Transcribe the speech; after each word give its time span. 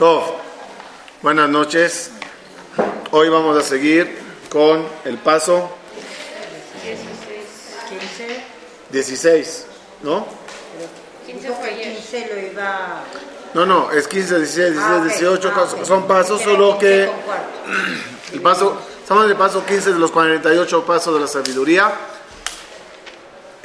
Todo. 0.00 0.36
Buenas 1.22 1.48
noches. 1.50 2.10
Hoy 3.10 3.28
vamos 3.28 3.56
a 3.56 3.62
seguir 3.62 4.16
con 4.48 4.84
el 5.04 5.18
paso 5.18 5.70
16, 8.90 9.66
¿no? 10.02 10.26
15 11.26 11.48
fue 11.52 11.68
ayer. 11.70 11.94
15 11.96 12.30
lo 12.34 12.40
iba... 12.52 13.02
No, 13.52 13.66
no, 13.66 13.90
es 13.92 14.08
15, 14.08 14.38
16, 14.38 14.72
16, 14.72 14.80
Ah, 14.80 14.96
ok. 14.96 15.04
18, 15.04 15.48
Ah, 15.48 15.54
casos- 15.54 15.80
ok. 15.80 15.84
son 15.84 16.06
pasos, 16.08 16.40
solo 16.42 16.78
15 16.78 16.86
que 16.86 17.10
el 18.32 18.40
paso, 18.40 18.80
estamos 19.02 19.24
en 19.26 19.30
el 19.32 19.36
paso 19.36 19.64
15 19.66 19.92
de 19.92 19.98
los 19.98 20.10
48 20.10 20.86
pasos 20.86 21.12
de 21.14 21.20
la 21.20 21.26
sabiduría. 21.28 21.92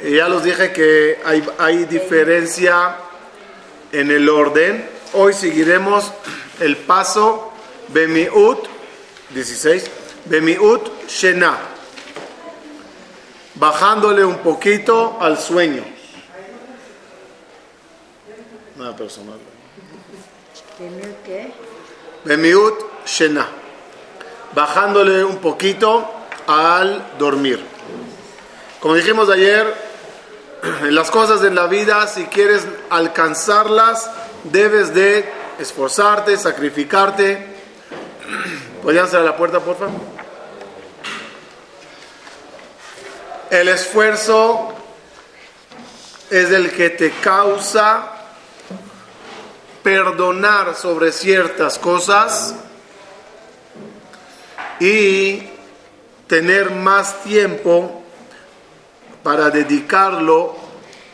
Y 0.00 0.16
ya 0.16 0.28
los 0.28 0.44
dije 0.44 0.70
que 0.72 1.18
hay, 1.24 1.42
hay 1.58 1.84
diferencia 1.86 2.96
en 3.90 4.10
el 4.10 4.28
orden. 4.28 4.95
Hoy 5.12 5.32
seguiremos 5.32 6.12
el 6.60 6.76
paso 6.76 7.52
Bemiut 7.88 8.58
16, 9.30 9.90
Bemiut 10.24 11.08
Shena, 11.08 11.58
bajándole 13.54 14.24
un 14.24 14.38
poquito 14.38 15.16
al 15.20 15.38
sueño. 15.38 15.84
Nada 18.76 18.96
personal. 18.96 19.38
Bemiut 22.24 22.74
Shena, 23.06 23.46
bajándole 24.54 25.24
un 25.24 25.36
poquito 25.38 26.10
al 26.46 27.16
dormir. 27.18 27.64
Como 28.80 28.94
dijimos 28.94 29.30
ayer, 29.30 29.74
en 30.82 30.94
las 30.94 31.10
cosas 31.10 31.40
de 31.40 31.50
la 31.50 31.66
vida, 31.66 32.06
si 32.06 32.26
quieres 32.26 32.66
alcanzarlas, 32.90 34.10
debes 34.50 34.94
de 34.94 35.24
esforzarte, 35.58 36.36
sacrificarte. 36.36 37.46
¿Podrían 38.82 39.08
cerrar 39.08 39.24
la 39.24 39.36
puerta, 39.36 39.60
por 39.60 39.76
favor? 39.76 39.94
El 43.50 43.68
esfuerzo 43.68 44.72
es 46.30 46.50
el 46.50 46.72
que 46.72 46.90
te 46.90 47.10
causa 47.12 48.12
perdonar 49.82 50.74
sobre 50.74 51.12
ciertas 51.12 51.78
cosas 51.78 52.56
y 54.80 55.42
tener 56.26 56.70
más 56.70 57.22
tiempo 57.22 58.02
para 59.22 59.50
dedicarlo 59.50 60.56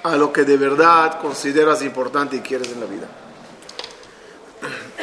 a 0.03 0.17
lo 0.17 0.33
que 0.33 0.45
de 0.45 0.57
verdad 0.57 1.21
consideras 1.21 1.83
importante 1.83 2.37
y 2.37 2.41
quieres 2.41 2.69
en 2.69 2.81
la 2.81 2.87
vida. 2.87 3.09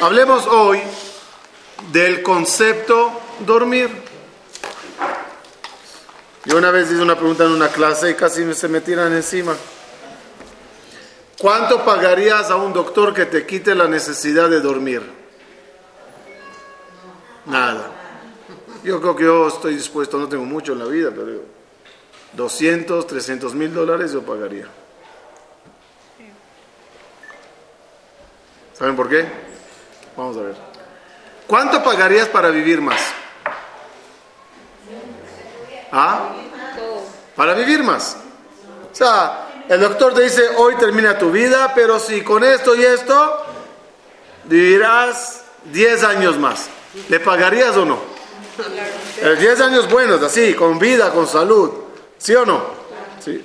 Hablemos 0.00 0.46
hoy 0.46 0.80
del 1.92 2.22
concepto 2.22 3.12
dormir. 3.40 3.90
Yo 6.46 6.56
una 6.56 6.70
vez 6.70 6.90
hice 6.90 7.02
una 7.02 7.16
pregunta 7.16 7.44
en 7.44 7.50
una 7.50 7.68
clase 7.68 8.10
y 8.10 8.14
casi 8.14 8.54
se 8.54 8.68
me 8.68 8.80
tiran 8.80 9.12
encima. 9.12 9.54
¿Cuánto 11.38 11.84
pagarías 11.84 12.50
a 12.50 12.56
un 12.56 12.72
doctor 12.72 13.12
que 13.12 13.26
te 13.26 13.44
quite 13.44 13.74
la 13.74 13.88
necesidad 13.88 14.48
de 14.48 14.60
dormir? 14.62 15.02
Nada. 17.44 17.90
Yo 18.82 19.02
creo 19.02 19.14
que 19.14 19.24
yo 19.24 19.48
estoy 19.48 19.74
dispuesto, 19.74 20.16
no 20.16 20.28
tengo 20.28 20.44
mucho 20.44 20.72
en 20.72 20.78
la 20.78 20.86
vida, 20.86 21.10
pero 21.14 21.42
200, 22.32 23.06
300 23.06 23.54
mil 23.54 23.74
dólares 23.74 24.12
yo 24.12 24.22
pagaría. 24.22 24.66
¿Saben 28.72 28.96
por 28.96 29.10
qué? 29.10 29.49
Vamos 30.20 30.36
a 30.36 30.42
ver. 30.42 30.54
¿Cuánto 31.46 31.82
pagarías 31.82 32.28
para 32.28 32.50
vivir 32.50 32.82
más? 32.82 33.00
¿Ah? 35.90 36.34
Para 37.34 37.54
vivir 37.54 37.82
más. 37.82 38.18
O 38.92 38.94
sea, 38.94 39.64
el 39.66 39.80
doctor 39.80 40.12
te 40.12 40.24
dice, 40.24 40.42
hoy 40.58 40.74
termina 40.76 41.16
tu 41.16 41.30
vida, 41.30 41.72
pero 41.74 41.98
si 41.98 42.20
con 42.20 42.44
esto 42.44 42.74
y 42.74 42.82
esto, 42.82 43.46
vivirás 44.44 45.44
10 45.72 46.04
años 46.04 46.36
más. 46.38 46.68
¿Le 47.08 47.18
pagarías 47.18 47.74
o 47.78 47.86
no? 47.86 47.98
Eh, 49.22 49.36
10 49.40 49.60
años 49.62 49.88
buenos, 49.88 50.22
así, 50.22 50.52
con 50.52 50.78
vida, 50.78 51.12
con 51.12 51.26
salud. 51.26 51.70
¿Sí 52.18 52.34
o 52.34 52.44
no? 52.44 52.62
Sí. 53.24 53.42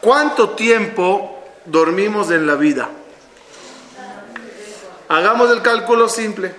¿Cuánto 0.00 0.50
tiempo 0.56 1.38
dormimos 1.66 2.32
en 2.32 2.48
la 2.48 2.56
vida? 2.56 2.90
Hagamos 5.10 5.50
el 5.50 5.60
cálculo 5.60 6.08
simple. 6.08 6.54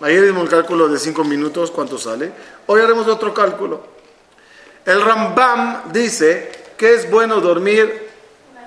Ayer 0.00 0.24
hicimos 0.24 0.42
el 0.42 0.48
cálculo 0.48 0.88
de 0.88 0.98
5 0.98 1.22
minutos, 1.22 1.70
¿cuánto 1.70 1.96
sale? 1.96 2.32
Hoy 2.66 2.80
haremos 2.80 3.06
otro 3.06 3.32
cálculo. 3.32 3.86
El 4.84 5.00
Rambam 5.00 5.92
dice 5.92 6.72
que 6.76 6.94
es 6.94 7.08
bueno 7.08 7.40
dormir 7.40 8.10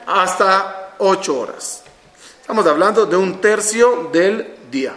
hasta 0.05 0.93
8 0.99 1.39
horas. 1.39 1.83
Estamos 2.39 2.65
hablando 2.67 3.05
de 3.05 3.17
un 3.17 3.41
tercio 3.41 4.09
del 4.13 4.59
día. 4.71 4.95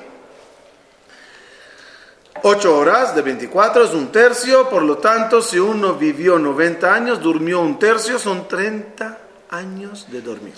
8 2.44 2.78
horas 2.78 3.16
de 3.16 3.22
24 3.22 3.82
es 3.82 3.94
un 3.94 4.12
tercio, 4.12 4.68
por 4.68 4.82
lo 4.82 4.98
tanto, 4.98 5.42
si 5.42 5.58
uno 5.58 5.94
vivió 5.94 6.38
90 6.38 6.94
años, 6.94 7.20
durmió 7.20 7.58
un 7.58 7.80
tercio, 7.80 8.16
son 8.16 8.46
30 8.46 9.18
años 9.50 10.06
de 10.08 10.20
dormir. 10.22 10.54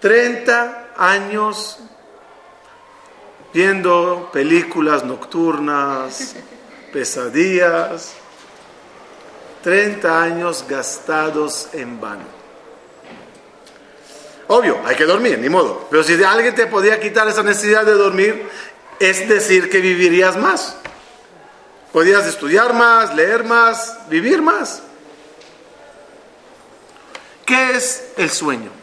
30 0.00 0.81
años 0.96 1.78
viendo 3.52 4.30
películas 4.32 5.04
nocturnas, 5.04 6.34
pesadillas, 6.92 8.14
30 9.62 10.22
años 10.22 10.64
gastados 10.68 11.68
en 11.72 12.00
vano. 12.00 12.24
Obvio, 14.48 14.80
hay 14.84 14.96
que 14.96 15.04
dormir, 15.04 15.38
ni 15.38 15.48
modo. 15.48 15.86
Pero 15.90 16.02
si 16.02 16.22
alguien 16.22 16.54
te 16.54 16.66
podía 16.66 17.00
quitar 17.00 17.28
esa 17.28 17.42
necesidad 17.42 17.86
de 17.86 17.92
dormir, 17.92 18.48
es 18.98 19.28
decir 19.28 19.70
que 19.70 19.80
vivirías 19.80 20.36
más. 20.36 20.76
Podías 21.92 22.26
estudiar 22.26 22.74
más, 22.74 23.14
leer 23.14 23.44
más, 23.44 23.98
vivir 24.08 24.42
más. 24.42 24.82
¿Qué 27.44 27.76
es 27.76 28.12
el 28.16 28.30
sueño? 28.30 28.81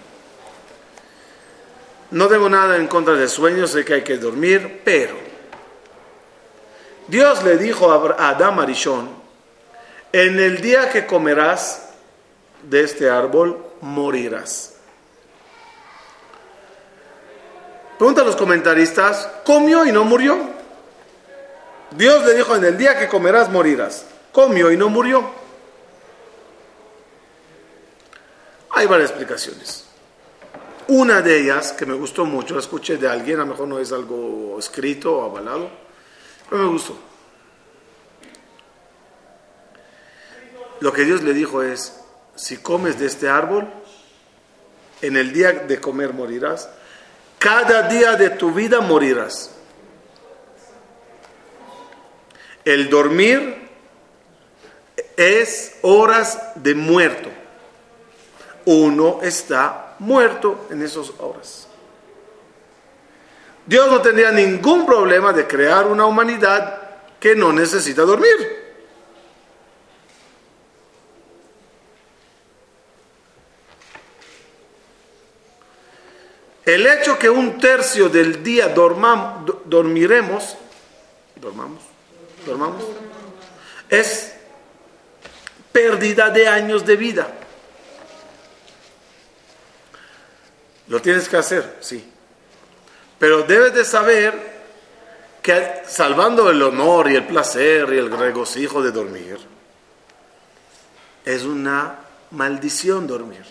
No 2.11 2.27
tengo 2.27 2.49
nada 2.49 2.77
en 2.77 2.87
contra 2.87 3.13
del 3.13 3.29
sueño, 3.29 3.67
sé 3.67 3.85
que 3.85 3.95
hay 3.95 4.03
que 4.03 4.17
dormir, 4.17 4.81
pero 4.83 5.15
Dios 7.07 7.43
le 7.43 7.57
dijo 7.57 7.91
a 7.91 8.29
Adán 8.29 8.59
Arishon, 8.59 9.09
en 10.11 10.39
el 10.39 10.61
día 10.61 10.89
que 10.89 11.05
comerás 11.05 11.89
de 12.63 12.83
este 12.83 13.09
árbol, 13.09 13.63
morirás. 13.81 14.75
Pregunta 17.97 18.21
a 18.21 18.25
los 18.25 18.35
comentaristas, 18.35 19.29
¿comió 19.45 19.85
y 19.85 19.91
no 19.91 20.03
murió? 20.03 20.37
Dios 21.91 22.25
le 22.25 22.35
dijo, 22.35 22.55
en 22.55 22.63
el 22.63 22.77
día 22.77 22.97
que 22.97 23.07
comerás, 23.07 23.49
morirás. 23.49 24.05
Comió 24.31 24.71
y 24.71 24.77
no 24.77 24.89
murió. 24.89 25.29
Hay 28.71 28.85
varias 28.85 29.09
explicaciones. 29.09 29.88
Una 30.89 31.21
de 31.21 31.39
ellas, 31.39 31.71
que 31.73 31.85
me 31.85 31.93
gustó 31.93 32.25
mucho, 32.25 32.55
la 32.55 32.61
escuché 32.61 32.97
de 32.97 33.07
alguien, 33.07 33.37
a 33.37 33.43
lo 33.43 33.51
mejor 33.51 33.67
no 33.67 33.77
es 33.77 33.91
algo 33.91 34.57
escrito 34.57 35.17
o 35.17 35.23
avalado, 35.23 35.69
pero 36.49 36.63
me 36.63 36.69
gustó. 36.69 36.97
Lo 40.79 40.91
que 40.91 41.05
Dios 41.05 41.21
le 41.21 41.33
dijo 41.33 41.61
es, 41.61 42.01
si 42.33 42.57
comes 42.57 42.97
de 42.97 43.05
este 43.05 43.29
árbol, 43.29 43.69
en 45.03 45.15
el 45.15 45.31
día 45.31 45.51
de 45.51 45.79
comer 45.79 46.11
morirás, 46.11 46.67
cada 47.37 47.83
día 47.83 48.15
de 48.15 48.31
tu 48.31 48.51
vida 48.51 48.81
morirás. 48.81 49.51
El 52.65 52.89
dormir 52.89 53.69
es 55.15 55.75
horas 55.83 56.39
de 56.55 56.73
muerto. 56.73 57.29
Uno 58.65 59.19
está 59.21 59.88
muerto 59.99 60.67
en 60.71 60.81
esas 60.81 61.11
horas. 61.19 61.67
Dios 63.65 63.89
no 63.91 64.01
tendría 64.01 64.31
ningún 64.31 64.85
problema 64.85 65.31
de 65.31 65.45
crear 65.45 65.85
una 65.85 66.05
humanidad 66.05 66.81
que 67.19 67.35
no 67.35 67.53
necesita 67.53 68.01
dormir. 68.03 68.57
El 76.65 76.85
hecho 76.85 77.17
que 77.17 77.29
un 77.29 77.57
tercio 77.59 78.09
del 78.09 78.43
día 78.43 78.73
dormam- 78.73 79.43
do- 79.45 79.61
dormiremos, 79.65 80.55
dormamos, 81.35 81.81
dormamos, 82.45 82.83
es 83.89 84.33
pérdida 85.71 86.29
de 86.29 86.47
años 86.47 86.85
de 86.85 86.95
vida. 86.95 87.27
¿Lo 90.89 91.01
tienes 91.01 91.29
que 91.29 91.37
hacer? 91.37 91.77
Sí. 91.79 92.03
Pero 93.17 93.43
debes 93.43 93.73
de 93.73 93.85
saber 93.85 94.59
que 95.41 95.83
salvando 95.87 96.49
el 96.49 96.61
honor 96.61 97.11
y 97.11 97.15
el 97.15 97.25
placer 97.25 97.93
y 97.93 97.97
el 97.97 98.11
regocijo 98.11 98.81
de 98.81 98.91
dormir, 98.91 99.37
es 101.23 101.43
una 101.43 101.99
maldición 102.31 103.07
dormir. 103.07 103.45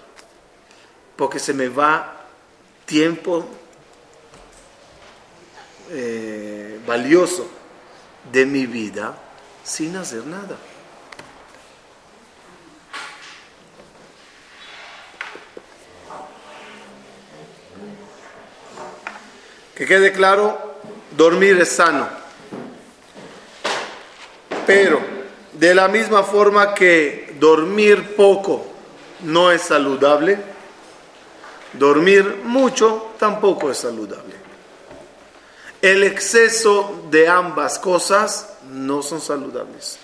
Porque 1.17 1.39
se 1.39 1.55
me 1.55 1.69
va 1.69 2.27
tiempo 2.85 3.49
eh, 5.91 6.81
valioso 6.87 7.49
de 8.33 8.47
mi 8.47 8.67
vida 8.67 9.15
sin 9.63 9.97
hacer 9.97 10.27
nada. 10.27 10.57
Que 19.79 19.87
quede 19.87 20.11
claro, 20.11 20.59
dormir 21.17 21.57
es 21.61 21.69
sano. 21.69 22.09
Pero 24.67 25.01
de 25.53 25.73
la 25.73 25.87
misma 25.87 26.25
forma 26.25 26.75
que 26.75 27.37
dormir 27.39 28.17
poco 28.17 28.67
no 29.21 29.53
es 29.53 29.63
saludable, 29.63 30.37
dormir 31.75 32.41
mucho 32.43 33.13
tampoco 33.21 33.71
es 33.71 33.79
saludable. 33.79 34.35
El 35.81 36.03
exceso 36.03 37.05
de 37.09 37.29
ambas 37.29 37.79
cosas 37.79 38.55
no 38.73 39.01
son 39.01 39.21
saludables. 39.21 40.01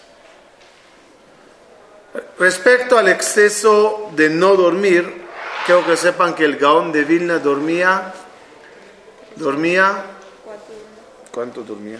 Respecto 2.39 2.97
al 2.97 3.09
exceso 3.09 4.13
de 4.15 4.31
no 4.31 4.55
dormir, 4.55 5.25
quiero 5.67 5.85
que 5.85 5.97
sepan 5.97 6.37
que 6.37 6.45
el 6.45 6.59
Gaón 6.59 6.93
de 6.93 7.03
Vilna 7.03 7.41
dormía, 7.41 8.15
dormía, 9.37 10.05
¿cuánto 11.33 11.63
dormía? 11.63 11.99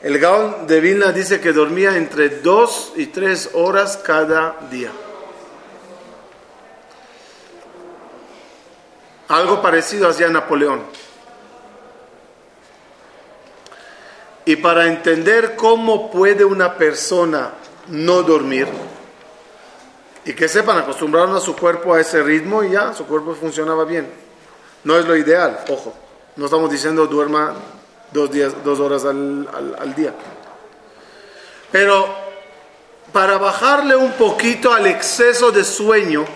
El 0.00 0.18
Gaón 0.20 0.68
de 0.68 0.80
Vilna 0.80 1.10
dice 1.10 1.40
que 1.40 1.52
dormía 1.52 1.96
entre 1.96 2.28
dos 2.28 2.92
y 2.94 3.06
tres 3.06 3.50
horas 3.52 3.96
cada 3.96 4.56
día. 4.70 4.92
Algo 9.26 9.60
parecido 9.60 10.08
hacía 10.08 10.28
Napoleón. 10.28 10.84
Y 14.44 14.56
para 14.56 14.86
entender 14.86 15.56
cómo 15.56 16.10
puede 16.10 16.44
una 16.44 16.76
persona 16.76 17.52
no 17.88 18.22
dormir, 18.22 18.66
y 20.28 20.34
que 20.34 20.46
sepan, 20.46 20.78
acostumbraron 20.78 21.34
a 21.34 21.40
su 21.40 21.56
cuerpo 21.56 21.94
a 21.94 22.00
ese 22.00 22.22
ritmo 22.22 22.62
y 22.62 22.70
ya, 22.70 22.92
su 22.92 23.06
cuerpo 23.06 23.34
funcionaba 23.34 23.84
bien. 23.84 24.12
No 24.84 24.96
es 24.96 25.06
lo 25.06 25.16
ideal, 25.16 25.64
ojo. 25.70 25.94
No 26.36 26.44
estamos 26.44 26.70
diciendo 26.70 27.06
duerma 27.06 27.54
dos, 28.12 28.30
días, 28.30 28.52
dos 28.62 28.78
horas 28.78 29.04
al, 29.04 29.48
al 29.78 29.94
día. 29.94 30.14
Pero 31.72 32.14
para 33.12 33.38
bajarle 33.38 33.96
un 33.96 34.12
poquito 34.12 34.72
al 34.72 34.86
exceso 34.86 35.50
de 35.50 35.64
sueño, 35.64 36.26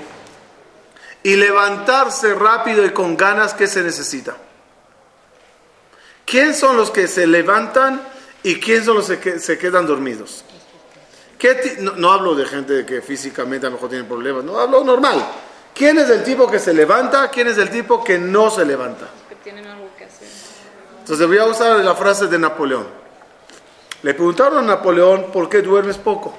y 1.23 1.37
levantarse 1.37 2.35
rápido 2.35 2.85
y 2.85 2.91
con 2.91 3.17
ganas 3.17 3.55
que 3.55 3.67
se 3.67 3.83
necesita. 3.83 4.37
¿Quién 6.25 6.55
son 6.55 6.77
los 6.77 6.91
que 6.91 7.07
se 7.07 7.27
levantan 7.27 8.03
y 8.43 8.59
quién 8.59 8.85
son 8.85 8.97
los 8.97 9.11
que 9.11 9.39
se 9.39 9.59
quedan 9.59 9.87
dormidos? 9.87 10.45
No, 11.79 12.13
hablo 12.13 12.35
de 12.35 12.47
gente 12.47 12.87
que 12.87 13.03
físicamente 13.03 13.67
a 13.67 13.71
lo 13.71 13.77
mejor 13.77 13.89
tiene 13.89 14.05
problemas, 14.05 14.45
no 14.45 14.59
hablo 14.59 14.85
normal. 14.85 15.25
¿Quién 15.75 15.99
es 15.99 16.11
el 16.11 16.23
tipo 16.23 16.51
que 16.51 16.59
se 16.59 16.75
levanta? 16.75 17.31
¿Quién 17.31 17.49
es 17.49 17.59
el 17.59 17.71
tipo 17.71 18.05
que 18.05 18.19
no 18.19 18.51
se 18.51 18.65
levanta? 18.65 19.09
Que 19.29 19.37
tienen 19.37 19.67
algo 19.67 19.89
que 19.97 20.05
hacer. 20.05 20.29
Entonces 21.01 21.27
voy 21.27 21.39
a 21.39 21.47
usar 21.47 21.81
la 21.81 21.95
frase 21.95 22.27
de 22.27 22.39
Napoleón. 22.39 22.87
Le 24.03 24.15
preguntaron 24.15 24.59
a 24.59 24.63
Napoleón 24.63 25.33
por 25.33 25.49
qué 25.49 25.63
duermes 25.63 25.97
poco. 25.97 26.35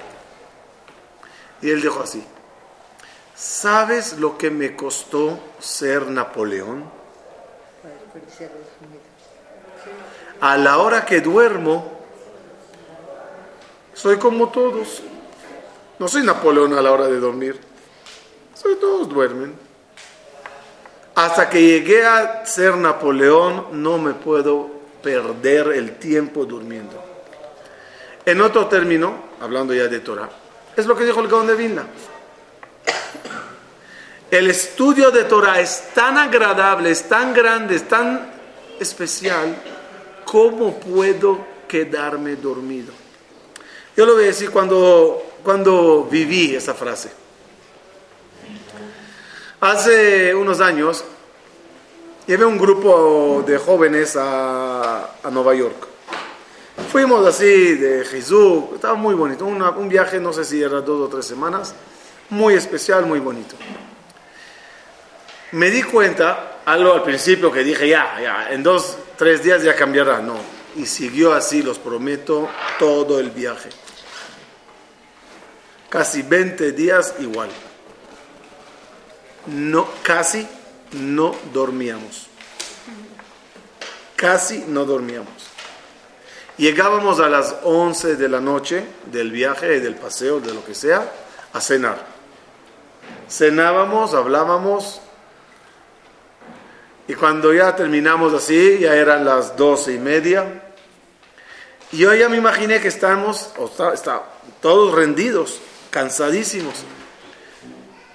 Y 1.60 1.70
él 1.70 1.80
dijo 1.80 2.02
así, 2.02 2.24
¿Sabes 3.34 4.18
lo 4.18 4.38
que 4.38 4.48
me 4.50 4.76
costó 4.76 5.38
ser 5.58 6.06
Napoleón? 6.06 6.84
A 10.40 10.56
la 10.56 10.78
hora 10.78 11.04
que 11.04 11.20
duermo, 11.20 11.93
soy 13.94 14.18
como 14.18 14.50
todos. 14.50 15.02
No 15.98 16.08
soy 16.08 16.22
Napoleón 16.22 16.74
a 16.74 16.82
la 16.82 16.92
hora 16.92 17.06
de 17.06 17.18
dormir. 17.18 17.58
Soy 18.54 18.76
todos 18.76 19.08
duermen. 19.08 19.54
Hasta 21.14 21.48
que 21.48 21.62
llegué 21.62 22.04
a 22.04 22.44
ser 22.44 22.76
Napoleón, 22.76 23.82
no 23.82 23.98
me 23.98 24.14
puedo 24.14 24.68
perder 25.02 25.68
el 25.68 25.96
tiempo 25.96 26.44
durmiendo. 26.44 27.02
En 28.26 28.40
otro 28.40 28.66
término, 28.66 29.14
hablando 29.40 29.72
ya 29.74 29.86
de 29.86 30.00
Torah, 30.00 30.28
es 30.76 30.86
lo 30.86 30.96
que 30.96 31.04
dijo 31.04 31.20
el 31.20 31.28
Gaón 31.28 31.46
de 31.46 31.54
Vilna. 31.54 31.86
El 34.30 34.50
estudio 34.50 35.12
de 35.12 35.24
Torah 35.24 35.60
es 35.60 35.90
tan 35.94 36.18
agradable, 36.18 36.90
es 36.90 37.08
tan 37.08 37.32
grande, 37.32 37.76
es 37.76 37.86
tan 37.86 38.32
especial, 38.80 39.56
¿cómo 40.24 40.80
puedo 40.80 41.46
quedarme 41.68 42.34
dormido? 42.34 43.03
Yo 43.96 44.06
lo 44.06 44.14
voy 44.14 44.24
a 44.24 44.26
decir 44.26 44.50
cuando, 44.50 45.22
cuando 45.42 46.04
viví 46.10 46.54
esa 46.54 46.74
frase. 46.74 47.10
Hace 49.60 50.34
unos 50.34 50.60
años 50.60 51.04
llevé 52.26 52.44
un 52.44 52.58
grupo 52.58 53.42
de 53.46 53.58
jóvenes 53.58 54.16
a, 54.18 55.10
Nueva 55.30 55.54
York. 55.54 55.88
Fuimos 56.90 57.26
así 57.26 57.74
de 57.74 58.04
Jesús, 58.04 58.64
estaba 58.74 58.94
muy 58.94 59.14
bonito, 59.14 59.46
un 59.46 59.88
viaje, 59.88 60.20
no 60.20 60.32
sé 60.32 60.44
si 60.44 60.62
era 60.62 60.80
dos 60.80 61.08
o 61.08 61.08
tres 61.08 61.24
semanas, 61.24 61.74
muy 62.30 62.54
especial, 62.54 63.06
muy 63.06 63.20
bonito 63.20 63.56
me 65.54 65.70
di 65.70 65.84
cuenta, 65.84 66.62
algo 66.64 66.92
al 66.92 67.02
principio 67.04 67.50
que 67.52 67.62
dije, 67.62 67.88
ya, 67.88 68.20
ya, 68.20 68.48
en 68.50 68.62
dos, 68.62 68.96
tres 69.16 69.42
días 69.42 69.62
ya 69.62 69.74
cambiará. 69.76 70.20
No, 70.20 70.36
y 70.76 70.84
siguió 70.84 71.32
así, 71.32 71.62
los 71.62 71.78
prometo, 71.78 72.48
todo 72.78 73.20
el 73.20 73.30
viaje. 73.30 73.68
Casi 75.94 76.22
20 76.22 76.72
días 76.72 77.14
igual. 77.20 77.48
No, 79.46 79.86
casi 80.02 80.44
no 80.90 81.36
dormíamos. 81.52 82.26
Casi 84.16 84.64
no 84.66 84.86
dormíamos. 84.86 85.28
Llegábamos 86.56 87.20
a 87.20 87.28
las 87.28 87.54
11 87.62 88.16
de 88.16 88.28
la 88.28 88.40
noche 88.40 88.84
del 89.12 89.30
viaje, 89.30 89.78
del 89.78 89.94
paseo, 89.94 90.40
de 90.40 90.52
lo 90.52 90.64
que 90.64 90.74
sea, 90.74 91.08
a 91.52 91.60
cenar. 91.60 92.04
Cenábamos, 93.30 94.14
hablábamos, 94.14 95.00
y 97.06 97.14
cuando 97.14 97.54
ya 97.54 97.76
terminamos 97.76 98.34
así, 98.34 98.80
ya 98.80 98.96
eran 98.96 99.24
las 99.24 99.56
doce 99.56 99.92
y 99.92 99.98
media. 99.98 100.60
Y 101.92 101.98
yo 101.98 102.12
ya 102.14 102.28
me 102.28 102.36
imaginé 102.36 102.80
que 102.80 102.88
estamos, 102.88 103.52
o 103.58 103.70
está, 103.92 104.24
todos 104.60 104.92
rendidos, 104.92 105.60
cansadísimos. 105.94 106.74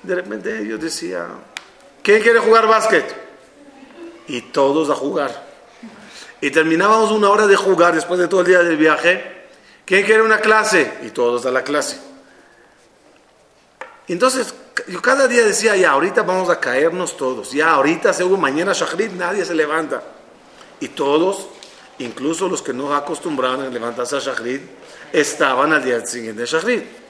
De 0.04 0.14
repente 0.14 0.68
yo 0.68 0.78
decía, 0.78 1.28
¿quién 2.04 2.22
quiere 2.22 2.40
jugar 2.40 2.68
básquet? 2.68 3.06
Y 4.28 4.42
todos 4.52 4.90
a 4.90 4.96
jugar. 4.96 5.48
Y 6.42 6.52
terminábamos 6.52 7.10
una 7.12 7.30
hora 7.30 7.48
de 7.48 7.56
jugar 7.56 7.96
después 7.96 8.20
de 8.20 8.28
todo 8.28 8.42
el 8.42 8.48
día 8.48 8.60
del 8.64 8.76
viaje. 8.76 9.48
¿Quién 9.86 10.06
quiere 10.06 10.22
una 10.22 10.42
clase? 10.42 10.92
Y 11.04 11.12
todos 11.12 11.46
a 11.46 11.52
la 11.52 11.64
clase. 11.64 11.98
Entonces, 14.10 14.54
yo 14.90 15.02
cada 15.02 15.30
día 15.30 15.46
decía, 15.46 15.78
ya, 15.78 15.92
ahorita 15.92 16.24
vamos 16.24 16.50
a 16.50 16.60
caernos 16.60 17.16
todos, 17.16 17.54
ya, 17.54 17.72
ahorita, 17.72 18.12
según 18.12 18.42
mañana 18.42 18.74
Shachrit, 18.74 19.14
nadie 19.14 19.46
se 19.46 19.56
levanta. 19.56 20.04
Y 20.82 20.90
todos, 20.90 21.48
incluso 22.00 22.50
los 22.50 22.62
que 22.62 22.74
no 22.74 22.94
acostumbraban 22.94 23.62
a 23.62 23.70
levantarse 23.70 24.18
a 24.18 24.20
Shachrit, 24.20 24.64
estaban 25.14 25.72
al 25.72 25.84
día 25.84 26.06
siguiente 26.06 26.42
de 26.42 26.48
Shachrit. 26.48 27.09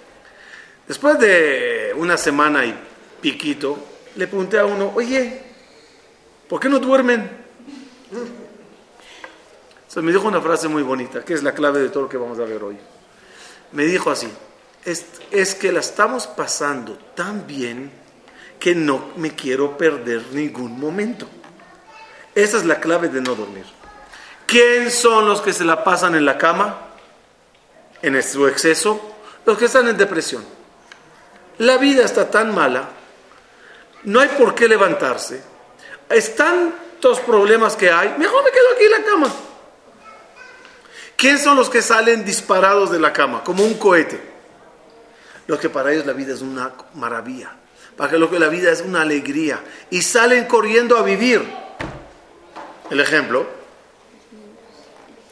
Después 0.89 1.19
de 1.19 1.93
una 1.97 2.17
semana 2.17 2.65
y 2.65 2.75
piquito, 3.21 3.77
le 4.15 4.25
pregunté 4.25 4.57
a 4.57 4.65
uno, 4.65 4.91
oye, 4.95 5.39
¿por 6.47 6.59
qué 6.59 6.67
no 6.67 6.79
duermen? 6.79 7.29
Me 9.97 10.11
dijo 10.11 10.27
una 10.27 10.41
frase 10.41 10.67
muy 10.67 10.81
bonita, 10.81 11.23
que 11.23 11.35
es 11.35 11.43
la 11.43 11.53
clave 11.53 11.79
de 11.79 11.89
todo 11.89 12.03
lo 12.03 12.09
que 12.09 12.17
vamos 12.17 12.39
a 12.39 12.43
ver 12.43 12.63
hoy. 12.63 12.75
Me 13.73 13.85
dijo 13.85 14.09
así, 14.09 14.29
es, 14.83 15.53
que 15.53 15.71
la 15.71 15.81
estamos 15.81 16.25
pasando 16.25 16.97
tan 17.13 17.45
bien 17.45 17.91
que 18.59 18.73
no 18.73 19.11
me 19.15 19.35
quiero 19.35 19.77
perder 19.77 20.23
ningún 20.31 20.79
momento. 20.79 21.27
Esa 22.33 22.57
es 22.57 22.65
la 22.65 22.79
clave 22.79 23.09
de 23.09 23.21
no 23.21 23.35
dormir. 23.35 23.65
¿Quién 24.47 24.89
son 24.89 25.27
los 25.27 25.39
que 25.41 25.53
se 25.53 25.65
la 25.65 25.83
pasan 25.83 26.15
en 26.15 26.25
la 26.25 26.39
cama? 26.39 26.79
En 28.01 28.23
su 28.23 28.47
exceso. 28.47 28.99
Los 29.45 29.55
que 29.55 29.65
están 29.65 29.87
en 29.87 29.95
depresión. 29.95 30.58
La 31.59 31.77
vida 31.77 32.05
está 32.05 32.29
tan 32.29 32.53
mala, 32.55 32.89
no 34.03 34.19
hay 34.21 34.29
por 34.29 34.55
qué 34.55 34.67
levantarse, 34.67 35.41
es 36.09 36.35
tantos 36.35 37.19
problemas 37.19 37.75
que 37.75 37.91
hay, 37.91 38.15
mejor 38.17 38.43
me 38.43 38.51
quedo 38.51 38.65
aquí 38.73 38.83
en 38.85 38.91
la 38.91 39.03
cama. 39.03 39.33
¿Quién 41.17 41.37
son 41.37 41.57
los 41.57 41.69
que 41.69 41.81
salen 41.81 42.23
disparados 42.23 42.91
de 42.91 42.99
la 42.99 43.11
cama, 43.11 43.43
como 43.43 43.65
un 43.65 43.73
cohete? 43.73 44.21
Los 45.47 45.59
que 45.59 45.69
para 45.69 45.91
ellos 45.91 46.05
la 46.05 46.13
vida 46.13 46.33
es 46.33 46.41
una 46.41 46.71
maravilla, 46.95 47.51
para 47.97 48.11
que 48.11 48.17
lo 48.17 48.29
que 48.29 48.39
la 48.39 48.47
vida 48.47 48.71
es 48.71 48.79
una 48.79 49.01
alegría, 49.01 49.59
y 49.89 50.01
salen 50.01 50.45
corriendo 50.45 50.95
a 50.97 51.01
vivir. 51.01 51.43
El 52.89 53.01
ejemplo, 53.01 53.45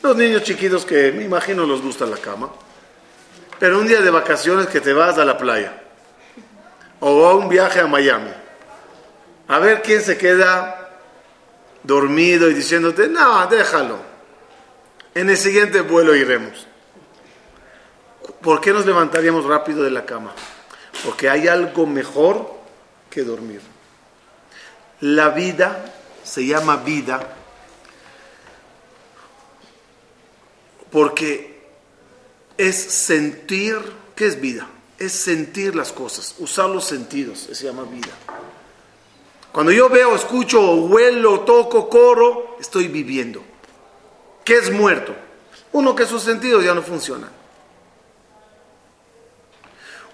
los 0.04 0.16
niños 0.18 0.44
chiquitos 0.44 0.86
que 0.86 1.14
me 1.14 1.24
imagino 1.24 1.66
les 1.66 1.82
gusta 1.82 2.06
la 2.06 2.18
cama, 2.18 2.50
pero 3.58 3.80
un 3.80 3.88
día 3.88 4.02
de 4.02 4.10
vacaciones 4.10 4.68
que 4.68 4.82
te 4.82 4.92
vas 4.92 5.18
a 5.18 5.24
la 5.24 5.38
playa 5.38 5.84
o 7.00 7.28
a 7.28 7.36
un 7.36 7.50
viaje 7.50 7.80
a 7.80 7.88
Miami, 7.88 8.32
a 9.48 9.60
ver 9.60 9.82
quién 9.82 10.02
se 10.02 10.18
queda 10.18 10.90
dormido 11.84 12.50
y 12.50 12.54
diciéndote, 12.54 13.08
no, 13.08 13.48
déjalo, 13.48 14.00
en 15.14 15.30
el 15.30 15.38
siguiente 15.38 15.82
vuelo 15.82 16.16
iremos. 16.16 16.68
¿Por 18.42 18.62
qué 18.62 18.72
nos 18.72 18.86
levantaríamos 18.86 19.46
rápido 19.46 19.84
de 19.84 19.92
la 19.92 20.06
cama? 20.06 20.34
Porque 21.04 21.30
hay 21.30 21.48
algo 21.48 21.86
mejor 21.86 22.54
que 23.10 23.24
dormir. 23.24 23.62
La 25.02 25.30
vida 25.30 25.86
se 26.24 26.46
llama 26.46 26.78
vida 26.78 27.36
porque 30.92 31.62
es 32.58 32.76
sentir, 32.76 33.78
¿qué 34.16 34.28
es 34.28 34.40
vida? 34.40 34.68
Es 34.98 35.14
sentir 35.14 35.76
las 35.76 35.92
cosas, 35.92 36.36
usar 36.40 36.70
los 36.70 36.86
sentidos, 36.86 37.50
se 37.52 37.66
llama 37.66 37.84
vida. 37.84 38.14
Cuando 39.52 39.72
yo 39.72 39.90
veo, 39.90 40.16
escucho, 40.16 40.74
huelo, 40.76 41.42
toco, 41.42 41.90
corro, 41.90 42.58
estoy 42.60 42.88
viviendo. 42.88 43.44
¿Qué 44.44 44.58
es 44.58 44.72
muerto? 44.72 45.16
Uno 45.74 45.96
que 45.96 46.06
sus 46.06 46.24
sentidos 46.24 46.64
ya 46.64 46.74
no 46.74 46.82
funcionan. 46.82 47.30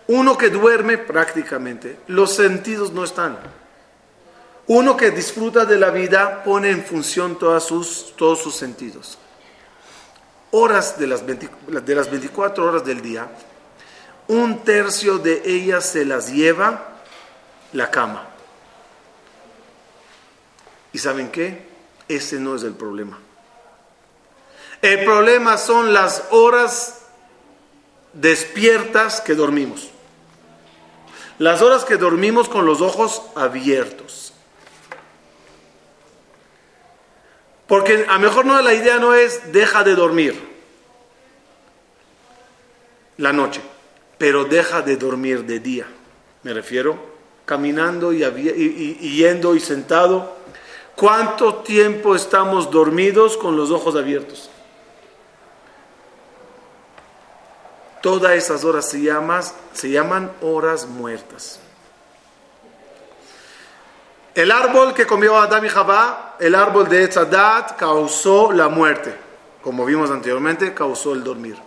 Uno 0.07 0.37
que 0.37 0.49
duerme 0.49 0.97
prácticamente, 0.97 1.97
los 2.07 2.33
sentidos 2.33 2.91
no 2.91 3.03
están. 3.03 3.39
Uno 4.67 4.97
que 4.97 5.11
disfruta 5.11 5.65
de 5.65 5.77
la 5.77 5.91
vida 5.91 6.43
pone 6.43 6.69
en 6.69 6.83
función 6.83 7.37
todas 7.37 7.63
sus, 7.63 8.13
todos 8.17 8.41
sus 8.41 8.55
sentidos 8.55 9.17
horas 10.53 10.99
de 10.99 11.07
las, 11.07 11.23
de 11.25 11.95
las 11.95 12.11
24 12.11 12.63
horas 12.63 12.85
del 12.85 13.01
día, 13.01 13.27
un 14.27 14.63
tercio 14.63 15.17
de 15.17 15.41
ellas 15.45 15.85
se 15.85 16.05
las 16.05 16.31
lleva 16.31 16.99
la 17.73 17.89
cama. 17.91 18.27
¿Y 20.91 20.99
saben 20.99 21.31
qué? 21.31 21.67
Ese 22.07 22.39
no 22.39 22.55
es 22.55 22.63
el 22.63 22.73
problema. 22.73 23.19
El 24.81 25.03
problema 25.05 25.57
son 25.57 25.93
las 25.93 26.23
horas 26.31 27.05
despiertas 28.13 29.21
que 29.21 29.33
dormimos. 29.33 29.89
Las 31.39 31.61
horas 31.61 31.83
que 31.83 31.97
dormimos 31.97 32.47
con 32.47 32.65
los 32.65 32.81
ojos 32.81 33.21
abiertos. 33.35 34.33
Porque 37.67 38.05
a 38.07 38.13
lo 38.13 38.19
mejor 38.19 38.45
no 38.45 38.61
la 38.61 38.73
idea 38.73 38.99
no 38.99 39.15
es 39.15 39.51
deja 39.51 39.83
de 39.83 39.95
dormir 39.95 40.53
la 43.17 43.31
noche, 43.31 43.61
pero 44.23 44.45
deja 44.45 44.81
de 44.81 44.95
dormir 44.95 45.43
de 45.43 45.59
día. 45.59 45.85
Me 46.43 46.53
refiero 46.53 46.97
caminando 47.43 48.13
y, 48.13 48.19
yendo 49.17 49.53
y 49.53 49.59
sentado. 49.59 50.37
¿Cuánto 50.95 51.55
tiempo 51.55 52.15
estamos 52.15 52.71
dormidos 52.71 53.35
con 53.35 53.57
los 53.57 53.69
ojos 53.69 53.97
abiertos? 53.97 54.49
Todas 58.01 58.31
esas 58.37 58.63
horas 58.63 58.89
se, 58.89 59.11
se 59.73 59.89
llaman 59.89 60.31
horas 60.41 60.87
muertas. 60.87 61.59
El 64.33 64.53
árbol 64.53 64.93
que 64.93 65.05
comió 65.05 65.35
Adán 65.37 65.65
y 65.65 65.69
Jabá, 65.69 66.37
el 66.39 66.55
árbol 66.55 66.87
de 66.87 67.03
Etzadat, 67.03 67.75
causó 67.75 68.53
la 68.53 68.69
muerte. 68.69 69.13
Como 69.61 69.83
vimos 69.83 70.09
anteriormente, 70.11 70.73
causó 70.73 71.11
el 71.11 71.25
dormir. 71.25 71.57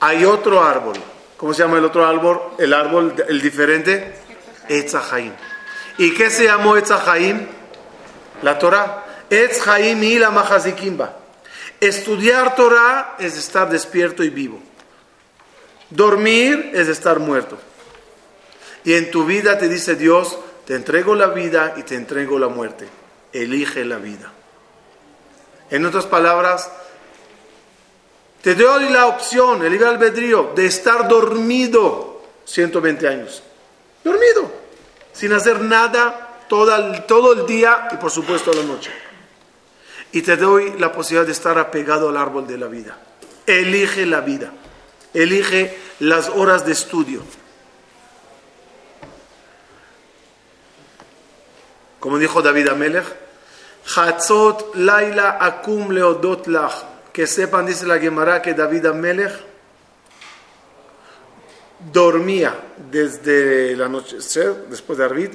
Hay 0.00 0.24
otro 0.24 0.64
árbol. 0.64 0.96
¿Cómo 1.38 1.54
se 1.54 1.62
llama 1.62 1.78
el 1.78 1.84
otro 1.84 2.04
árbol? 2.04 2.40
El 2.58 2.74
árbol, 2.74 3.14
el 3.28 3.40
diferente. 3.40 4.12
Etzahaim. 4.68 5.32
¿Y 5.96 6.12
qué 6.12 6.30
se 6.30 6.44
llamó 6.44 6.76
Etzahaim? 6.76 7.46
La 8.42 8.58
Torah. 8.58 9.06
Etzahaim 9.30 10.02
y 10.02 10.18
la 10.18 10.30
Mahazikimba. 10.30 11.16
Estudiar 11.80 12.56
Torah 12.56 13.14
es 13.20 13.38
estar 13.38 13.70
despierto 13.70 14.24
y 14.24 14.30
vivo. 14.30 14.60
Dormir 15.90 16.72
es 16.74 16.88
estar 16.88 17.20
muerto. 17.20 17.56
Y 18.82 18.94
en 18.94 19.10
tu 19.12 19.24
vida 19.24 19.58
te 19.58 19.68
dice 19.68 19.94
Dios, 19.94 20.36
te 20.66 20.74
entrego 20.74 21.14
la 21.14 21.28
vida 21.28 21.74
y 21.76 21.84
te 21.84 21.94
entrego 21.94 22.38
la 22.40 22.48
muerte. 22.48 22.88
Elige 23.32 23.84
la 23.84 23.98
vida. 23.98 24.32
En 25.70 25.86
otras 25.86 26.06
palabras, 26.06 26.68
te 28.48 28.54
doy 28.54 28.88
la 28.88 29.08
opción, 29.08 29.62
el 29.62 29.70
libre 29.70 29.88
albedrío, 29.88 30.52
de 30.56 30.64
estar 30.64 31.06
dormido 31.06 32.22
120 32.46 33.06
años. 33.06 33.42
Dormido, 34.02 34.50
sin 35.12 35.34
hacer 35.34 35.60
nada 35.60 36.46
todo 36.48 37.34
el 37.34 37.46
día 37.46 37.88
y 37.92 37.96
por 37.96 38.10
supuesto 38.10 38.50
la 38.54 38.62
noche. 38.62 38.90
Y 40.12 40.22
te 40.22 40.38
doy 40.38 40.78
la 40.78 40.90
posibilidad 40.90 41.26
de 41.26 41.32
estar 41.32 41.58
apegado 41.58 42.08
al 42.08 42.16
árbol 42.16 42.46
de 42.46 42.56
la 42.56 42.68
vida. 42.68 42.96
Elige 43.44 44.06
la 44.06 44.22
vida. 44.22 44.50
Elige 45.12 45.76
las 45.98 46.30
horas 46.30 46.64
de 46.64 46.72
estudio. 46.72 47.22
Como 52.00 52.16
dijo 52.16 52.40
David 52.40 52.68
Amelech, 52.70 53.04
Hatzot 53.94 54.74
laila 54.76 55.36
akum 55.38 55.90
leodot 55.90 56.46
lach. 56.46 56.97
Que 57.18 57.26
sepan, 57.26 57.66
dice 57.66 57.84
la 57.84 57.98
Gemara, 57.98 58.40
que 58.40 58.54
David 58.54 58.86
Amelech 58.86 59.32
dormía 61.92 62.54
desde 62.76 63.74
la 63.74 63.88
noche, 63.88 64.18
después 64.70 65.00
de 65.00 65.04
Arvid, 65.04 65.30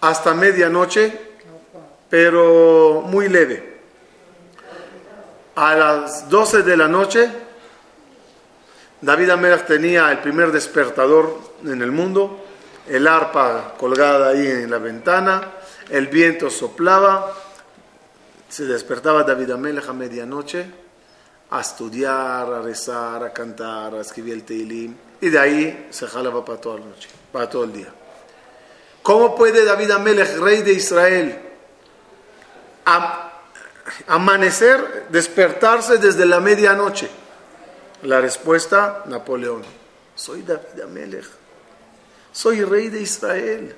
hasta 0.00 0.32
medianoche, 0.32 1.12
pero 2.08 3.02
muy 3.04 3.28
leve. 3.28 3.80
A 5.56 5.74
las 5.74 6.26
12 6.30 6.62
de 6.62 6.76
la 6.78 6.88
noche, 6.88 7.30
David 9.02 9.28
Amelech 9.28 9.66
tenía 9.66 10.10
el 10.10 10.20
primer 10.20 10.52
despertador 10.52 11.38
en 11.66 11.82
el 11.82 11.92
mundo, 11.92 12.46
el 12.88 13.06
arpa 13.06 13.74
colgada 13.76 14.30
ahí 14.30 14.46
en 14.46 14.70
la 14.70 14.78
ventana, 14.78 15.50
el 15.90 16.06
viento 16.06 16.48
soplaba, 16.48 17.41
se 18.52 18.66
despertaba 18.66 19.22
David 19.22 19.52
Amelech 19.52 19.88
a 19.88 19.94
medianoche 19.94 20.66
a 21.50 21.60
estudiar, 21.60 22.52
a 22.52 22.60
rezar, 22.60 23.24
a 23.24 23.32
cantar, 23.32 23.94
a 23.94 24.02
escribir 24.02 24.34
el 24.34 24.44
Teilim, 24.44 24.94
y 25.22 25.30
de 25.30 25.38
ahí 25.38 25.88
se 25.90 26.06
jalaba 26.06 26.44
para 26.44 26.60
toda 26.60 26.80
la 26.80 26.86
noche, 26.86 27.08
para 27.32 27.48
todo 27.48 27.64
el 27.64 27.72
día. 27.72 27.88
¿Cómo 29.02 29.34
puede 29.34 29.64
David 29.64 29.92
Amelech, 29.92 30.36
rey 30.36 30.60
de 30.60 30.72
Israel, 30.74 31.38
amanecer, 34.06 35.06
despertarse 35.08 35.96
desde 35.96 36.26
la 36.26 36.40
medianoche? 36.40 37.08
La 38.02 38.20
respuesta, 38.20 39.04
Napoleón. 39.06 39.62
Soy 40.14 40.42
David 40.42 40.82
Amelech. 40.84 41.26
Soy 42.32 42.64
rey 42.64 42.90
de 42.90 43.00
Israel. 43.00 43.74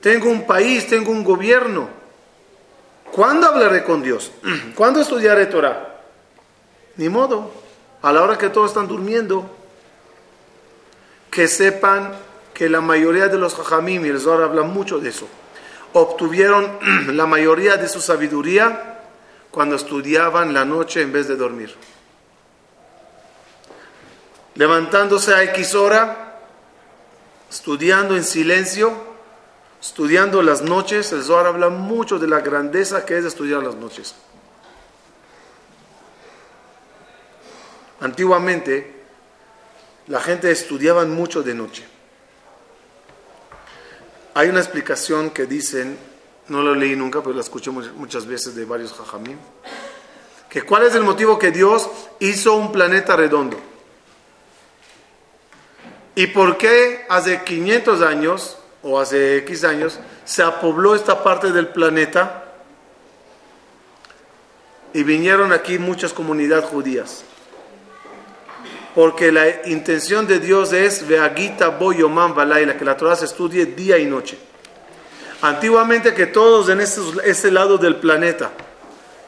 Tengo 0.00 0.30
un 0.30 0.46
país, 0.46 0.86
tengo 0.86 1.12
un 1.12 1.22
gobierno. 1.22 2.03
¿Cuándo 3.14 3.46
hablaré 3.46 3.84
con 3.84 4.02
Dios? 4.02 4.32
¿Cuándo 4.74 5.00
estudiaré 5.00 5.46
Torah? 5.46 6.00
Ni 6.96 7.08
modo. 7.08 7.48
A 8.02 8.12
la 8.12 8.22
hora 8.22 8.36
que 8.36 8.48
todos 8.48 8.72
están 8.72 8.88
durmiendo, 8.88 9.48
que 11.30 11.46
sepan 11.46 12.12
que 12.52 12.68
la 12.68 12.80
mayoría 12.80 13.28
de 13.28 13.38
los 13.38 13.54
jajamim, 13.54 14.04
y 14.04 14.08
el 14.08 14.20
habla 14.28 14.62
mucho 14.62 14.98
de 14.98 15.10
eso, 15.10 15.28
obtuvieron 15.92 16.78
la 17.16 17.26
mayoría 17.26 17.76
de 17.76 17.88
su 17.88 18.00
sabiduría 18.00 18.98
cuando 19.52 19.76
estudiaban 19.76 20.52
la 20.52 20.64
noche 20.64 21.00
en 21.00 21.12
vez 21.12 21.28
de 21.28 21.36
dormir. 21.36 21.72
Levantándose 24.56 25.32
a 25.32 25.44
X 25.44 25.76
hora, 25.76 26.40
estudiando 27.48 28.16
en 28.16 28.24
silencio, 28.24 29.13
estudiando 29.84 30.40
las 30.40 30.62
noches, 30.62 31.12
el 31.12 31.22
Zohar 31.22 31.46
habla 31.46 31.68
mucho 31.68 32.18
de 32.18 32.26
la 32.26 32.40
grandeza 32.40 33.04
que 33.04 33.18
es 33.18 33.24
estudiar 33.26 33.62
las 33.62 33.74
noches. 33.74 34.14
Antiguamente, 38.00 39.02
la 40.06 40.20
gente 40.20 40.50
estudiaba 40.50 41.04
mucho 41.04 41.42
de 41.42 41.54
noche. 41.54 41.84
Hay 44.32 44.48
una 44.48 44.60
explicación 44.60 45.30
que 45.30 45.44
dicen, 45.44 45.98
no 46.48 46.62
lo 46.62 46.74
leí 46.74 46.96
nunca, 46.96 47.20
pero 47.20 47.34
la 47.34 47.42
escuché 47.42 47.70
muchas 47.70 48.24
veces 48.24 48.54
de 48.54 48.64
varios 48.64 48.94
jajamim, 48.94 49.36
que 50.48 50.62
cuál 50.62 50.84
es 50.84 50.94
el 50.94 51.02
motivo 51.02 51.38
que 51.38 51.50
Dios 51.50 51.90
hizo 52.20 52.54
un 52.54 52.72
planeta 52.72 53.16
redondo. 53.16 53.60
¿Y 56.14 56.28
por 56.28 56.56
qué 56.56 57.04
hace 57.10 57.44
500 57.44 58.00
años 58.00 58.58
o 58.84 59.00
hace 59.00 59.38
X 59.38 59.64
años 59.64 59.98
se 60.24 60.42
apobló 60.42 60.94
esta 60.94 61.22
parte 61.24 61.50
del 61.50 61.68
planeta 61.68 62.44
y 64.92 65.02
vinieron 65.02 65.52
aquí 65.52 65.78
muchas 65.78 66.12
comunidades 66.12 66.66
judías? 66.66 67.24
Porque 68.94 69.32
la 69.32 69.66
intención 69.66 70.26
de 70.26 70.38
Dios 70.38 70.72
es 70.72 71.06
Veagita 71.08 71.68
Boyoman 71.68 72.34
Balaila, 72.34 72.76
que 72.76 72.84
la 72.84 72.96
Torah 72.96 73.16
se 73.16 73.24
estudie 73.24 73.66
día 73.66 73.98
y 73.98 74.06
noche. 74.06 74.38
Antiguamente 75.42 76.14
que 76.14 76.26
todos 76.26 76.68
en 76.68 76.80
ese, 76.80 77.00
ese 77.24 77.50
lado 77.50 77.76
del 77.76 77.96
planeta 77.96 78.52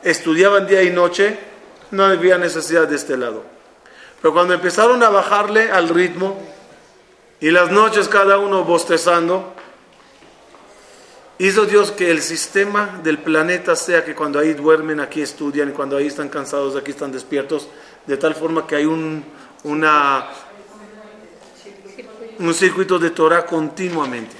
estudiaban 0.04 0.68
día 0.68 0.82
y 0.84 0.90
noche, 0.90 1.36
no 1.90 2.04
había 2.04 2.38
necesidad 2.38 2.86
de 2.86 2.94
este 2.94 3.16
lado. 3.16 3.42
Pero 4.20 4.32
cuando 4.32 4.54
empezaron 4.54 5.02
a 5.02 5.08
bajarle 5.08 5.70
al 5.70 5.88
ritmo, 5.88 6.40
y 7.46 7.50
las 7.52 7.70
noches 7.70 8.08
cada 8.08 8.38
uno 8.38 8.64
bostezando, 8.64 9.54
hizo 11.38 11.64
Dios 11.64 11.92
que 11.92 12.10
el 12.10 12.20
sistema 12.20 12.98
del 13.04 13.18
planeta 13.18 13.76
sea 13.76 14.04
que 14.04 14.16
cuando 14.16 14.40
ahí 14.40 14.52
duermen, 14.52 14.98
aquí 14.98 15.22
estudian, 15.22 15.68
y 15.68 15.72
cuando 15.72 15.96
ahí 15.96 16.08
están 16.08 16.28
cansados, 16.28 16.74
aquí 16.74 16.90
están 16.90 17.12
despiertos, 17.12 17.68
de 18.04 18.16
tal 18.16 18.34
forma 18.34 18.66
que 18.66 18.74
hay 18.74 18.84
un, 18.84 19.24
una, 19.62 20.26
un 22.40 22.52
circuito 22.52 22.98
de 22.98 23.10
Torah 23.10 23.46
continuamente. 23.46 24.34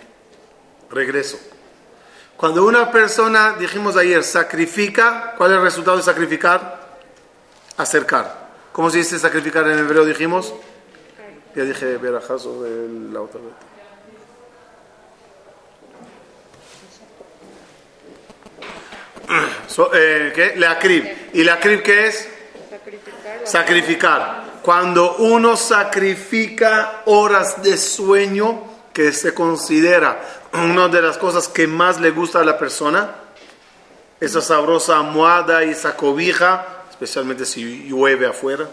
Regreso. 0.90 1.38
Cuando 2.36 2.66
una 2.66 2.90
persona, 2.90 3.54
dijimos 3.56 3.96
ayer, 3.96 4.24
sacrifica, 4.24 5.36
¿cuál 5.38 5.52
es 5.52 5.58
el 5.58 5.62
resultado 5.62 5.96
de 5.96 6.02
sacrificar? 6.02 6.98
Acercar. 7.76 8.48
¿Cómo 8.72 8.90
se 8.90 8.98
dice 8.98 9.16
sacrificar 9.16 9.68
en 9.68 9.78
hebreo? 9.78 10.04
Dijimos. 10.04 10.52
Ya 11.56 11.64
dije 11.64 11.96
verajá 11.96 12.38
sobre 12.38 12.86
la 13.10 13.22
otra 13.22 13.40
vez. 13.40 13.54
So, 19.66 19.90
eh, 19.94 20.32
¿qué? 20.34 20.52
Le 20.56 20.66
acrib. 20.66 21.30
¿Y 21.32 21.42
le 21.42 21.50
acrib 21.50 21.82
qué 21.82 22.08
es? 22.08 22.28
Sacrificar. 22.68 23.40
Sacrificar. 23.44 24.44
Cuando 24.60 25.16
uno 25.16 25.56
sacrifica 25.56 27.02
horas 27.06 27.62
de 27.62 27.78
sueño, 27.78 28.62
que 28.92 29.12
se 29.12 29.32
considera 29.32 30.20
una 30.52 30.88
de 30.88 31.00
las 31.00 31.16
cosas 31.16 31.48
que 31.48 31.66
más 31.66 31.98
le 32.00 32.10
gusta 32.10 32.40
a 32.40 32.44
la 32.44 32.58
persona, 32.58 33.14
esa 34.20 34.42
sabrosa 34.42 34.98
almohada 34.98 35.64
y 35.64 35.70
esa 35.70 35.96
cobija, 35.96 36.84
especialmente 36.90 37.46
si 37.46 37.88
llueve 37.88 38.26
afuera 38.26 38.68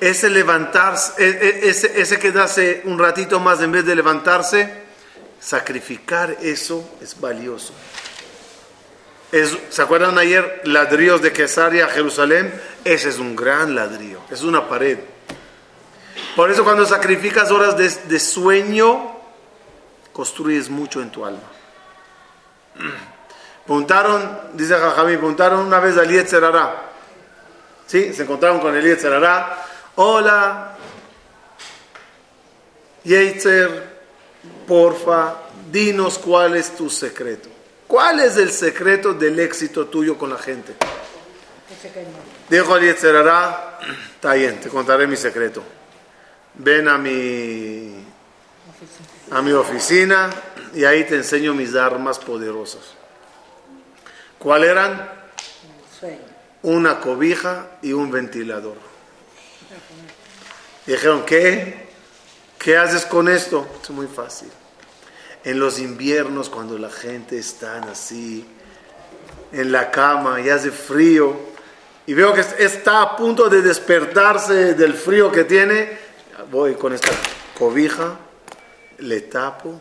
ese 0.00 0.30
levantarse, 0.30 1.12
e, 1.18 1.28
e, 1.28 1.68
ese, 1.68 2.00
ese 2.00 2.18
quedarse 2.18 2.82
un 2.84 2.98
ratito 2.98 3.40
más 3.40 3.60
en 3.62 3.72
vez 3.72 3.84
de 3.84 3.94
levantarse, 3.94 4.84
sacrificar 5.40 6.36
eso 6.40 6.96
es 7.00 7.20
valioso. 7.20 7.72
¿Se 9.68 9.82
acuerdan 9.82 10.16
ayer 10.16 10.60
ladrillos 10.64 11.20
de 11.20 11.32
Quesaria 11.32 11.86
a 11.86 11.88
Jerusalén? 11.88 12.54
Ese 12.84 13.08
es 13.08 13.18
un 13.18 13.34
gran 13.34 13.74
ladrillo, 13.74 14.20
es 14.30 14.42
una 14.42 14.68
pared. 14.68 14.98
Por 16.36 16.50
eso 16.50 16.62
cuando 16.62 16.86
sacrificas 16.86 17.50
horas 17.50 17.76
de, 17.76 17.88
de 17.88 18.20
sueño, 18.20 19.18
construyes 20.12 20.70
mucho 20.70 21.02
en 21.02 21.10
tu 21.10 21.24
alma. 21.24 21.42
Preguntaron, 23.66 24.40
dice 24.52 24.74
Jajami, 24.74 25.16
preguntaron 25.16 25.60
una 25.60 25.80
vez 25.80 25.96
a 25.96 26.02
Eliezer 26.02 26.44
¿Sí? 27.86 28.12
Se 28.12 28.22
encontraron 28.22 28.60
con 28.60 28.76
Eliezer 28.76 29.12
Ará 29.12 29.64
Hola, 29.96 30.76
Yeitzer, 33.04 33.94
porfa, 34.66 35.36
dinos 35.70 36.18
cuál 36.18 36.56
es 36.56 36.74
tu 36.74 36.90
secreto. 36.90 37.48
¿Cuál 37.86 38.18
es 38.18 38.36
el 38.36 38.50
secreto 38.50 39.14
del 39.14 39.38
éxito 39.38 39.86
tuyo 39.86 40.18
con 40.18 40.30
la 40.30 40.38
gente? 40.38 40.74
Dijo 42.48 42.78
Yeitzer 42.78 43.14
Ará, 43.14 43.78
está 44.14 44.34
bien, 44.34 44.58
te 44.58 44.68
contaré 44.68 45.06
mi 45.06 45.16
secreto. 45.16 45.62
Ven 46.54 46.88
a 46.88 46.98
mi, 46.98 48.04
a 49.30 49.42
mi 49.42 49.52
oficina 49.52 50.28
y 50.74 50.84
ahí 50.84 51.04
te 51.04 51.14
enseño 51.14 51.54
mis 51.54 51.76
armas 51.76 52.18
poderosas. 52.18 52.94
¿Cuál 54.40 54.64
eran? 54.64 55.08
Una 56.62 56.98
cobija 56.98 57.78
y 57.80 57.92
un 57.92 58.10
ventilador. 58.10 58.93
Dijeron, 60.86 61.24
¿qué? 61.24 61.88
¿Qué 62.58 62.76
haces 62.76 63.06
con 63.06 63.28
esto? 63.28 63.66
Es 63.82 63.90
muy 63.90 64.06
fácil. 64.06 64.50
En 65.44 65.58
los 65.58 65.78
inviernos, 65.78 66.48
cuando 66.48 66.78
la 66.78 66.90
gente 66.90 67.38
está 67.38 67.78
así, 67.90 68.46
en 69.52 69.72
la 69.72 69.90
cama 69.90 70.40
y 70.40 70.50
hace 70.50 70.70
frío, 70.70 71.36
y 72.06 72.14
veo 72.14 72.34
que 72.34 72.44
está 72.58 73.02
a 73.02 73.16
punto 73.16 73.48
de 73.48 73.62
despertarse 73.62 74.74
del 74.74 74.94
frío 74.94 75.32
que 75.32 75.44
tiene, 75.44 75.98
voy 76.50 76.74
con 76.74 76.92
esta 76.92 77.10
cobija, 77.58 78.18
le 78.98 79.22
tapo 79.22 79.80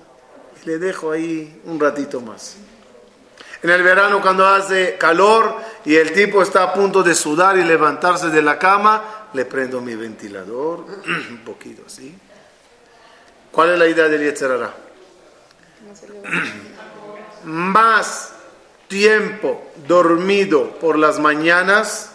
y 0.61 0.67
le 0.67 0.77
dejo 0.77 1.11
ahí 1.11 1.61
un 1.65 1.79
ratito 1.79 2.21
más. 2.21 2.55
En 3.61 3.69
el 3.69 3.81
verano 3.81 4.21
cuando 4.21 4.45
hace 4.45 4.97
calor 4.97 5.55
y 5.85 5.95
el 5.95 6.11
tipo 6.11 6.41
está 6.41 6.63
a 6.63 6.73
punto 6.73 7.01
de 7.01 7.15
sudar 7.15 7.57
y 7.57 7.63
levantarse 7.63 8.29
de 8.29 8.41
la 8.41 8.59
cama, 8.59 9.22
le 9.33 9.45
prendo 9.45 9.81
mi 9.81 9.95
ventilador, 9.95 10.85
un 11.29 11.43
poquito 11.43 11.83
así. 11.87 12.15
¿Cuál 13.51 13.73
es 13.73 13.79
la 13.79 13.87
idea 13.87 14.07
del 14.07 14.23
Yetzerara? 14.23 14.73
Más 17.43 18.33
tiempo 18.87 19.71
dormido 19.87 20.71
por 20.79 20.97
las 20.97 21.19
mañanas 21.19 22.11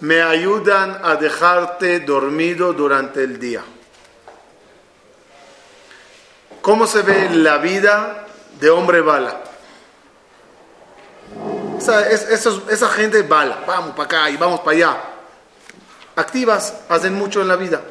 me 0.00 0.22
ayudan 0.22 1.00
a 1.02 1.16
dejarte 1.16 2.00
dormido 2.00 2.72
durante 2.72 3.24
el 3.24 3.38
día. 3.38 3.64
¿Cómo 6.60 6.86
se 6.86 7.02
ve 7.02 7.30
la 7.30 7.58
vida 7.58 8.26
de 8.60 8.70
hombre 8.70 9.00
bala? 9.00 9.42
Esa, 11.78 12.10
esa 12.10 12.88
gente 12.90 13.22
bala, 13.22 13.62
vamos 13.66 13.92
para 13.92 14.04
acá 14.04 14.30
y 14.30 14.36
vamos 14.36 14.60
para 14.60 14.76
allá 14.76 15.15
activas 16.16 16.74
hacen 16.88 17.14
mucho 17.14 17.40
en 17.40 17.48
la 17.48 17.56
vida. 17.56 17.82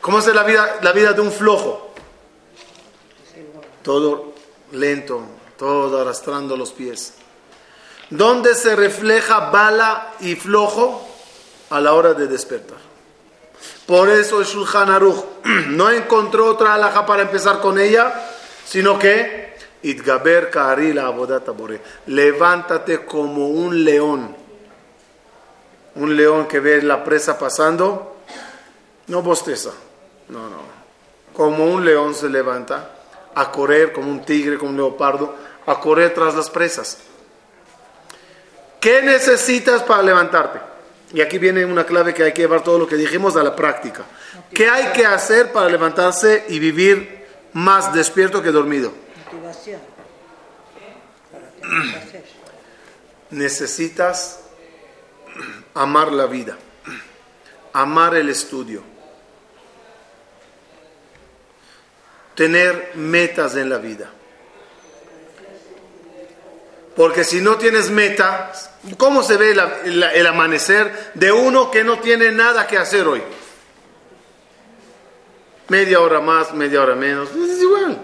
¿Cómo 0.00 0.18
es 0.18 0.26
la 0.26 0.44
vida, 0.44 0.78
la 0.82 0.92
vida 0.92 1.12
de 1.12 1.20
un 1.20 1.32
flojo? 1.32 1.92
Todo 3.82 4.34
lento, 4.72 5.22
todo 5.58 6.00
arrastrando 6.00 6.56
los 6.56 6.72
pies. 6.72 7.14
¿Dónde 8.10 8.54
se 8.54 8.76
refleja 8.76 9.50
bala 9.50 10.12
y 10.20 10.34
flojo? 10.36 11.08
A 11.70 11.80
la 11.80 11.94
hora 11.94 12.14
de 12.14 12.28
despertar. 12.28 12.78
Por 13.86 14.10
eso 14.10 14.40
el 14.40 14.46
Shulchan 14.46 14.90
Aruch 14.90 15.24
no 15.68 15.90
encontró 15.90 16.46
otra 16.46 16.74
alhaja 16.74 17.06
para 17.06 17.22
empezar 17.22 17.60
con 17.60 17.78
ella, 17.78 18.14
sino 18.66 18.98
que 18.98 19.56
Itgaber 19.82 20.50
la 20.94 21.14
Levántate 22.06 23.04
como 23.04 23.48
un 23.48 23.84
león 23.84 24.43
un 25.96 26.16
león 26.16 26.46
que 26.46 26.60
ve 26.60 26.82
la 26.82 27.04
presa 27.04 27.38
pasando, 27.38 28.16
no 29.06 29.22
bosteza, 29.22 29.70
no, 30.28 30.48
no. 30.48 30.74
Como 31.32 31.66
un 31.66 31.84
león 31.84 32.14
se 32.14 32.28
levanta 32.28 32.90
a 33.34 33.50
correr, 33.50 33.92
como 33.92 34.10
un 34.10 34.24
tigre, 34.24 34.58
como 34.58 34.70
un 34.70 34.76
leopardo, 34.76 35.34
a 35.66 35.80
correr 35.80 36.14
tras 36.14 36.34
las 36.34 36.50
presas. 36.50 36.98
¿Qué 38.80 39.02
necesitas 39.02 39.82
para 39.82 40.02
levantarte? 40.02 40.60
Y 41.12 41.20
aquí 41.20 41.38
viene 41.38 41.64
una 41.64 41.84
clave 41.84 42.12
que 42.12 42.24
hay 42.24 42.32
que 42.32 42.42
llevar 42.42 42.62
todo 42.62 42.78
lo 42.78 42.86
que 42.86 42.96
dijimos 42.96 43.36
a 43.36 43.42
la 43.42 43.54
práctica. 43.54 44.04
¿Qué 44.52 44.68
hay 44.68 44.92
que 44.92 45.06
hacer 45.06 45.52
para 45.52 45.68
levantarse 45.68 46.44
y 46.48 46.58
vivir 46.58 47.24
más 47.52 47.92
despierto 47.92 48.42
que 48.42 48.50
dormido? 48.50 48.92
Motivación. 49.24 49.80
Necesitas 53.30 54.43
amar 55.74 56.12
la 56.12 56.26
vida, 56.26 56.56
amar 57.72 58.14
el 58.14 58.28
estudio, 58.28 58.82
tener 62.34 62.92
metas 62.94 63.56
en 63.56 63.68
la 63.68 63.78
vida. 63.78 64.10
Porque 66.96 67.24
si 67.24 67.40
no 67.40 67.56
tienes 67.56 67.90
meta, 67.90 68.52
¿cómo 68.96 69.24
se 69.24 69.36
ve 69.36 69.50
el 69.84 70.26
amanecer 70.26 71.10
de 71.14 71.32
uno 71.32 71.70
que 71.70 71.82
no 71.82 71.98
tiene 71.98 72.30
nada 72.30 72.68
que 72.68 72.78
hacer 72.78 73.06
hoy? 73.08 73.20
Media 75.68 76.00
hora 76.00 76.20
más, 76.20 76.54
media 76.54 76.82
hora 76.82 76.94
menos, 76.94 77.30
es 77.30 77.60
igual. 77.60 77.98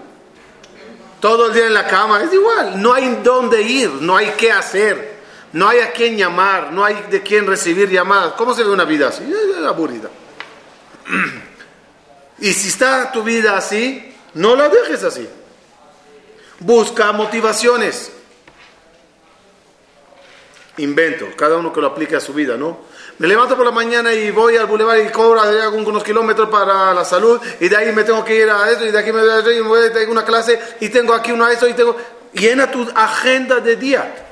Todo 1.21 1.47
el 1.47 1.53
día 1.53 1.67
en 1.67 1.73
la 1.73 1.87
cama, 1.87 2.21
es 2.23 2.33
igual. 2.33 2.81
No 2.81 2.93
hay 2.93 3.21
dónde 3.23 3.61
ir, 3.61 3.89
no 4.01 4.17
hay 4.17 4.33
qué 4.37 4.51
hacer, 4.51 5.10
no 5.53 5.67
hay 5.67 5.79
a 5.79 5.91
quién 5.91 6.17
llamar, 6.17 6.71
no 6.71 6.83
hay 6.83 7.05
de 7.09 7.21
quién 7.21 7.45
recibir 7.45 7.89
llamadas. 7.89 8.33
¿Cómo 8.33 8.53
se 8.53 8.63
ve 8.63 8.69
una 8.69 8.85
vida 8.85 9.09
así? 9.09 9.23
Aburrida. 9.65 10.09
Y 12.39 12.53
si 12.53 12.69
está 12.69 13.11
tu 13.11 13.21
vida 13.21 13.55
así, 13.55 14.15
no 14.33 14.55
la 14.55 14.67
dejes 14.67 15.03
así. 15.03 15.29
Busca 16.59 17.11
motivaciones. 17.11 18.11
Invento, 20.77 21.27
cada 21.35 21.57
uno 21.57 21.71
que 21.71 21.79
lo 21.79 21.87
aplique 21.87 22.15
a 22.15 22.19
su 22.19 22.33
vida, 22.33 22.57
¿no? 22.57 22.79
Me 23.19 23.27
levanto 23.27 23.55
por 23.55 23.63
la 23.63 23.71
mañana 23.71 24.11
y 24.11 24.31
voy 24.31 24.57
al 24.57 24.65
bulevar 24.65 24.97
y 24.99 25.09
cobro 25.09 25.45
de 25.45 25.61
algunos 25.61 26.03
kilómetros 26.03 26.49
para 26.49 26.91
la 26.95 27.05
salud 27.05 27.39
y 27.59 27.69
de 27.69 27.77
ahí 27.77 27.91
me 27.91 28.03
tengo 28.03 28.25
que 28.25 28.35
ir 28.35 28.49
a 28.49 28.71
eso 28.71 28.87
y 28.87 28.91
de 28.91 28.97
aquí 28.97 29.11
me 29.11 29.21
voy 29.21 29.29
a 29.29 29.51
y 29.51 29.61
me 29.61 29.67
voy 29.67 29.81
a 29.83 30.09
una 30.09 30.25
clase 30.25 30.59
y 30.79 30.89
tengo 30.89 31.13
aquí 31.13 31.31
una 31.31 31.51
eso 31.51 31.67
y 31.67 31.73
tengo... 31.73 31.95
Llena 32.33 32.71
tu 32.71 32.89
agenda 32.95 33.59
de 33.59 33.75
día. 33.75 34.30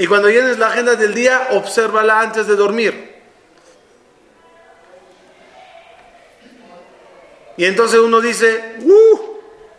Y 0.00 0.06
cuando 0.06 0.30
llenes 0.30 0.56
la 0.56 0.68
agenda 0.68 0.96
del 0.96 1.12
día, 1.12 1.48
obsérvala 1.50 2.22
antes 2.22 2.46
de 2.46 2.56
dormir. 2.56 3.16
Y 7.58 7.66
entonces 7.66 8.00
uno 8.00 8.18
dice, 8.22 8.76
¡uh! 8.80 9.20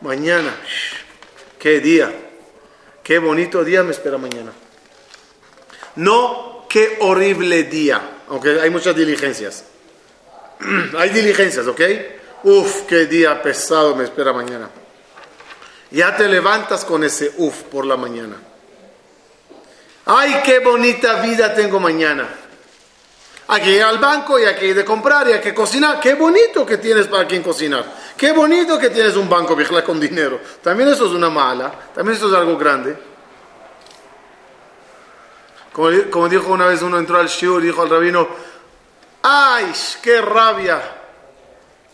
Mañana, 0.02 0.54
qué 1.58 1.80
día, 1.80 2.14
qué 3.02 3.18
bonito 3.18 3.64
día 3.64 3.82
me 3.82 3.94
espera 3.94 4.20
mañana. 4.20 4.52
No, 5.96 6.68
qué 6.70 6.98
horrible 7.00 7.64
día, 7.64 8.20
aunque 8.30 8.62
hay 8.62 8.70
muchas 8.70 8.96
diligencias. 8.96 9.64
hay 11.00 11.10
diligencias, 11.10 11.66
¿ok? 11.66 11.82
Uf, 12.44 12.84
qué 12.84 13.08
día 13.08 13.42
pesado 13.42 13.96
me 13.96 14.04
espera 14.04 14.34
mañana. 14.34 14.70
Ya 15.90 16.16
te 16.16 16.28
levantas 16.28 16.86
con 16.86 17.04
ese 17.04 17.34
uf 17.38 17.64
por 17.64 17.88
la 17.88 17.98
mañana. 17.98 18.51
Ay, 20.14 20.42
qué 20.44 20.60
bonita 20.60 21.22
vida 21.22 21.54
tengo 21.54 21.80
mañana. 21.80 22.28
Hay 23.48 23.62
que 23.62 23.72
ir 23.78 23.84
al 23.84 23.98
banco 23.98 24.38
y 24.38 24.44
hay 24.44 24.56
que 24.56 24.68
ir 24.68 24.76
de 24.76 24.84
comprar 24.84 25.30
y 25.30 25.32
hay 25.32 25.40
que 25.40 25.54
cocinar. 25.54 26.02
Qué 26.02 26.16
bonito 26.16 26.66
que 26.66 26.80
tienes 26.80 27.08
para 27.08 27.26
quien 27.26 27.42
cocinar. 27.42 27.86
Qué 28.18 28.34
bonito 28.34 28.78
que 28.78 28.90
tienes 28.90 29.16
un 29.16 29.30
banco, 29.30 29.56
viejla, 29.56 29.86
con 29.86 30.02
dinero. 30.02 30.42
También 30.62 30.90
eso 30.90 31.06
es 31.06 31.14
una 31.14 31.30
mala. 31.30 31.72
También 31.96 32.18
eso 32.18 32.28
es 32.28 32.34
algo 32.34 32.58
grande. 32.58 32.98
Como, 35.72 35.90
como 36.10 36.28
dijo 36.28 36.52
una 36.52 36.66
vez 36.66 36.82
uno 36.82 37.00
entró 37.00 37.18
al 37.18 37.30
shiur, 37.30 37.62
dijo 37.62 37.82
al 37.82 37.90
rabino, 37.90 38.28
¡ay, 39.22 39.72
qué 40.04 40.22
rabia! 40.22 40.82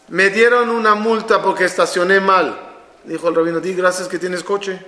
Me 0.07 0.31
dieron 0.31 0.71
una 0.71 0.95
multa 0.95 1.39
porque 1.39 1.65
estacioné 1.65 2.19
mal. 2.19 2.59
Dijo 3.03 3.27
el 3.27 3.35
rabino, 3.35 3.59
di 3.59 3.75
gracias 3.75 4.07
que 4.07 4.17
tienes 4.17 4.43
coche. 4.43 4.79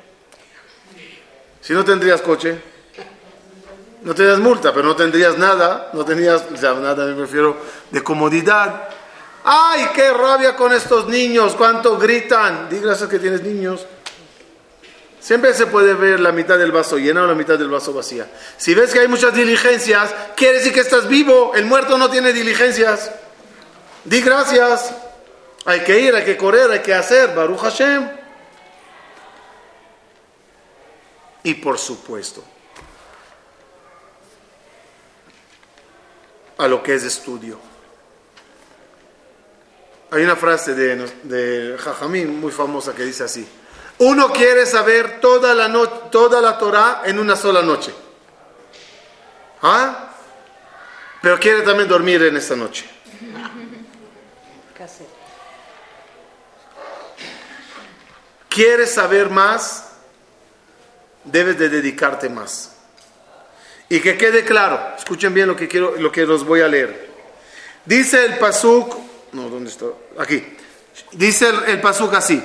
Si 1.61 1.73
no 1.73 1.85
tendrías 1.85 2.23
coche, 2.23 2.78
no 4.01 4.15
tendrías 4.15 4.39
multa, 4.39 4.73
pero 4.73 4.87
no 4.87 4.95
tendrías 4.95 5.37
nada, 5.37 5.89
no 5.93 6.05
tenías, 6.05 6.45
o 6.53 6.57
sea, 6.57 6.73
nada 6.73 7.05
me 7.05 7.15
refiero 7.15 7.57
de 7.91 8.01
comodidad. 8.01 8.89
¡Ay, 9.43 9.89
qué 9.93 10.11
rabia 10.11 10.55
con 10.55 10.73
estos 10.73 11.07
niños! 11.07 11.55
¿Cuánto 11.55 11.97
gritan? 11.97 12.69
Di 12.69 12.79
gracias 12.79 13.09
que 13.09 13.19
tienes 13.19 13.41
niños. 13.41 13.85
Siempre 15.19 15.53
se 15.53 15.67
puede 15.67 15.93
ver 15.93 16.19
la 16.19 16.31
mitad 16.31 16.57
del 16.57 16.71
vaso 16.71 16.97
llena 16.97 17.23
o 17.23 17.27
la 17.27 17.35
mitad 17.35 17.57
del 17.57 17.69
vaso 17.69 17.93
vacía. 17.93 18.27
Si 18.57 18.73
ves 18.73 18.93
que 18.93 18.99
hay 18.99 19.07
muchas 19.07 19.33
diligencias, 19.33 20.13
quiere 20.35 20.59
decir 20.59 20.73
que 20.73 20.79
estás 20.79 21.07
vivo. 21.07 21.51
El 21.55 21.65
muerto 21.65 21.97
no 21.97 22.09
tiene 22.09 22.31
diligencias. 22.31 23.11
Di 24.05 24.21
gracias. 24.21 24.93
Hay 25.65 25.81
que 25.81 25.99
ir, 25.99 26.15
hay 26.15 26.23
que 26.23 26.37
correr, 26.37 26.71
hay 26.71 26.79
que 26.79 26.93
hacer. 26.93 27.35
Baruch 27.35 27.59
Hashem. 27.59 28.09
Y 31.43 31.55
por 31.55 31.77
supuesto, 31.77 32.43
a 36.59 36.67
lo 36.67 36.83
que 36.83 36.93
es 36.93 37.03
estudio. 37.03 37.57
Hay 40.11 40.23
una 40.23 40.35
frase 40.35 40.75
de, 40.75 40.95
de 41.23 41.77
Jajamín 41.77 42.39
muy 42.39 42.51
famosa 42.51 42.93
que 42.93 43.03
dice 43.03 43.23
así. 43.23 43.47
Uno 43.99 44.31
quiere 44.31 44.65
saber 44.65 45.19
toda 45.19 45.53
la, 45.53 45.67
no, 45.67 45.87
toda 45.87 46.41
la 46.41 46.57
Torah 46.57 47.01
en 47.05 47.17
una 47.17 47.35
sola 47.35 47.61
noche. 47.61 47.93
¿Ah? 49.61 50.09
Pero 51.21 51.39
quiere 51.39 51.61
también 51.61 51.87
dormir 51.87 52.23
en 52.23 52.37
esta 52.37 52.55
noche. 52.55 52.89
¿Quieres 58.49 58.93
saber 58.93 59.29
más? 59.29 59.85
Debes 61.23 61.57
de 61.57 61.69
dedicarte 61.69 62.27
más. 62.29 62.78
Y 63.89 63.99
que 63.99 64.17
quede 64.17 64.45
claro, 64.45 64.79
escuchen 64.95 65.33
bien 65.33 65.47
lo 65.47 65.55
que 65.55 65.67
quiero, 65.67 65.95
lo 65.97 66.11
que 66.11 66.25
los 66.25 66.45
voy 66.45 66.61
a 66.61 66.67
leer. 66.67 67.09
Dice 67.85 68.23
el 68.23 68.37
pasuk, 68.37 68.95
no, 69.33 69.49
¿dónde 69.49 69.71
está? 69.71 69.85
Aquí. 70.19 70.45
Dice 71.13 71.49
el, 71.49 71.63
el 71.65 71.81
pasuk 71.81 72.13
así. 72.13 72.43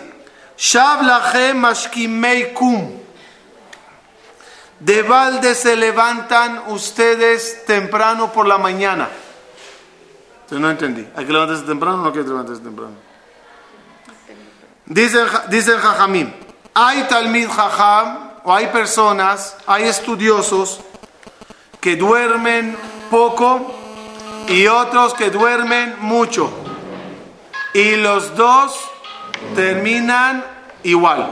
De 4.80 5.02
balde 5.02 5.54
se 5.54 5.76
levantan 5.76 6.64
ustedes 6.68 7.64
temprano 7.66 8.32
por 8.32 8.46
la 8.46 8.56
mañana. 8.56 9.08
Entonces 10.42 10.60
no 10.60 10.70
entendí. 10.70 11.06
¿Hay 11.14 11.26
que 11.26 11.32
levantarse 11.32 11.64
temprano 11.64 11.96
o 11.96 12.00
no 12.00 12.06
hay 12.06 12.12
que 12.12 12.22
levantarse 12.22 12.62
temprano? 12.62 12.94
Dicen, 14.86 15.26
dicen 15.48 15.78
Jajamim, 15.78 16.32
hay 16.74 17.02
Talmid 17.04 17.48
Jajam, 17.48 18.34
o 18.44 18.52
hay 18.52 18.66
personas, 18.66 19.56
hay 19.66 19.84
estudiosos 19.84 20.80
que 21.84 21.96
duermen 21.96 22.74
poco 23.10 23.74
y 24.48 24.66
otros 24.68 25.12
que 25.12 25.28
duermen 25.28 25.96
mucho. 26.00 26.50
Y 27.74 27.96
los 27.96 28.34
dos 28.34 28.80
terminan 29.54 30.42
igual. 30.82 31.28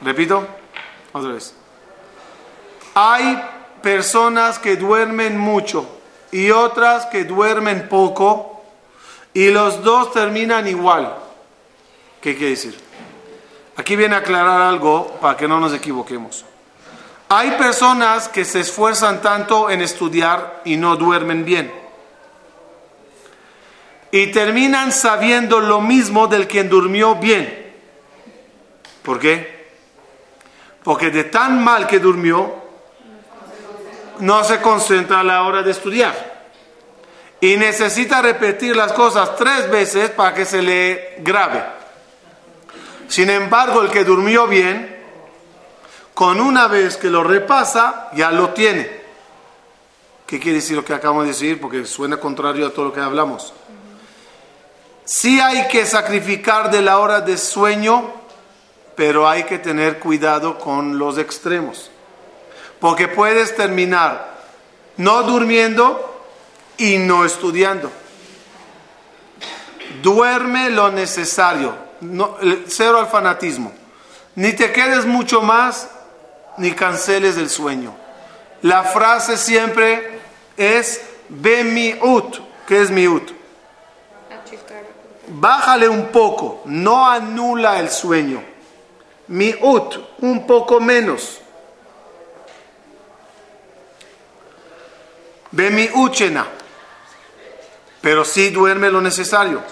Repito, 0.00 0.46
otra 1.12 1.32
vez. 1.32 1.54
Hay 2.94 3.38
personas 3.82 4.58
que 4.58 4.76
duermen 4.76 5.36
mucho 5.36 5.86
y 6.32 6.50
otras 6.50 7.04
que 7.04 7.24
duermen 7.24 7.86
poco 7.86 8.62
y 9.34 9.50
los 9.50 9.84
dos 9.84 10.14
terminan 10.14 10.66
igual. 10.66 11.14
¿Qué 12.22 12.34
quiere 12.34 12.52
decir? 12.52 12.80
Aquí 13.76 13.94
viene 13.94 14.14
a 14.14 14.20
aclarar 14.20 14.62
algo 14.62 15.18
para 15.20 15.36
que 15.36 15.46
no 15.46 15.60
nos 15.60 15.74
equivoquemos. 15.74 16.46
Hay 17.28 17.52
personas 17.52 18.28
que 18.28 18.44
se 18.44 18.60
esfuerzan 18.60 19.20
tanto 19.20 19.68
en 19.68 19.82
estudiar 19.82 20.62
y 20.64 20.76
no 20.76 20.96
duermen 20.96 21.44
bien. 21.44 21.72
Y 24.12 24.28
terminan 24.28 24.92
sabiendo 24.92 25.58
lo 25.58 25.80
mismo 25.80 26.28
del 26.28 26.46
quien 26.46 26.68
durmió 26.68 27.16
bien. 27.16 27.74
¿Por 29.02 29.18
qué? 29.18 29.56
Porque 30.84 31.10
de 31.10 31.24
tan 31.24 31.62
mal 31.62 31.88
que 31.88 31.98
durmió, 31.98 32.62
no 34.20 34.44
se 34.44 34.60
concentra 34.60 35.20
a 35.20 35.24
la 35.24 35.42
hora 35.42 35.62
de 35.62 35.72
estudiar. 35.72 36.36
Y 37.40 37.56
necesita 37.56 38.22
repetir 38.22 38.76
las 38.76 38.92
cosas 38.92 39.34
tres 39.36 39.68
veces 39.68 40.10
para 40.10 40.32
que 40.32 40.44
se 40.44 40.62
le 40.62 41.16
grabe. 41.18 41.62
Sin 43.08 43.30
embargo, 43.30 43.82
el 43.82 43.90
que 43.90 44.04
durmió 44.04 44.46
bien, 44.46 44.95
con 46.16 46.40
una 46.40 46.66
vez 46.66 46.96
que 46.96 47.10
lo 47.10 47.22
repasa, 47.22 48.08
ya 48.14 48.30
lo 48.30 48.54
tiene. 48.54 48.90
¿Qué 50.26 50.40
quiere 50.40 50.60
decir 50.60 50.74
lo 50.74 50.82
que 50.82 50.94
acabamos 50.94 51.24
de 51.24 51.32
decir? 51.32 51.60
Porque 51.60 51.84
suena 51.84 52.16
contrario 52.16 52.66
a 52.66 52.70
todo 52.70 52.86
lo 52.86 52.92
que 52.94 53.00
hablamos. 53.00 53.52
Sí 55.04 55.38
hay 55.38 55.68
que 55.68 55.84
sacrificar 55.84 56.70
de 56.70 56.80
la 56.80 57.00
hora 57.00 57.20
de 57.20 57.36
sueño, 57.36 58.14
pero 58.94 59.28
hay 59.28 59.44
que 59.44 59.58
tener 59.58 59.98
cuidado 59.98 60.58
con 60.58 60.98
los 60.98 61.18
extremos. 61.18 61.90
Porque 62.80 63.08
puedes 63.08 63.54
terminar 63.54 64.38
no 64.96 65.22
durmiendo 65.22 66.24
y 66.78 66.96
no 66.96 67.26
estudiando. 67.26 67.92
Duerme 70.00 70.70
lo 70.70 70.90
necesario, 70.90 71.74
cero 72.68 73.00
al 73.00 73.08
fanatismo. 73.08 73.70
Ni 74.34 74.54
te 74.54 74.72
quedes 74.72 75.04
mucho 75.04 75.42
más, 75.42 75.90
ni 76.58 76.72
canceles 76.72 77.36
el 77.36 77.50
sueño. 77.50 77.94
La 78.62 78.84
frase 78.84 79.36
siempre 79.36 80.20
es 80.56 81.00
ve 81.28 81.64
mi 81.64 81.94
ut. 81.94 82.38
¿Qué 82.66 82.80
es 82.80 82.90
mi 82.90 83.06
ut? 83.06 83.36
Bájale 85.28 85.88
un 85.88 86.06
poco, 86.06 86.62
no 86.66 87.08
anula 87.08 87.80
el 87.80 87.90
sueño, 87.90 88.42
miut, 89.28 89.96
un 90.20 90.46
poco 90.46 90.80
menos. 90.80 91.40
Bemiuchena, 95.50 96.46
pero 98.00 98.24
sí 98.24 98.50
duerme 98.50 98.90
lo 98.90 99.00
necesario. 99.00 99.62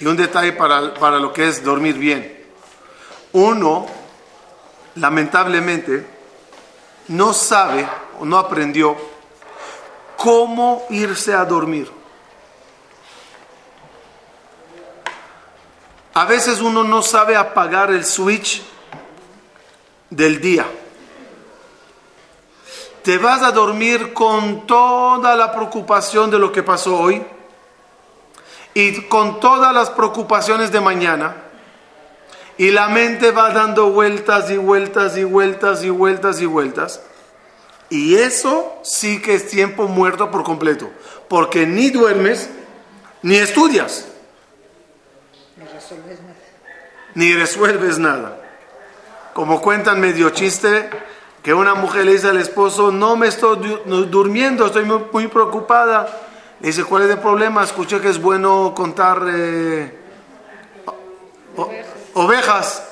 Y 0.00 0.06
un 0.06 0.16
detalle 0.16 0.52
para, 0.52 0.94
para 0.94 1.18
lo 1.18 1.32
que 1.32 1.48
es 1.48 1.62
dormir 1.64 1.96
bien. 1.96 2.46
Uno, 3.32 3.86
lamentablemente, 4.98 6.06
no 7.08 7.32
sabe 7.32 7.88
o 8.20 8.24
no 8.24 8.38
aprendió 8.38 8.96
cómo 10.16 10.86
irse 10.90 11.32
a 11.34 11.44
dormir. 11.44 11.90
A 16.14 16.24
veces 16.24 16.60
uno 16.60 16.82
no 16.82 17.00
sabe 17.00 17.36
apagar 17.36 17.90
el 17.90 18.04
switch 18.04 18.62
del 20.10 20.40
día. 20.40 20.66
Te 23.04 23.18
vas 23.18 23.42
a 23.42 23.52
dormir 23.52 24.12
con 24.12 24.66
toda 24.66 25.36
la 25.36 25.52
preocupación 25.52 26.30
de 26.30 26.38
lo 26.38 26.50
que 26.50 26.62
pasó 26.62 26.98
hoy 26.98 27.24
y 28.74 29.02
con 29.02 29.38
todas 29.40 29.72
las 29.72 29.90
preocupaciones 29.90 30.72
de 30.72 30.80
mañana. 30.80 31.47
Y 32.58 32.70
la 32.72 32.88
mente 32.88 33.30
va 33.30 33.50
dando 33.52 33.90
vueltas 33.90 34.50
y 34.50 34.56
vueltas 34.56 35.16
y 35.16 35.24
vueltas 35.24 35.84
y 35.84 35.90
vueltas 35.90 36.40
y 36.40 36.46
vueltas. 36.46 37.00
Y 37.88 38.16
eso 38.16 38.80
sí 38.82 39.22
que 39.22 39.34
es 39.34 39.48
tiempo 39.48 39.86
muerto 39.88 40.30
por 40.30 40.42
completo, 40.44 40.90
porque 41.28 41.66
ni 41.66 41.90
duermes 41.90 42.50
ni 43.22 43.36
estudias. 43.36 44.08
No 45.56 45.64
resuelves 45.72 46.20
nada. 46.20 46.34
ni 47.14 47.32
resuelves 47.34 47.98
nada. 47.98 48.40
Como 49.34 49.60
cuentan 49.60 50.00
medio 50.00 50.30
chiste, 50.30 50.90
que 51.42 51.54
una 51.54 51.74
mujer 51.74 52.04
le 52.04 52.12
dice 52.12 52.28
al 52.28 52.38
esposo, 52.38 52.90
no 52.90 53.16
me 53.16 53.28
estoy 53.28 53.56
du- 53.58 53.80
no- 53.86 54.02
durmiendo, 54.02 54.66
estoy 54.66 54.84
muy, 54.84 55.04
muy 55.12 55.28
preocupada. 55.28 56.08
Le 56.60 56.66
dice, 56.66 56.84
¿cuál 56.84 57.04
es 57.04 57.10
el 57.10 57.18
problema? 57.18 57.62
Escuché 57.62 58.00
que 58.00 58.08
es 58.08 58.20
bueno 58.20 58.74
contar 58.76 59.22
eh, 59.32 59.96
ovejas. 62.18 62.82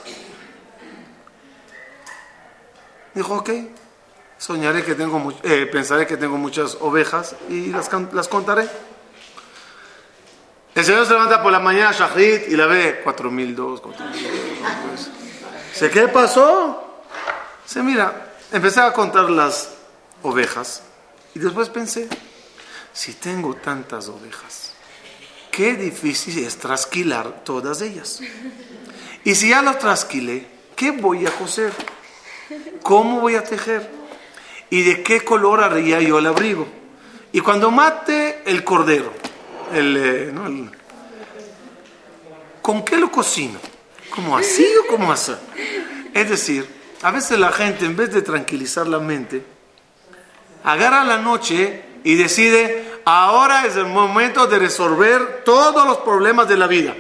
Dijo, 3.15 3.35
ok, 3.35 3.51
soñaré 4.39 4.85
que 4.85 4.95
tengo, 4.95 5.33
eh, 5.43 5.67
pensaré 5.67 6.07
que 6.07 6.17
tengo 6.17 6.37
muchas 6.37 6.77
ovejas 6.81 7.35
y 7.49 7.67
las, 7.67 7.91
las 8.13 8.29
contaré. 8.29 8.69
El 10.75 10.85
Señor 10.85 11.07
se 11.07 11.15
levanta 11.15 11.43
por 11.43 11.51
la 11.51 11.59
mañana, 11.59 11.93
Shahrit, 11.93 12.49
y 12.49 12.57
la 12.57 12.67
ve 12.67 13.01
4002, 13.03 13.81
4002. 13.81 15.11
Dice, 15.73 15.91
¿qué 15.91 16.09
pasó? 16.09 17.01
Dice, 17.65 17.83
mira, 17.83 18.35
empecé 18.53 18.81
a 18.81 18.93
contar 18.93 19.31
las 19.31 19.71
ovejas 20.23 20.83
y 21.35 21.39
después 21.39 21.71
pensé, 21.71 22.09
si 22.93 23.15
tengo 23.15 23.55
tantas 23.55 24.09
ovejas, 24.09 24.73
qué 25.51 25.75
difícil 25.75 26.45
es 26.45 26.59
trasquilar 26.59 27.43
todas 27.45 27.81
ellas. 27.81 28.21
Y 29.27 29.35
si 29.35 29.49
ya 29.49 29.61
las 29.61 29.81
trasquilé, 29.81 30.47
¿qué 30.77 30.93
voy 30.93 31.27
a 31.27 31.33
coser? 31.33 31.73
¿Cómo 32.81 33.21
voy 33.21 33.35
a 33.35 33.43
tejer? 33.43 33.91
¿Y 34.71 34.83
de 34.83 35.03
qué 35.03 35.23
color 35.23 35.65
haría 35.65 36.01
yo 36.01 36.21
el 36.21 36.27
abrigo? 36.27 36.65
Y 37.33 37.41
cuando 37.41 37.73
mate 37.73 38.43
el 38.47 38.63
cordero, 38.63 39.13
el, 39.75 39.97
eh, 39.97 40.71
¿con 42.63 42.85
qué 42.85 42.99
lo 42.99 43.11
cocino? 43.11 43.59
¿Como 44.11 44.39
así 44.39 44.65
o 44.85 44.87
como 44.87 45.11
así? 45.11 45.33
Es 46.15 46.31
decir, 46.31 46.65
a 47.03 47.11
veces 47.11 47.37
la 47.37 47.51
gente 47.51 47.85
en 47.85 47.97
vez 47.97 48.13
de 48.13 48.23
tranquilizar 48.23 48.87
la 48.87 49.01
mente, 49.01 49.43
agarra 50.63 51.03
la 51.03 51.19
noche 51.19 51.83
y 52.05 52.15
decide, 52.15 53.01
ahora 53.05 53.67
es 53.67 53.75
el 53.75 53.87
momento 53.87 54.47
de 54.47 54.61
resolver 54.61 55.43
todos 55.45 55.85
los 55.85 55.97
problemas 55.97 56.47
de 56.47 56.57
la 56.57 56.69
vida. 56.69 56.95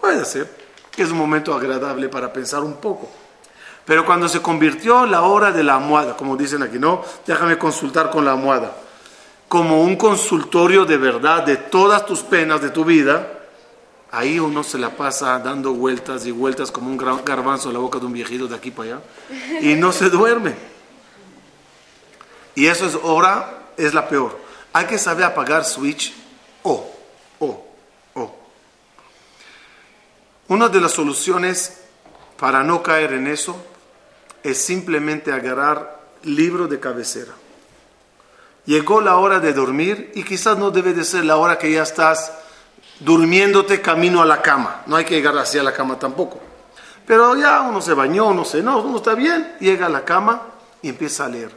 Puede 0.00 0.24
ser 0.24 0.55
es 1.02 1.10
un 1.10 1.18
momento 1.18 1.54
agradable 1.54 2.08
para 2.08 2.32
pensar 2.32 2.62
un 2.62 2.74
poco. 2.74 3.08
Pero 3.84 4.04
cuando 4.04 4.28
se 4.28 4.42
convirtió 4.42 5.06
la 5.06 5.22
hora 5.22 5.52
de 5.52 5.62
la 5.62 5.76
almohada, 5.76 6.16
como 6.16 6.36
dicen 6.36 6.62
aquí, 6.62 6.78
no, 6.78 7.04
déjame 7.26 7.56
consultar 7.56 8.10
con 8.10 8.24
la 8.24 8.32
almohada, 8.32 8.76
como 9.48 9.82
un 9.82 9.96
consultorio 9.96 10.84
de 10.84 10.96
verdad 10.96 11.44
de 11.44 11.56
todas 11.56 12.04
tus 12.04 12.22
penas 12.22 12.60
de 12.60 12.70
tu 12.70 12.84
vida, 12.84 13.36
ahí 14.10 14.40
uno 14.40 14.64
se 14.64 14.78
la 14.78 14.90
pasa 14.90 15.38
dando 15.38 15.72
vueltas 15.72 16.26
y 16.26 16.32
vueltas 16.32 16.72
como 16.72 16.90
un 16.90 16.96
garbanzo 16.96 17.68
en 17.68 17.74
la 17.74 17.80
boca 17.80 17.98
de 17.98 18.06
un 18.06 18.12
viejito 18.12 18.48
de 18.48 18.56
aquí 18.56 18.70
para 18.70 18.90
allá 18.90 19.00
y 19.60 19.74
no 19.74 19.92
se 19.92 20.10
duerme. 20.10 20.54
Y 22.56 22.66
eso 22.66 22.86
es 22.86 22.98
hora, 23.02 23.66
es 23.76 23.94
la 23.94 24.08
peor. 24.08 24.36
Hay 24.72 24.86
que 24.86 24.98
saber 24.98 25.24
apagar 25.24 25.64
switch 25.64 26.14
o, 26.62 26.90
o, 27.38 27.66
o. 28.14 28.36
Una 30.48 30.68
de 30.68 30.80
las 30.80 30.92
soluciones 30.92 31.80
para 32.38 32.62
no 32.62 32.82
caer 32.82 33.14
en 33.14 33.26
eso 33.26 33.56
es 34.42 34.58
simplemente 34.58 35.32
agarrar 35.32 36.00
libro 36.22 36.68
de 36.68 36.78
cabecera. 36.78 37.32
Llegó 38.64 39.00
la 39.00 39.16
hora 39.16 39.40
de 39.40 39.52
dormir 39.52 40.12
y 40.14 40.22
quizás 40.22 40.56
no 40.56 40.70
debe 40.70 40.92
de 40.92 41.04
ser 41.04 41.24
la 41.24 41.36
hora 41.36 41.58
que 41.58 41.72
ya 41.72 41.82
estás 41.82 42.32
durmiéndote 43.00 43.80
camino 43.80 44.22
a 44.22 44.26
la 44.26 44.40
cama. 44.40 44.82
No 44.86 44.96
hay 44.96 45.04
que 45.04 45.14
llegar 45.14 45.36
hacia 45.36 45.62
la 45.62 45.72
cama 45.72 45.98
tampoco. 45.98 46.40
Pero 47.06 47.36
ya 47.36 47.60
uno 47.62 47.80
se 47.80 47.94
bañó, 47.94 48.28
uno 48.28 48.44
se 48.44 48.62
no, 48.62 48.82
uno 48.82 48.98
está 48.98 49.14
bien, 49.14 49.56
llega 49.60 49.86
a 49.86 49.88
la 49.88 50.04
cama 50.04 50.42
y 50.82 50.88
empieza 50.88 51.26
a 51.26 51.28
leer. 51.28 51.50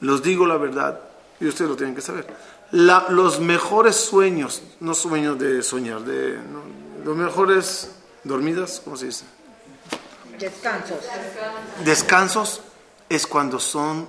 Los 0.00 0.22
digo 0.22 0.46
la 0.46 0.58
verdad, 0.58 1.00
y 1.40 1.46
ustedes 1.46 1.70
lo 1.70 1.76
tienen 1.76 1.94
que 1.94 2.02
saber. 2.02 2.26
Los 2.72 3.40
mejores 3.40 3.96
sueños, 3.96 4.62
no 4.80 4.94
sueños 4.94 5.38
de 5.38 5.62
soñar, 5.62 6.00
de, 6.00 6.36
no, 6.36 6.60
los 7.04 7.16
mejores 7.16 7.95
dormidas, 8.26 8.80
¿cómo 8.84 8.96
se 8.96 9.06
dice? 9.06 9.24
Descansos. 10.38 10.98
Descansos 11.84 12.60
es 13.08 13.26
cuando 13.26 13.58
son 13.58 14.08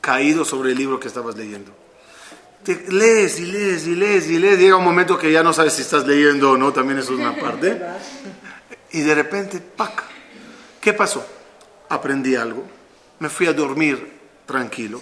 caídos 0.00 0.48
sobre 0.48 0.72
el 0.72 0.78
libro 0.78 1.00
que 1.00 1.08
estabas 1.08 1.36
leyendo. 1.36 1.72
Te 2.62 2.90
lees 2.90 3.40
y 3.40 3.46
lees 3.46 3.86
y 3.86 3.94
lees 3.94 4.26
y 4.28 4.38
lees. 4.38 4.58
Llega 4.58 4.76
un 4.76 4.84
momento 4.84 5.18
que 5.18 5.30
ya 5.30 5.42
no 5.42 5.52
sabes 5.52 5.74
si 5.74 5.82
estás 5.82 6.06
leyendo 6.06 6.52
o 6.52 6.56
no, 6.56 6.72
también 6.72 6.98
eso 6.98 7.14
es 7.14 7.20
una 7.20 7.36
parte. 7.36 7.80
Y 8.92 9.00
de 9.00 9.14
repente, 9.14 9.60
¡pac! 9.60 10.04
¿Qué 10.80 10.92
pasó? 10.92 11.24
Aprendí 11.88 12.36
algo, 12.36 12.64
me 13.18 13.28
fui 13.28 13.46
a 13.46 13.52
dormir 13.52 14.20
tranquilo. 14.46 15.00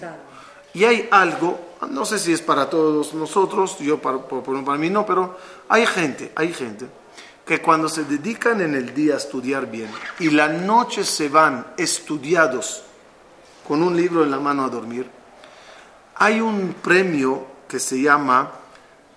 Y 0.73 0.85
hay 0.85 1.07
algo, 1.11 1.75
no 1.89 2.03
sé 2.03 2.17
si 2.17 2.33
es 2.33 2.41
para 2.41 2.69
todos 2.69 3.13
nosotros, 3.13 3.77
yo 3.79 4.01
para, 4.01 4.17
para, 4.27 4.41
para 4.41 4.77
mí 4.77 4.89
no, 4.89 5.05
pero 5.05 5.37
hay 5.69 5.85
gente, 5.85 6.31
hay 6.35 6.51
gente 6.51 6.87
que 7.45 7.61
cuando 7.61 7.89
se 7.89 8.05
dedican 8.05 8.61
en 8.61 8.75
el 8.75 8.93
día 8.93 9.15
a 9.15 9.17
estudiar 9.17 9.69
bien 9.69 9.89
y 10.19 10.29
la 10.29 10.47
noche 10.47 11.03
se 11.03 11.29
van 11.29 11.67
estudiados 11.77 12.83
con 13.67 13.83
un 13.83 13.95
libro 13.95 14.23
en 14.23 14.31
la 14.31 14.39
mano 14.39 14.63
a 14.63 14.69
dormir, 14.69 15.09
hay 16.15 16.39
un 16.39 16.75
premio 16.81 17.45
que 17.67 17.79
se 17.79 18.01
llama 18.01 18.51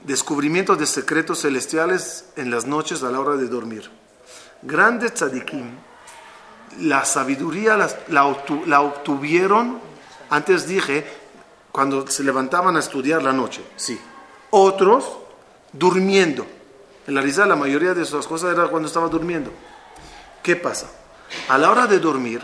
Descubrimiento 0.04 0.76
de 0.76 0.86
Secretos 0.86 1.42
Celestiales 1.42 2.26
en 2.36 2.50
las 2.50 2.66
noches 2.66 3.02
a 3.02 3.10
la 3.10 3.20
hora 3.20 3.36
de 3.36 3.48
dormir. 3.48 3.90
Grandes 4.62 5.14
tzadikim, 5.14 5.70
la 6.80 7.04
sabiduría 7.04 7.76
la 8.08 8.80
obtuvieron, 8.80 9.78
antes 10.30 10.66
dije, 10.66 11.06
cuando 11.70 12.06
se 12.06 12.24
levantaban 12.24 12.76
a 12.76 12.80
estudiar 12.80 13.22
la 13.22 13.32
noche, 13.32 13.62
sí. 13.76 14.00
Otros 14.50 15.18
durmiendo. 15.72 16.46
En 17.06 17.14
la 17.14 17.20
realidad 17.20 17.46
la 17.46 17.56
mayoría 17.56 17.94
de 17.94 18.02
esas 18.02 18.26
cosas 18.26 18.52
era 18.52 18.68
cuando 18.68 18.88
estaba 18.88 19.08
durmiendo. 19.08 19.52
¿Qué 20.42 20.56
pasa? 20.56 20.88
A 21.48 21.58
la 21.58 21.70
hora 21.70 21.86
de 21.86 21.98
dormir, 21.98 22.42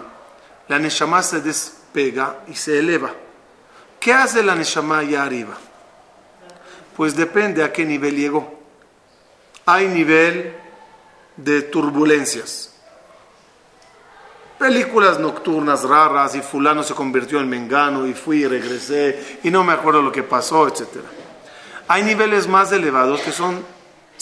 la 0.68 0.78
Neshama 0.78 1.22
se 1.22 1.40
despega 1.40 2.40
y 2.48 2.54
se 2.54 2.78
eleva. 2.78 3.12
¿Qué 3.98 4.12
hace 4.12 4.42
la 4.42 4.54
Neshama 4.54 4.98
allá 4.98 5.24
arriba? 5.24 5.56
Pues 6.96 7.16
depende 7.16 7.64
a 7.64 7.72
qué 7.72 7.84
nivel 7.84 8.16
llegó. 8.16 8.60
Hay 9.66 9.88
nivel 9.88 10.56
de 11.36 11.62
turbulencias. 11.62 12.72
Películas 14.58 15.18
nocturnas 15.18 15.82
raras 15.82 16.36
y 16.36 16.40
fulano 16.40 16.84
se 16.84 16.94
convirtió 16.94 17.40
en 17.40 17.48
mengano 17.48 18.06
y 18.06 18.14
fui 18.14 18.44
y 18.44 18.46
regresé 18.46 19.40
y 19.42 19.50
no 19.50 19.64
me 19.64 19.72
acuerdo 19.72 20.02
lo 20.02 20.12
que 20.12 20.22
pasó, 20.22 20.68
etc. 20.68 20.86
Hay 21.88 22.04
niveles 22.04 22.46
más 22.46 22.70
elevados 22.70 23.20
que 23.22 23.32
son 23.32 23.64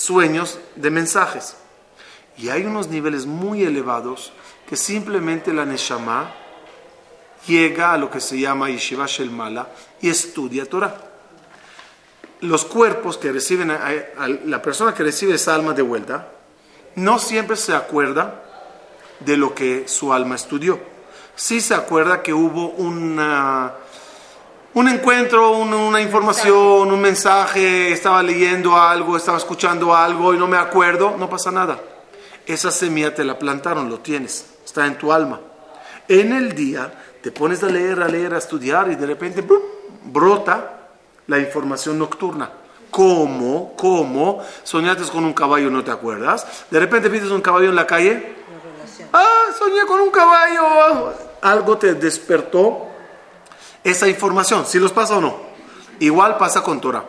sueños 0.00 0.58
de 0.76 0.90
mensajes. 0.90 1.56
Y 2.38 2.48
hay 2.48 2.64
unos 2.64 2.88
niveles 2.88 3.26
muy 3.26 3.64
elevados 3.64 4.32
que 4.66 4.76
simplemente 4.76 5.52
la 5.52 5.66
Neshama 5.66 6.32
llega 7.46 7.92
a 7.92 7.98
lo 7.98 8.10
que 8.10 8.20
se 8.20 8.38
llama 8.38 8.70
Yeshiva 8.70 9.06
Shel 9.06 9.30
Mala 9.30 9.68
y 10.00 10.08
estudia 10.08 10.64
Torah. 10.64 10.94
Los 12.40 12.64
cuerpos 12.64 13.18
que 13.18 13.30
reciben, 13.30 13.70
a 13.70 14.28
la 14.46 14.62
persona 14.62 14.94
que 14.94 15.02
recibe 15.02 15.34
esa 15.34 15.54
alma 15.54 15.74
de 15.74 15.82
vuelta, 15.82 16.28
no 16.94 17.18
siempre 17.18 17.56
se 17.56 17.74
acuerda 17.74 18.42
de 19.20 19.36
lo 19.36 19.54
que 19.54 19.86
su 19.86 20.14
alma 20.14 20.36
estudió. 20.36 20.80
Sí 21.36 21.60
se 21.60 21.74
acuerda 21.74 22.22
que 22.22 22.32
hubo 22.32 22.70
una, 22.70 23.74
un 24.74 24.88
encuentro, 24.88 25.50
una, 25.50 25.76
una 25.76 26.00
información, 26.00 26.92
un 26.92 27.00
mensaje, 27.00 27.92
estaba 27.92 28.22
leyendo 28.22 28.76
algo, 28.76 29.16
estaba 29.16 29.38
escuchando 29.38 29.94
algo 29.94 30.32
y 30.32 30.38
no 30.38 30.46
me 30.46 30.56
acuerdo, 30.56 31.16
no 31.18 31.28
pasa 31.28 31.50
nada. 31.50 31.80
Esa 32.46 32.70
semilla 32.70 33.14
te 33.14 33.24
la 33.24 33.38
plantaron, 33.38 33.88
lo 33.88 33.98
tienes, 33.98 34.46
está 34.64 34.86
en 34.86 34.96
tu 34.96 35.12
alma. 35.12 35.40
En 36.08 36.32
el 36.32 36.54
día 36.54 36.92
te 37.20 37.32
pones 37.32 37.62
a 37.62 37.66
leer, 37.66 38.02
a 38.02 38.08
leer, 38.08 38.34
a 38.34 38.38
estudiar 38.38 38.90
y 38.90 38.94
de 38.94 39.06
repente 39.06 39.42
¡brum! 39.42 39.62
brota 40.04 40.88
la 41.26 41.38
información 41.38 41.98
nocturna. 41.98 42.50
¿Cómo? 42.90 43.74
¿Cómo? 43.76 44.42
Soñaste 44.64 45.04
con 45.12 45.24
un 45.24 45.32
caballo, 45.32 45.70
¿no 45.70 45.84
te 45.84 45.92
acuerdas? 45.92 46.46
De 46.70 46.80
repente 46.80 47.08
viste 47.08 47.28
un 47.28 47.40
caballo 47.40 47.68
en 47.68 47.76
la 47.76 47.86
calle. 47.86 48.34
Ah, 49.12 49.46
soñé 49.56 49.82
con 49.86 50.00
un 50.00 50.10
caballo. 50.10 51.14
Algo 51.42 51.78
te 51.78 51.94
despertó 51.94 52.89
esa 53.84 54.08
información. 54.08 54.66
Si 54.66 54.78
los 54.78 54.92
pasa 54.92 55.16
o 55.18 55.20
no. 55.20 55.36
Igual 55.98 56.38
pasa 56.38 56.62
con 56.62 56.80
Torah. 56.80 57.04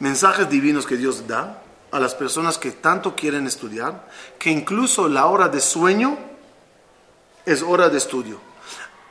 Mensajes 0.00 0.48
divinos 0.48 0.86
que 0.86 0.96
Dios 0.96 1.26
da 1.26 1.62
a 1.90 2.00
las 2.00 2.14
personas 2.14 2.58
que 2.58 2.72
tanto 2.72 3.14
quieren 3.14 3.46
estudiar, 3.46 4.08
que 4.38 4.50
incluso 4.50 5.08
la 5.08 5.26
hora 5.26 5.48
de 5.48 5.60
sueño 5.60 6.18
es 7.46 7.62
hora 7.62 7.88
de 7.88 7.98
estudio. 7.98 8.40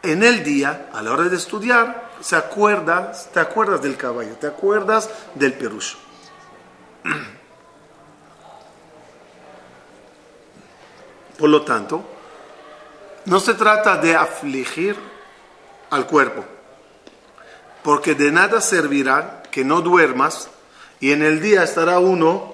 En 0.01 0.21
el 0.21 0.43
día, 0.43 0.89
a 0.91 1.01
la 1.01 1.13
hora 1.13 1.23
de 1.23 1.37
estudiar, 1.37 2.11
se 2.19 2.35
acuerdas, 2.35 3.29
te 3.33 3.39
acuerdas 3.39 3.81
del 3.81 3.95
caballo, 3.95 4.35
te 4.35 4.47
acuerdas 4.47 5.09
del 5.35 5.53
perucho. 5.53 5.97
Por 11.39 11.49
lo 11.49 11.61
tanto, 11.61 12.03
no 13.25 13.39
se 13.39 13.53
trata 13.53 13.95
de 13.95 14.13
afligir 14.13 14.97
al 15.89 16.05
cuerpo, 16.05 16.43
porque 17.83 18.15
de 18.15 18.31
nada 18.31 18.61
servirá 18.61 19.43
que 19.51 19.63
no 19.63 19.81
duermas 19.81 20.49
y 20.99 21.11
en 21.11 21.21
el 21.21 21.41
día 21.41 21.63
estará 21.63 21.99
uno 21.99 22.53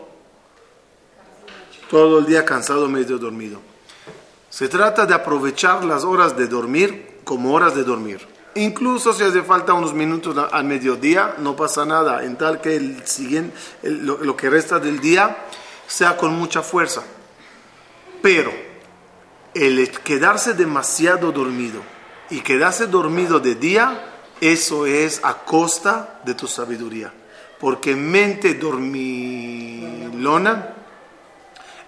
todo 1.89 2.19
el 2.19 2.25
día 2.25 2.45
cansado, 2.45 2.87
medio 2.87 3.17
dormido. 3.17 3.59
Se 4.49 4.67
trata 4.67 5.05
de 5.05 5.13
aprovechar 5.13 5.83
las 5.85 6.03
horas 6.03 6.35
de 6.35 6.47
dormir 6.47 7.19
como 7.23 7.53
horas 7.53 7.75
de 7.75 7.83
dormir. 7.83 8.27
Incluso 8.55 9.13
si 9.13 9.23
hace 9.23 9.43
falta 9.43 9.73
unos 9.73 9.93
minutos 9.93 10.35
al 10.51 10.63
mediodía, 10.65 11.35
no 11.37 11.55
pasa 11.55 11.85
nada, 11.85 12.23
en 12.23 12.35
tal 12.35 12.59
que 12.61 12.75
el 12.75 13.05
siguiente, 13.07 13.55
lo 13.83 14.35
que 14.35 14.49
resta 14.49 14.79
del 14.79 14.99
día 14.99 15.37
sea 15.87 16.17
con 16.17 16.33
mucha 16.33 16.61
fuerza. 16.61 17.03
Pero 18.21 18.51
el 19.53 19.89
quedarse 20.03 20.53
demasiado 20.53 21.31
dormido 21.31 21.81
y 22.29 22.41
quedarse 22.41 22.87
dormido 22.87 23.39
de 23.39 23.55
día, 23.55 24.18
eso 24.41 24.85
es 24.85 25.19
a 25.23 25.33
costa 25.45 26.21
de 26.23 26.33
tu 26.33 26.47
sabiduría. 26.47 27.13
Porque 27.59 27.95
mente 27.95 28.53
dormilona 28.55 30.09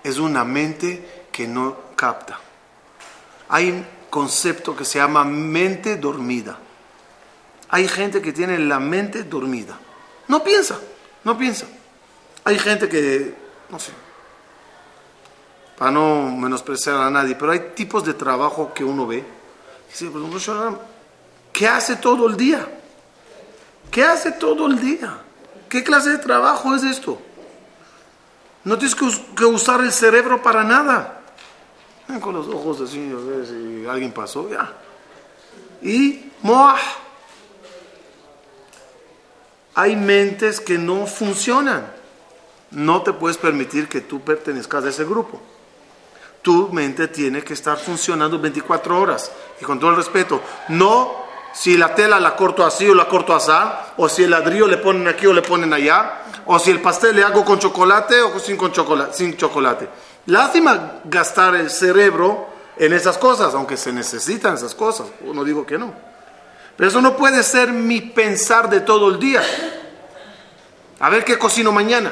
es 0.03 0.17
una 0.17 0.43
mente 0.43 1.25
que 1.31 1.47
no 1.47 1.77
capta. 1.95 2.39
Hay 3.49 3.69
un 3.69 3.85
concepto 4.09 4.75
que 4.75 4.83
se 4.85 4.99
llama 4.99 5.23
mente 5.23 5.95
dormida. 5.97 6.57
Hay 7.69 7.87
gente 7.87 8.21
que 8.21 8.33
tiene 8.33 8.59
la 8.59 8.79
mente 8.79 9.23
dormida. 9.23 9.79
No 10.27 10.43
piensa, 10.43 10.77
no 11.23 11.37
piensa. 11.37 11.65
Hay 12.43 12.59
gente 12.59 12.89
que, 12.89 13.33
no 13.69 13.79
sé, 13.79 13.91
para 15.77 15.91
no 15.91 16.29
menospreciar 16.35 16.97
a 16.97 17.09
nadie, 17.09 17.35
pero 17.35 17.53
hay 17.53 17.71
tipos 17.73 18.03
de 18.03 18.13
trabajo 18.13 18.73
que 18.73 18.83
uno 18.83 19.07
ve. 19.07 19.23
Dice, 19.89 20.09
"Pero, 20.11 20.27
Rosh 20.27 20.47
Hashanah, 20.47 20.77
¿qué 21.53 21.67
hace 21.67 21.95
todo 21.97 22.27
el 22.27 22.37
día? 22.37 22.67
¿Qué 23.89 24.03
hace 24.03 24.31
todo 24.31 24.67
el 24.67 24.79
día? 24.79 25.17
¿Qué 25.69 25.83
clase 25.83 26.09
de 26.11 26.17
trabajo 26.17 26.73
es 26.75 26.83
esto? 26.83 27.21
No 28.63 28.77
tienes 28.77 28.95
que, 28.95 29.05
us- 29.05 29.21
que 29.35 29.45
usar 29.45 29.81
el 29.81 29.91
cerebro 29.91 30.41
para 30.41 30.63
nada. 30.63 31.21
Con 32.21 32.33
los 32.35 32.47
ojos 32.47 32.81
así, 32.81 32.99
a 33.11 33.15
ver 33.15 33.45
si 33.45 33.85
alguien 33.87 34.11
pasó, 34.11 34.49
ya. 34.49 34.71
Y 35.81 36.31
Moah. 36.41 36.77
Hay 39.75 39.95
mentes 39.95 40.59
que 40.59 40.77
no 40.77 41.05
funcionan. 41.07 41.89
No 42.71 43.01
te 43.03 43.13
puedes 43.13 43.37
permitir 43.37 43.87
que 43.87 44.01
tú 44.01 44.21
pertenezcas 44.21 44.83
a 44.85 44.89
ese 44.89 45.05
grupo. 45.05 45.41
Tu 46.41 46.69
mente 46.69 47.07
tiene 47.07 47.43
que 47.43 47.53
estar 47.53 47.77
funcionando 47.77 48.39
24 48.39 48.99
horas. 48.99 49.31
Y 49.61 49.63
con 49.65 49.79
todo 49.79 49.91
el 49.91 49.95
respeto, 49.97 50.41
no 50.69 51.20
si 51.53 51.77
la 51.77 51.93
tela 51.93 52.19
la 52.19 52.35
corto 52.35 52.65
así 52.65 52.87
o 52.89 52.95
la 52.95 53.07
corto 53.07 53.35
así, 53.35 53.51
o 53.97 54.07
si 54.09 54.23
el 54.23 54.31
ladrillo 54.31 54.67
le 54.67 54.77
ponen 54.77 55.07
aquí 55.07 55.27
o 55.27 55.33
le 55.33 55.41
ponen 55.41 55.73
allá, 55.73 56.21
o 56.45 56.57
si 56.59 56.71
el 56.71 56.81
pastel 56.81 57.15
le 57.15 57.23
hago 57.23 57.45
con 57.45 57.59
chocolate 57.59 58.21
o 58.21 58.39
sin, 58.39 58.57
con 58.57 58.71
chocolate, 58.71 59.13
sin 59.13 59.37
chocolate. 59.37 59.87
Lástima 60.27 60.99
gastar 61.05 61.55
el 61.55 61.69
cerebro 61.69 62.47
en 62.77 62.93
esas 62.93 63.17
cosas, 63.17 63.53
aunque 63.53 63.77
se 63.77 63.91
necesitan 63.91 64.55
esas 64.55 64.75
cosas. 64.75 65.07
No 65.23 65.43
digo 65.43 65.65
que 65.65 65.77
no. 65.77 65.93
Pero 66.77 66.89
eso 66.89 67.01
no 67.01 67.15
puede 67.15 67.43
ser 67.43 67.71
mi 67.71 68.01
pensar 68.01 68.69
de 68.69 68.81
todo 68.81 69.09
el 69.09 69.19
día. 69.19 69.41
A 70.99 71.09
ver 71.09 71.25
qué 71.25 71.37
cocino 71.37 71.71
mañana. 71.71 72.11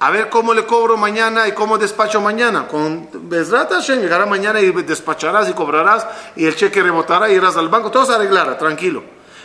A 0.00 0.10
ver 0.10 0.28
cómo 0.28 0.52
le 0.52 0.66
cobro 0.66 0.96
mañana 0.96 1.46
y 1.46 1.52
cómo 1.52 1.78
despacho 1.78 2.20
mañana. 2.20 2.66
Con 2.66 3.08
Besrat 3.12 3.70
Hashem 3.70 4.00
llegará 4.00 4.26
mañana 4.26 4.60
y 4.60 4.70
despacharás 4.70 5.48
y 5.48 5.52
cobrarás 5.52 6.06
y 6.36 6.44
el 6.44 6.56
cheque 6.56 6.82
rebotará 6.82 7.30
y 7.30 7.34
irás 7.34 7.56
al 7.56 7.68
banco. 7.68 7.90
Todo 7.90 8.04
se 8.04 8.12
arreglará, 8.12 8.58
tranquilo. 8.58 9.02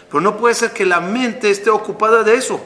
Pero 0.10 0.22
no 0.22 0.38
puede 0.38 0.56
ser 0.56 0.72
que 0.72 0.86
la 0.86 1.00
mente 1.00 1.52
esté 1.52 1.70
ocupada 1.70 2.24
de 2.24 2.36
eso. 2.36 2.60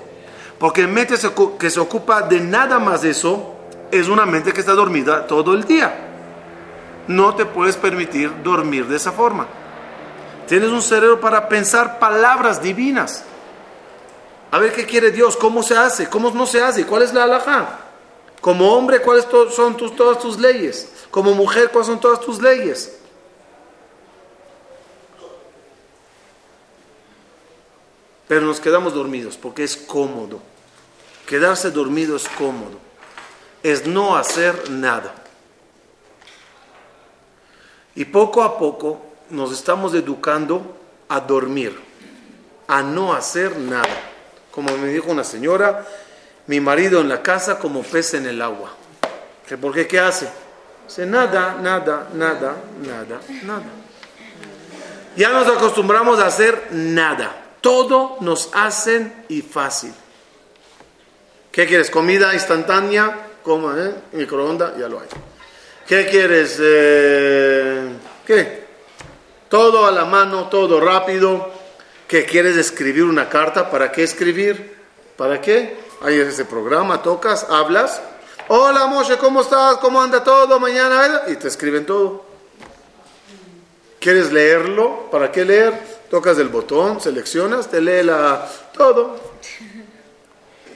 Porque 0.57 0.87
mente 0.87 1.15
que 1.59 1.69
se 1.69 1.79
ocupa 1.79 2.21
de 2.21 2.39
nada 2.39 2.79
más 2.79 3.01
de 3.01 3.09
eso 3.09 3.55
es 3.91 4.07
una 4.07 4.25
mente 4.25 4.53
que 4.53 4.61
está 4.61 4.73
dormida 4.73 5.27
todo 5.27 5.53
el 5.53 5.65
día. 5.65 5.93
No 7.07 7.35
te 7.35 7.45
puedes 7.45 7.75
permitir 7.75 8.31
dormir 8.43 8.87
de 8.87 8.95
esa 8.95 9.11
forma. 9.11 9.45
Tienes 10.47 10.69
un 10.69 10.81
cerebro 10.81 11.19
para 11.19 11.49
pensar 11.49 11.99
palabras 11.99 12.61
divinas. 12.61 13.25
A 14.53 14.59
ver 14.59 14.71
qué 14.71 14.85
quiere 14.85 15.09
Dios, 15.09 15.35
cómo 15.35 15.63
se 15.63 15.75
hace, 15.75 16.07
cómo 16.07 16.29
no 16.29 16.45
se 16.45 16.61
hace, 16.61 16.85
cuál 16.85 17.01
es 17.01 17.11
la 17.11 17.23
alhaja. 17.23 17.79
Como 18.39 18.71
hombre, 18.71 19.01
cuáles 19.01 19.25
son 19.49 19.75
todas 19.95 20.19
tus 20.19 20.37
leyes. 20.37 21.07
Como 21.09 21.33
mujer, 21.33 21.71
cuáles 21.71 21.87
son 21.87 21.99
todas 21.99 22.19
tus 22.19 22.39
leyes. 22.39 22.99
Pero 28.27 28.41
nos 28.41 28.59
quedamos 28.59 28.93
dormidos 28.93 29.37
porque 29.37 29.63
es 29.63 29.75
cómodo. 29.75 30.39
Quedarse 31.25 31.71
dormido 31.71 32.15
es 32.15 32.29
cómodo. 32.29 32.77
Es 33.63 33.87
no 33.87 34.15
hacer 34.15 34.69
nada. 34.69 35.15
Y 37.95 38.05
poco 38.05 38.43
a 38.43 38.59
poco 38.59 39.01
nos 39.31 39.51
estamos 39.51 39.95
educando 39.95 40.77
a 41.09 41.19
dormir, 41.19 41.75
a 42.67 42.83
no 42.83 43.13
hacer 43.13 43.57
nada. 43.57 44.11
Como 44.53 44.77
me 44.77 44.89
dijo 44.89 45.09
una 45.09 45.23
señora, 45.23 45.83
mi 46.45 46.59
marido 46.59 47.01
en 47.01 47.09
la 47.09 47.23
casa 47.23 47.57
como 47.57 47.81
pez 47.81 48.13
en 48.13 48.27
el 48.27 48.39
agua. 48.39 48.71
¿Que 49.47 49.57
¿Por 49.57 49.73
qué? 49.73 49.87
¿Qué 49.87 49.99
hace? 49.99 50.29
Dice 50.87 51.07
nada, 51.07 51.57
nada, 51.59 52.09
nada, 52.13 52.55
nada, 52.85 53.19
nada. 53.43 53.63
Ya 55.15 55.29
nos 55.29 55.47
acostumbramos 55.47 56.19
a 56.19 56.27
hacer 56.27 56.67
nada. 56.71 57.55
Todo 57.61 58.17
nos 58.19 58.51
hacen 58.53 59.25
y 59.27 59.41
fácil. 59.41 59.93
¿Qué 61.51 61.65
quieres? 61.65 61.89
¿Comida 61.89 62.33
instantánea? 62.33 63.27
Coma, 63.41 63.75
¿eh? 63.77 63.95
Microondas, 64.11 64.77
ya 64.77 64.87
lo 64.87 64.99
hay. 64.99 65.07
¿Qué 65.87 66.05
quieres? 66.07 66.59
Eh, 66.61 67.89
¿Qué? 68.25 68.63
Todo 69.49 69.87
a 69.87 69.91
la 69.91 70.05
mano, 70.05 70.47
todo 70.47 70.79
rápido. 70.79 71.62
¿Qué 72.07 72.25
quieres 72.25 72.57
escribir 72.57 73.03
una 73.03 73.29
carta? 73.29 73.69
¿Para 73.69 73.91
qué 73.91 74.03
escribir? 74.03 74.75
¿Para 75.17 75.41
qué? 75.41 75.77
Hay 76.01 76.19
ese 76.19 76.45
programa, 76.45 77.01
tocas, 77.01 77.45
hablas. 77.49 78.01
Hola 78.49 78.87
Moshe, 78.87 79.17
¿cómo 79.17 79.41
estás? 79.41 79.77
¿Cómo 79.77 80.01
anda 80.01 80.23
todo? 80.23 80.59
Mañana, 80.59 81.21
y 81.27 81.35
te 81.35 81.47
escriben 81.47 81.85
todo. 81.85 82.25
¿Quieres 83.99 84.33
leerlo? 84.33 85.09
¿Para 85.09 85.31
qué 85.31 85.45
leer? 85.45 85.73
Tocas 86.09 86.37
el 86.37 86.49
botón, 86.49 86.99
seleccionas, 86.99 87.69
te 87.69 87.79
lee 87.79 88.03
la, 88.03 88.47
todo. 88.73 89.17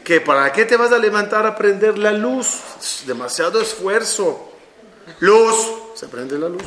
¿Que 0.04 0.22
¿Para 0.22 0.54
qué 0.54 0.64
te 0.64 0.78
vas 0.78 0.94
a 0.94 0.98
levantar 0.98 1.46
a 1.46 1.58
prender 1.58 1.98
la 1.98 2.14
luz? 2.14 2.60
Demasiado 3.06 3.60
esfuerzo. 3.60 4.50
Luz, 5.20 5.56
se 5.96 6.08
prende 6.08 6.40
la 6.40 6.48
luz. 6.48 6.64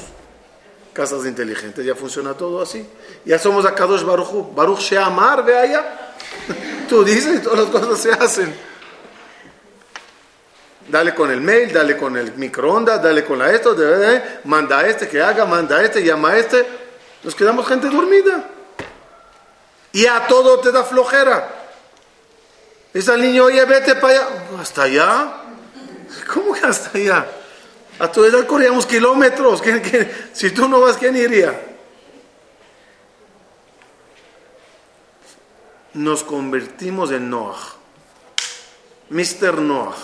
Casas 0.92 1.24
inteligentes, 1.24 1.84
ya 1.84 1.94
funciona 1.94 2.34
todo 2.34 2.62
así. 2.62 2.86
Ya 3.24 3.38
somos 3.38 3.64
a 3.64 3.74
Kadosh 3.74 4.02
Baruch 4.02 4.54
Baruch 4.54 4.80
Sheamar, 4.80 5.44
ve 5.44 5.56
allá. 5.56 6.14
Tú 6.88 7.04
dices 7.04 7.36
y 7.36 7.42
todas 7.42 7.60
las 7.60 7.68
cosas 7.68 8.00
se 8.00 8.12
hacen. 8.12 8.54
Dale 10.88 11.14
con 11.14 11.30
el 11.30 11.40
mail, 11.40 11.72
dale 11.72 11.96
con 11.96 12.16
el 12.16 12.34
microondas, 12.34 13.00
dale 13.00 13.24
con 13.24 13.38
la 13.38 13.52
esto, 13.52 13.76
manda 14.44 14.80
a 14.80 14.86
este 14.88 15.08
que 15.08 15.22
haga, 15.22 15.44
manda 15.44 15.76
a 15.76 15.84
este, 15.84 16.02
llama 16.02 16.30
a 16.30 16.38
este. 16.38 16.66
Nos 17.22 17.34
quedamos 17.34 17.68
gente 17.68 17.88
dormida. 17.88 18.44
Y 19.92 20.06
a 20.06 20.26
todo 20.26 20.58
te 20.58 20.72
da 20.72 20.82
flojera. 20.82 21.48
Dice 22.92 23.12
al 23.12 23.20
niño, 23.20 23.44
oye, 23.44 23.64
vete 23.64 23.94
para 23.94 24.14
allá. 24.14 24.28
¿Hasta 24.60 24.82
allá? 24.82 25.32
¿Cómo 26.32 26.54
que 26.54 26.66
hasta 26.66 26.98
allá? 26.98 27.26
A 28.00 28.10
tu 28.10 28.24
edad 28.24 28.46
corríamos 28.46 28.86
kilómetros. 28.86 29.60
¿Quién- 29.60 29.80
quién- 29.80 30.10
Si 30.32 30.50
tú 30.50 30.66
no 30.68 30.80
vas, 30.80 30.96
¿quién 30.96 31.14
iría? 31.16 31.60
Nos 35.94 36.24
convertimos 36.24 37.10
en 37.10 37.28
Noah. 37.28 37.58
Mr. 39.10 39.58
Noah. 39.60 39.96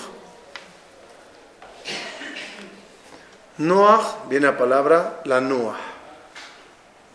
Noah, 3.59 4.25
viene 4.29 4.47
la 4.47 4.59
palabra 4.59 5.23
la 5.25 5.41
Noah. 5.41 5.79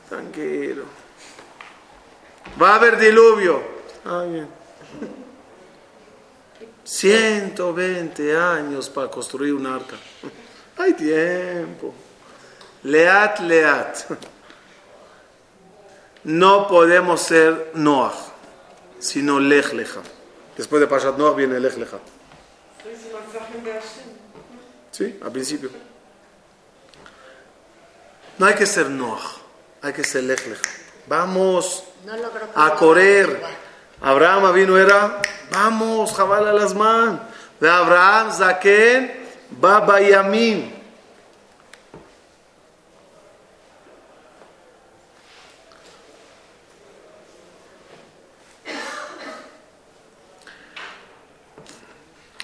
Tranquilo. 0.09 0.85
Va 2.59 2.71
a 2.71 2.75
haber 2.75 2.97
diluvio. 2.97 3.61
Ah, 4.03 4.23
bien. 4.27 4.47
120 6.83 8.35
años 8.35 8.89
para 8.89 9.09
construir 9.11 9.53
un 9.53 9.67
arca. 9.67 9.95
Hay 10.81 10.93
tiempo. 10.93 11.93
Leat, 12.83 13.39
leat. 13.41 14.05
No 16.23 16.67
podemos 16.67 17.21
ser 17.21 17.71
Noah, 17.75 18.13
sino 18.99 19.39
Lech 19.39 19.73
Lecha. 19.73 20.01
Después 20.57 20.79
de 20.79 20.87
Pashat 20.87 21.17
Noah 21.17 21.35
viene 21.35 21.59
Lech 21.59 21.77
Lecha. 21.77 21.99
Sí, 24.91 25.19
al 25.23 25.31
principio. 25.31 25.69
No 28.39 28.45
hay 28.47 28.55
que 28.55 28.65
ser 28.65 28.89
Noah, 28.89 29.21
hay 29.83 29.93
que 29.93 30.03
ser 30.03 30.23
Lech 30.23 30.47
Lecha. 30.47 30.61
Vamos 31.05 31.83
a 32.55 32.73
correr. 32.73 33.39
Abraham 34.01 34.51
vino 34.53 34.77
era, 34.79 35.21
vamos, 35.51 36.11
jabal 36.13 36.47
a 36.47 36.53
las 36.53 36.73
manos. 36.73 37.19
De 37.59 37.69
Abraham, 37.69 38.31
Zaken, 38.31 39.20
Baba 39.59 39.99
Yamin. 40.01 40.81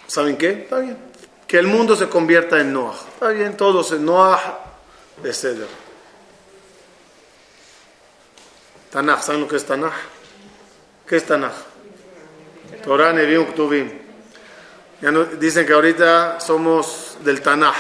¿Saben 0.08 0.38
qué? 0.38 0.50
Está 0.50 0.80
bien. 0.80 0.98
Que 1.46 1.60
el 1.60 1.68
mundo 1.68 1.96
se 1.96 2.10
convierta 2.10 2.60
en 2.60 2.74
Noah. 2.74 2.98
Está 3.14 3.30
bien, 3.30 3.56
todos 3.56 3.92
en 3.92 4.06
Noah 4.06 4.60
de 5.22 5.34
Ceder. 5.34 5.68
Tanaj, 8.92 9.22
¿saben 9.22 9.42
lo 9.42 9.48
que 9.48 9.58
es 9.58 9.66
Tanaj? 9.66 9.94
¿Qué 11.08 11.18
es 11.18 11.26
Tanaj? 11.26 11.54
Torah, 12.84 13.14
Nevi'im, 13.14 13.46
Ktuvim. 13.46 14.07
Ya 15.02 15.12
no, 15.12 15.26
dicen 15.26 15.66
que 15.66 15.74
ahorita 15.74 16.40
somos 16.40 17.18
del 17.24 17.42
Tanaj. 17.42 17.76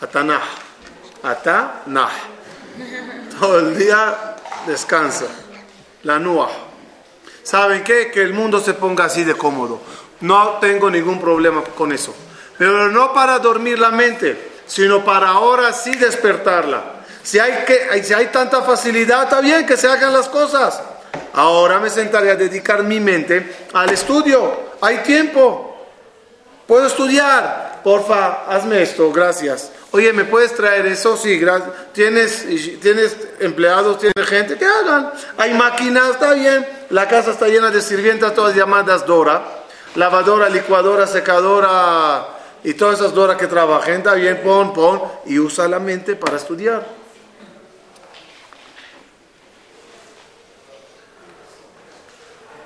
A 0.00 0.06
Tanaj. 0.06 0.42
A 1.22 1.34
Tanaj. 1.36 2.12
Todo 3.38 3.60
el 3.60 3.78
día 3.78 4.36
descansa. 4.66 5.26
La 6.02 6.18
Nuah. 6.18 6.48
¿Saben 7.42 7.84
qué? 7.84 8.10
Que 8.10 8.22
el 8.22 8.32
mundo 8.32 8.60
se 8.60 8.74
ponga 8.74 9.04
así 9.04 9.24
de 9.24 9.34
cómodo. 9.34 9.80
No 10.20 10.58
tengo 10.60 10.90
ningún 10.90 11.20
problema 11.20 11.62
con 11.62 11.92
eso. 11.92 12.14
Pero 12.58 12.88
no 12.88 13.12
para 13.12 13.38
dormir 13.38 13.78
la 13.78 13.90
mente, 13.90 14.50
sino 14.66 15.04
para 15.04 15.28
ahora 15.28 15.72
sí 15.72 15.94
despertarla. 15.94 16.96
Si 17.22 17.38
hay, 17.38 17.64
que, 17.64 18.02
si 18.02 18.12
hay 18.12 18.26
tanta 18.26 18.62
facilidad, 18.62 19.24
está 19.24 19.40
bien 19.40 19.64
que 19.64 19.76
se 19.76 19.86
hagan 19.86 20.12
las 20.12 20.28
cosas. 20.28 20.80
Ahora 21.34 21.78
me 21.78 21.88
sentaré 21.88 22.32
a 22.32 22.36
dedicar 22.36 22.82
mi 22.82 22.98
mente 22.98 23.68
al 23.72 23.90
estudio. 23.90 24.70
Hay 24.80 24.98
tiempo. 24.98 25.67
Puedo 26.68 26.86
estudiar. 26.86 27.80
Porfa, 27.82 28.44
hazme 28.44 28.82
esto, 28.82 29.10
gracias. 29.10 29.72
Oye, 29.90 30.12
¿me 30.12 30.24
puedes 30.24 30.54
traer 30.54 30.84
eso? 30.84 31.16
Sí, 31.16 31.38
gracias. 31.38 31.70
¿Tienes, 31.94 32.44
¿Tienes 32.82 33.16
empleados? 33.40 33.98
¿Tienes 33.98 34.28
gente? 34.28 34.58
Que 34.58 34.66
hagan. 34.66 35.10
Hay 35.38 35.54
máquinas, 35.54 36.10
está 36.10 36.34
bien. 36.34 36.68
La 36.90 37.08
casa 37.08 37.30
está 37.30 37.48
llena 37.48 37.70
de 37.70 37.80
sirvientas, 37.80 38.34
todas 38.34 38.54
llamadas 38.54 39.06
Dora. 39.06 39.42
Lavadora, 39.94 40.50
licuadora, 40.50 41.06
secadora 41.06 42.28
y 42.62 42.74
todas 42.74 43.00
esas 43.00 43.14
Dora 43.14 43.38
que 43.38 43.46
trabajen, 43.46 43.94
está 43.94 44.12
bien, 44.12 44.42
pon, 44.42 44.74
pon. 44.74 45.00
Y 45.24 45.38
usa 45.38 45.66
la 45.68 45.78
mente 45.78 46.16
para 46.16 46.36
estudiar. 46.36 46.86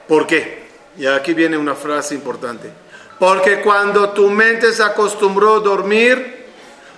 ¿Por 0.09 0.27
qué? 0.27 0.67
Y 0.99 1.07
aquí 1.07 1.35
viene 1.35 1.57
una 1.57 1.77
frase 1.77 2.17
importante. 2.17 2.83
Porque 3.23 3.61
cuando 3.61 4.11
tu 4.11 4.29
mente 4.31 4.73
se 4.73 4.83
acostumbró 4.83 5.55
a 5.55 5.61
dormir, 5.61 6.45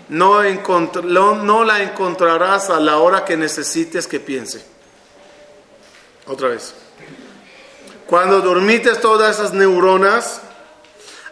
no, 0.09 0.43
la 0.43 1.83
encontrarás 1.83 2.71
a 2.71 2.81
la 2.81 2.97
hora 2.97 3.27
que 3.27 3.37
necesites 3.37 4.07
que 4.07 4.21
piense. 4.21 4.65
Otra 6.27 6.49
vez. 6.49 6.73
Cuando 8.07 8.41
dormites 8.41 9.03
todas 9.03 9.37
esas 9.39 9.53
neuronas, 9.53 10.41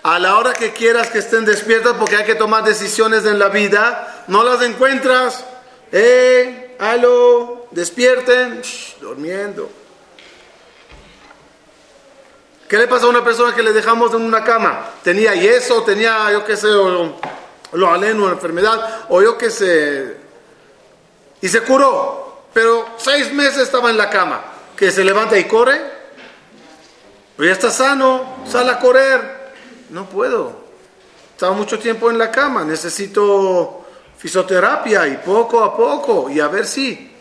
a 0.02 0.18
la 0.18 0.36
hora 0.36 0.52
que 0.52 0.74
quieras 0.74 1.08
que 1.08 1.20
estén 1.20 1.46
despiertas, 1.46 1.96
porque 1.98 2.16
hay 2.16 2.26
que 2.26 2.34
tomar 2.34 2.62
decisiones 2.62 3.24
en 3.24 3.38
la 3.38 3.48
vida, 3.48 4.26
no 4.28 4.44
las 4.44 4.60
encuentras. 4.60 5.42
¡Eh! 5.90 6.76
¡Aló! 6.78 7.66
Despierten. 7.70 8.60
Shh, 8.60 8.98
durmiendo. 9.00 9.70
¿Qué 12.72 12.78
le 12.78 12.88
pasa 12.88 13.04
a 13.04 13.10
una 13.10 13.22
persona 13.22 13.54
que 13.54 13.62
le 13.62 13.70
dejamos 13.70 14.14
en 14.14 14.22
una 14.22 14.42
cama? 14.42 14.92
Tenía 15.04 15.34
yeso, 15.34 15.82
tenía, 15.82 16.32
yo 16.32 16.42
qué 16.42 16.56
sé, 16.56 16.68
o- 16.68 17.20
lo 17.72 17.92
aleno, 17.92 18.30
enfermedad, 18.30 19.04
o 19.10 19.20
yo 19.20 19.36
qué 19.36 19.50
sé. 19.50 20.16
Y 21.42 21.48
se 21.48 21.60
curó, 21.60 22.44
pero 22.54 22.86
seis 22.96 23.30
meses 23.34 23.58
estaba 23.64 23.90
en 23.90 23.98
la 23.98 24.08
cama. 24.08 24.42
Que 24.74 24.90
se 24.90 25.04
levanta 25.04 25.36
y 25.38 25.44
corre. 25.44 25.82
Pero 27.36 27.46
ya 27.46 27.52
está 27.52 27.70
sano, 27.70 28.36
sale 28.50 28.70
a 28.70 28.78
correr. 28.78 29.52
No 29.90 30.06
puedo. 30.06 30.56
Estaba 31.34 31.52
mucho 31.52 31.78
tiempo 31.78 32.10
en 32.10 32.16
la 32.16 32.30
cama, 32.30 32.64
necesito 32.64 33.84
fisioterapia 34.16 35.06
y 35.08 35.18
poco 35.18 35.62
a 35.62 35.76
poco, 35.76 36.30
y 36.30 36.40
a 36.40 36.48
ver 36.48 36.66
si. 36.66 37.11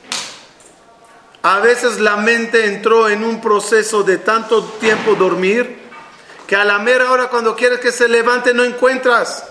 A 1.44 1.60
veces 1.60 2.00
la 2.00 2.18
mente 2.18 2.66
entró 2.66 3.10
en 3.10 3.24
un 3.24 3.42
proceso 3.42 4.04
de 4.04 4.18
tanto 4.18 4.64
tiempo 4.80 5.16
dormir 5.16 5.80
que 6.46 6.56
a 6.56 6.64
la 6.64 6.78
mera 6.78 7.12
hora 7.12 7.30
cuando 7.30 7.56
quieres 7.56 7.80
que 7.80 7.92
se 7.92 8.08
levante 8.08 8.54
no 8.54 8.64
encuentras. 8.64 9.44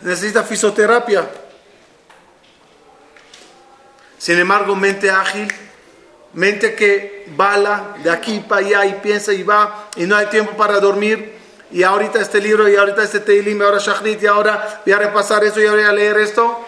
Necesita 0.00 0.44
fisioterapia. 0.44 1.28
Sin 4.18 4.38
embargo, 4.38 4.76
mente 4.76 5.10
ágil, 5.10 5.52
mente 6.34 6.74
que 6.74 7.24
bala 7.34 7.96
de 8.04 8.10
aquí 8.10 8.44
para 8.46 8.64
allá 8.64 8.86
y 8.86 8.92
piensa 9.00 9.32
y 9.32 9.42
va 9.42 9.88
y 9.96 10.04
no 10.04 10.14
hay 10.14 10.26
tiempo 10.26 10.52
para 10.56 10.78
dormir. 10.78 11.34
Y 11.72 11.82
ahorita 11.82 12.20
este 12.20 12.40
libro 12.40 12.68
y 12.68 12.76
ahorita 12.76 13.02
este 13.02 13.18
Teilim 13.18 13.60
y 13.60 13.64
ahora 13.64 13.78
Shachrit 13.78 14.22
y 14.22 14.26
ahora 14.26 14.82
voy 14.84 14.92
a 14.92 14.98
repasar 14.98 15.42
esto 15.42 15.60
y 15.60 15.66
ahora 15.66 15.82
voy 15.82 15.90
a 15.90 15.92
leer 15.92 16.18
esto. 16.18 16.64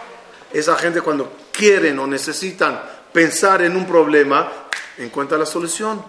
Esa 0.52 0.74
gente 0.76 1.00
cuando 1.00 1.32
quieren 1.52 1.98
o 2.00 2.06
necesitan 2.08 2.97
pensar 3.12 3.62
en 3.62 3.76
un 3.76 3.86
problema, 3.86 4.50
encuentra 4.98 5.38
la 5.38 5.46
solución. 5.46 6.04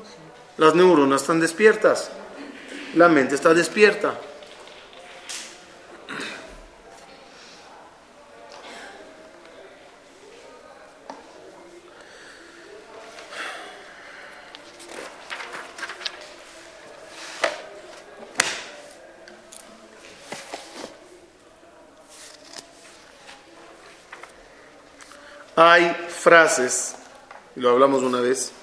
Las 0.58 0.76
neuronas 0.76 1.22
están 1.22 1.39
despiertas. 1.39 2.12
La 2.95 3.08
mente 3.08 3.36
está 3.36 3.54
despierta. 3.54 4.20
Hay 25.62 25.93
frases, 26.07 26.95
y 27.53 27.60
lo 27.60 27.72
hablamos 27.72 28.01
una 28.01 28.22
vez, 28.22 28.53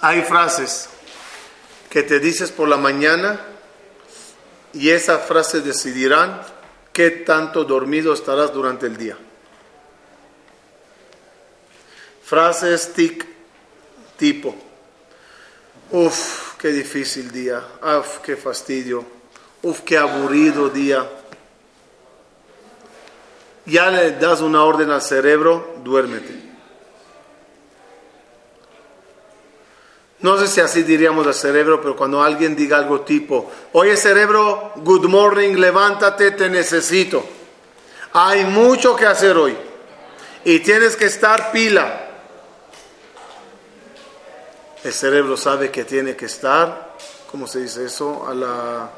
hay 0.00 0.22
frases 0.22 0.88
que 1.90 2.02
te 2.02 2.18
dices 2.18 2.50
por 2.50 2.66
la 2.66 2.78
mañana 2.78 3.38
y 4.72 4.88
esa 4.88 5.18
frase 5.18 5.60
decidirán 5.60 6.40
qué 6.94 7.10
tanto 7.10 7.64
dormido 7.64 8.14
estarás 8.14 8.54
durante 8.54 8.86
el 8.86 8.96
día. 8.96 9.18
Frases 12.24 12.90
tic, 12.94 13.26
tipo, 14.16 14.54
uff, 15.90 16.54
qué 16.56 16.68
difícil 16.68 17.30
día, 17.30 17.62
uff, 17.82 18.20
qué 18.20 18.34
fastidio, 18.34 19.04
uf, 19.60 19.80
qué 19.80 19.98
aburrido 19.98 20.70
día. 20.70 21.06
Ya 23.66 23.90
le 23.90 24.12
das 24.12 24.40
una 24.40 24.62
orden 24.64 24.90
al 24.90 25.02
cerebro, 25.02 25.76
duérmete. 25.82 26.44
No 30.20 30.38
sé 30.38 30.48
si 30.48 30.60
así 30.60 30.82
diríamos 30.82 31.26
al 31.26 31.34
cerebro, 31.34 31.80
pero 31.82 31.96
cuando 31.96 32.22
alguien 32.22 32.56
diga 32.56 32.78
algo 32.78 33.02
tipo, 33.02 33.50
oye 33.72 33.94
cerebro, 33.96 34.72
good 34.76 35.06
morning, 35.06 35.54
levántate, 35.56 36.30
te 36.30 36.48
necesito. 36.48 37.22
Hay 38.14 38.44
mucho 38.44 38.96
que 38.96 39.06
hacer 39.06 39.36
hoy 39.36 39.54
y 40.44 40.60
tienes 40.60 40.96
que 40.96 41.06
estar 41.06 41.52
pila. 41.52 42.08
El 44.82 44.92
cerebro 44.92 45.36
sabe 45.36 45.70
que 45.70 45.84
tiene 45.84 46.14
que 46.14 46.26
estar, 46.26 46.94
¿cómo 47.30 47.46
se 47.46 47.60
dice 47.60 47.86
eso? 47.86 48.26
A 48.26 48.34
la 48.34 48.90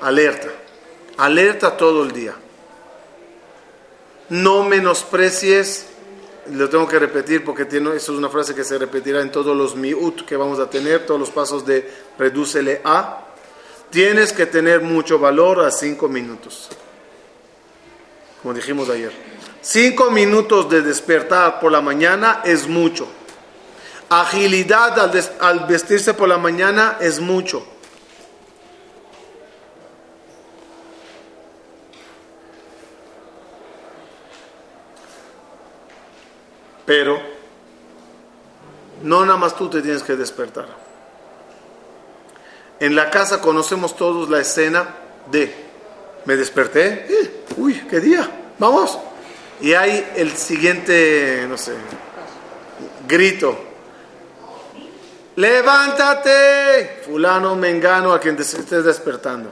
alerta. 0.00 0.48
Alerta 1.18 1.76
todo 1.76 2.04
el 2.04 2.12
día. 2.12 2.34
No 4.32 4.64
menosprecies, 4.64 5.88
lo 6.52 6.70
tengo 6.70 6.88
que 6.88 6.98
repetir 6.98 7.44
porque 7.44 7.64
eso 7.64 7.94
es 7.94 8.08
una 8.08 8.30
frase 8.30 8.54
que 8.54 8.64
se 8.64 8.78
repetirá 8.78 9.20
en 9.20 9.30
todos 9.30 9.54
los 9.54 9.76
miut 9.76 10.24
que 10.24 10.38
vamos 10.38 10.58
a 10.58 10.70
tener, 10.70 11.04
todos 11.04 11.20
los 11.20 11.28
pasos 11.28 11.66
de 11.66 11.92
redúcele 12.18 12.80
a. 12.82 13.26
Tienes 13.90 14.32
que 14.32 14.46
tener 14.46 14.80
mucho 14.80 15.18
valor 15.18 15.60
a 15.60 15.70
cinco 15.70 16.08
minutos, 16.08 16.70
como 18.40 18.54
dijimos 18.54 18.88
ayer. 18.88 19.12
Cinco 19.60 20.10
minutos 20.10 20.70
de 20.70 20.80
despertar 20.80 21.60
por 21.60 21.70
la 21.70 21.82
mañana 21.82 22.40
es 22.42 22.66
mucho. 22.66 23.06
Agilidad 24.08 24.98
al, 24.98 25.12
al 25.40 25.66
vestirse 25.66 26.14
por 26.14 26.30
la 26.30 26.38
mañana 26.38 26.96
es 27.02 27.20
mucho. 27.20 27.66
Pero 36.84 37.20
no 39.02 39.24
nada 39.24 39.38
más 39.38 39.56
tú 39.56 39.68
te 39.70 39.82
tienes 39.82 40.02
que 40.02 40.16
despertar. 40.16 40.66
En 42.80 42.96
la 42.96 43.10
casa 43.10 43.40
conocemos 43.40 43.96
todos 43.96 44.28
la 44.28 44.40
escena 44.40 44.88
de 45.30 45.54
me 46.24 46.36
desperté, 46.36 47.06
eh, 47.08 47.44
uy, 47.56 47.84
qué 47.88 48.00
día, 48.00 48.28
vamos. 48.58 48.98
Y 49.60 49.74
hay 49.74 50.12
el 50.16 50.32
siguiente, 50.36 51.46
no 51.48 51.56
sé, 51.56 51.72
grito. 53.08 53.56
Levántate, 55.36 57.00
fulano, 57.06 57.56
mengano, 57.56 58.12
a 58.12 58.20
quien 58.20 58.36
te 58.36 58.42
estés 58.42 58.84
despertando. 58.84 59.50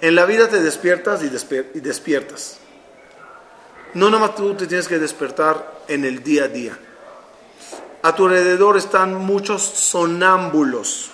En 0.00 0.14
la 0.14 0.24
vida 0.26 0.48
te 0.48 0.60
despiertas 0.60 1.22
y, 1.22 1.30
despier- 1.30 1.66
y 1.74 1.80
despiertas. 1.80 2.58
No 3.96 4.10
nada 4.10 4.26
más 4.26 4.36
tú 4.36 4.54
te 4.54 4.66
tienes 4.66 4.88
que 4.88 4.98
despertar 4.98 5.84
en 5.88 6.04
el 6.04 6.22
día 6.22 6.44
a 6.44 6.48
día. 6.48 6.78
A 8.02 8.14
tu 8.14 8.26
alrededor 8.26 8.76
están 8.76 9.14
muchos 9.14 9.62
sonámbulos. 9.62 11.12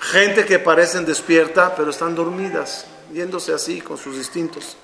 Gente 0.00 0.46
que 0.46 0.58
parecen 0.58 1.04
despierta, 1.04 1.76
pero 1.76 1.90
están 1.90 2.14
dormidas, 2.14 2.86
yéndose 3.12 3.52
así 3.52 3.82
con 3.82 3.98
sus 3.98 4.16
instintos. 4.16 4.78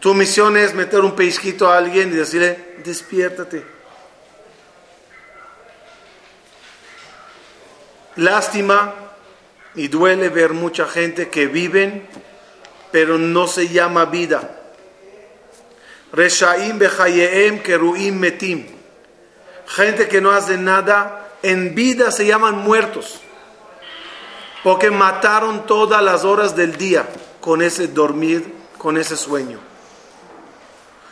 Tu 0.00 0.14
misión 0.14 0.56
es 0.56 0.72
meter 0.72 1.00
un 1.00 1.14
pellizquito 1.14 1.70
a 1.70 1.76
alguien 1.76 2.08
y 2.08 2.16
decirle, 2.16 2.76
despiértate. 2.82 3.62
Lástima 8.16 8.94
y 9.74 9.88
duele 9.88 10.30
ver 10.30 10.54
mucha 10.54 10.86
gente 10.86 11.28
que 11.28 11.46
viven, 11.46 12.08
pero 12.90 13.18
no 13.18 13.46
se 13.46 13.68
llama 13.68 14.06
vida. 14.06 14.62
Reshaim 16.12 16.78
keruim 17.62 18.18
metim. 18.18 18.66
Gente 19.66 20.08
que 20.08 20.20
no 20.20 20.30
hace 20.30 20.56
nada, 20.56 21.28
en 21.42 21.74
vida 21.74 22.10
se 22.10 22.26
llaman 22.26 22.56
muertos. 22.58 23.20
Porque 24.62 24.90
mataron 24.90 25.66
todas 25.66 26.02
las 26.02 26.24
horas 26.24 26.56
del 26.56 26.76
día 26.76 27.06
con 27.40 27.62
ese 27.62 27.88
dormir, 27.88 28.52
con 28.78 28.96
ese 28.96 29.16
sueño. 29.16 29.58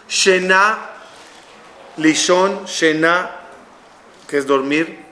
Shena, 0.09 0.91
lishon, 1.97 2.65
shena, 2.67 3.31
que 4.27 4.39
es 4.39 4.47
dormir. 4.47 5.05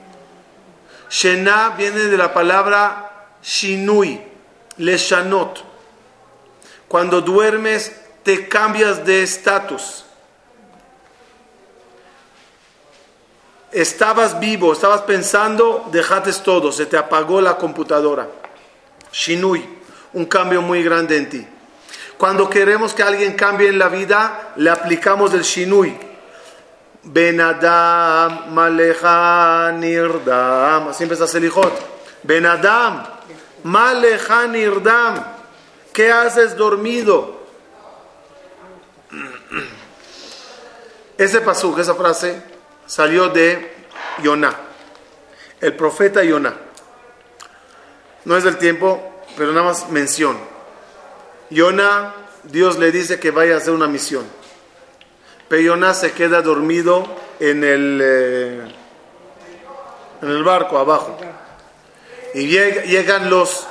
Shena 1.11 1.71
viene 1.71 2.05
de 2.05 2.17
la 2.17 2.33
palabra 2.33 3.29
shinui, 3.43 4.21
leshanot. 4.79 5.65
Cuando 6.89 7.21
duermes 7.21 7.93
te 8.23 8.49
cambias 8.49 9.05
de 9.05 9.23
estatus. 9.23 10.05
Estabas 13.73 14.39
vivo, 14.39 14.73
estabas 14.73 15.03
pensando, 15.03 15.89
dejaste 15.91 16.33
todo, 16.45 16.71
se 16.73 16.87
te 16.87 16.97
apagó 16.97 17.41
la 17.41 17.57
computadora. 17.57 18.29
Shinui, 19.11 19.67
un 20.13 20.27
cambio 20.27 20.61
muy 20.61 20.83
grande 20.83 21.17
en 21.17 21.29
ti. 21.31 21.47
Cuando 22.19 22.49
queremos 22.49 22.93
que 22.93 23.03
alguien 23.03 23.33
cambie 23.33 23.69
en 23.69 23.79
la 23.79 23.89
vida, 23.89 24.53
le 24.57 24.71
aplicamos 24.71 25.33
el 25.35 25.43
Shinui. 25.43 25.99
Ben 27.05 27.41
Adam, 27.41 28.53
Malecha, 28.53 29.73
Nirdam. 29.73 30.89
Así 30.89 31.03
empieza 31.03 31.27
Selijot. 31.27 31.73
Ben 32.23 32.47
Adam, 32.47 33.03
Malecha, 33.65 34.47
Nirdam. 34.47 35.25
¿Qué 35.93 36.13
haces 36.13 36.57
dormido? 36.57 37.42
Ese 41.19 41.41
pasuk, 41.41 41.79
esa 41.79 41.95
frase, 41.95 42.43
salió 42.87 43.29
de 43.29 43.71
Yoná, 44.23 44.57
el 45.61 45.75
profeta 45.77 46.25
Yoná. 46.25 46.55
No 48.25 48.37
es 48.37 48.45
del 48.45 48.57
tiempo, 48.57 49.23
pero 49.37 49.53
nada 49.53 49.67
más 49.67 49.91
mención. 49.91 50.37
Yoná, 51.51 52.15
Dios 52.45 52.79
le 52.79 52.91
dice 52.91 53.21
que 53.21 53.31
vaya 53.31 53.55
a 53.55 53.59
hacer 53.59 53.73
una 53.73 53.87
misión. 53.87 54.25
Pero 55.49 55.63
Yoná 55.63 55.95
se 55.95 56.13
queda 56.13 56.41
dormido 56.41 57.07
en 57.39 57.63
el, 57.63 58.01
eh, 58.03 58.75
en 60.23 60.29
el 60.29 60.43
barco 60.43 60.79
abajo. 60.79 61.19
Y 62.35 62.51
lleg- 62.51 62.85
llegan 62.85 63.29
los, 63.29 63.67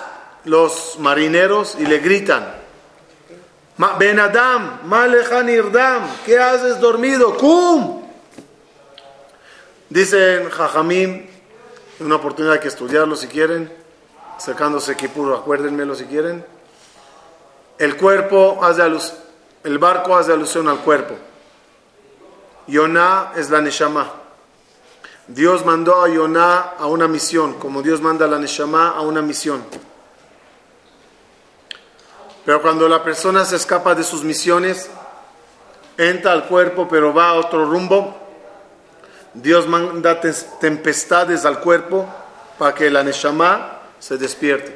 los 0.46 0.98
marineros 1.00 1.76
y 1.80 1.86
le 1.86 1.98
gritan. 2.00 2.61
Ben 3.98 4.20
Adam, 4.20 4.80
Malejan 4.86 5.50
Irdam, 5.50 6.04
¿qué 6.26 6.38
haces 6.38 6.80
dormido? 6.80 7.36
¡Cum! 7.38 8.04
Dicen 9.90 10.50
Jajamim, 10.50 11.26
una 12.00 12.16
oportunidad 12.16 12.60
que 12.60 12.68
estudiarlo 12.68 13.16
si 13.16 13.28
quieren, 13.28 13.72
acercándose 14.38 14.96
Kipur, 14.96 15.34
acuérdenmelo 15.34 15.96
si 15.96 16.06
quieren. 16.06 16.46
El 17.78 17.98
cuerpo 17.98 18.60
hace 18.64 18.84
alus- 18.84 19.14
el 19.64 19.80
barco 19.80 20.16
hace 20.16 20.32
alusión 20.32 20.68
al 20.68 20.78
cuerpo. 20.80 21.16
Yoná 22.68 23.32
es 23.36 23.50
la 23.50 23.62
Neshama. 23.62 24.12
Dios 25.28 25.66
mandó 25.66 26.04
a 26.04 26.08
Yoná 26.10 26.74
a 26.78 26.86
una 26.86 27.08
misión, 27.08 27.56
como 27.56 27.82
Dios 27.82 28.00
manda 28.02 28.26
a 28.26 28.30
la 28.30 28.38
Neshama 28.38 28.90
a 28.90 29.02
una 29.02 29.22
misión. 29.22 29.64
Pero 32.46 32.62
cuando 32.62 32.88
la 32.88 33.04
persona 33.04 33.46
se 33.46 33.56
escapa 33.56 33.94
de 33.96 34.04
sus 34.04 34.24
misiones, 34.24 34.89
entra 35.98 36.32
al 36.32 36.48
cuerpo 36.48 36.88
pero 36.89 37.14
va 37.14 37.30
a 37.30 37.34
otro 37.34 37.66
rumbo, 37.66 38.18
Dios 39.34 39.68
manda 39.68 40.20
tempestades 40.60 41.46
al 41.46 41.60
cuerpo 41.60 42.08
para 42.58 42.76
que 42.76 42.89
la 42.89 43.04
Neshama 43.04 43.80
se 44.00 44.18
despierte. 44.18 44.76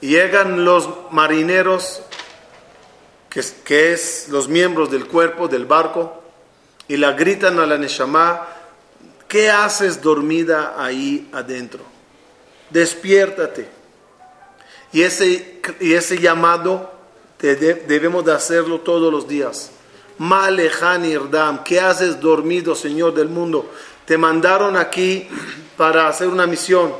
Llegan 0.00 0.64
los 0.64 0.88
marineros, 1.10 2.02
que 3.28 3.42
que 3.64 3.92
es 3.92 4.28
los 4.28 4.48
miembros 4.48 4.90
del 4.90 5.06
cuerpo, 5.06 5.48
del 5.48 5.66
barco, 5.66 6.22
y 6.88 6.96
la 6.96 7.12
gritan 7.12 7.58
a 7.58 7.66
la 7.66 7.78
Neshama, 7.78 8.46
¿qué 9.28 9.50
haces 9.50 10.00
dormida 10.00 10.74
ahí 10.78 11.28
adentro? 11.32 11.82
Despiértate. 12.70 13.83
Y 14.94 15.02
ese, 15.02 15.60
y 15.80 15.94
ese 15.94 16.18
llamado 16.18 16.92
debemos 17.40 18.24
de 18.24 18.32
hacerlo 18.32 18.80
todos 18.80 19.12
los 19.12 19.26
días. 19.26 19.72
Malejan 20.18 21.04
Irdam, 21.04 21.64
¿qué 21.64 21.80
haces 21.80 22.20
dormido, 22.20 22.76
Señor 22.76 23.12
del 23.12 23.28
mundo? 23.28 23.68
Te 24.04 24.16
mandaron 24.16 24.76
aquí 24.76 25.28
para 25.76 26.06
hacer 26.06 26.28
una 26.28 26.46
misión. 26.46 26.94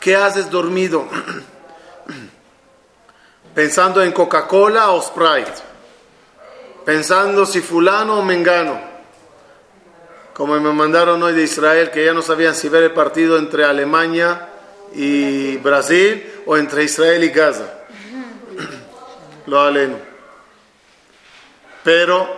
¿Qué 0.00 0.16
haces 0.16 0.50
dormido? 0.50 1.06
Pensando 3.54 4.02
en 4.02 4.10
Coca-Cola 4.10 4.90
o 4.90 5.00
Sprite. 5.00 5.62
Pensando 6.84 7.46
si 7.46 7.60
fulano 7.60 8.18
o 8.18 8.24
mengano. 8.24 8.80
Como 10.34 10.58
me 10.58 10.72
mandaron 10.72 11.22
hoy 11.22 11.32
de 11.32 11.44
Israel, 11.44 11.92
que 11.92 12.04
ya 12.04 12.12
no 12.12 12.22
sabían 12.22 12.56
si 12.56 12.68
ver 12.68 12.82
el 12.82 12.92
partido 12.92 13.38
entre 13.38 13.64
Alemania 13.64 14.48
y 14.94 15.56
Brasil 15.58 16.42
o 16.46 16.56
entre 16.56 16.84
Israel 16.84 17.22
y 17.24 17.28
Gaza. 17.30 17.72
Lo 19.46 19.60
aleno. 19.60 19.98
Pero 21.84 22.28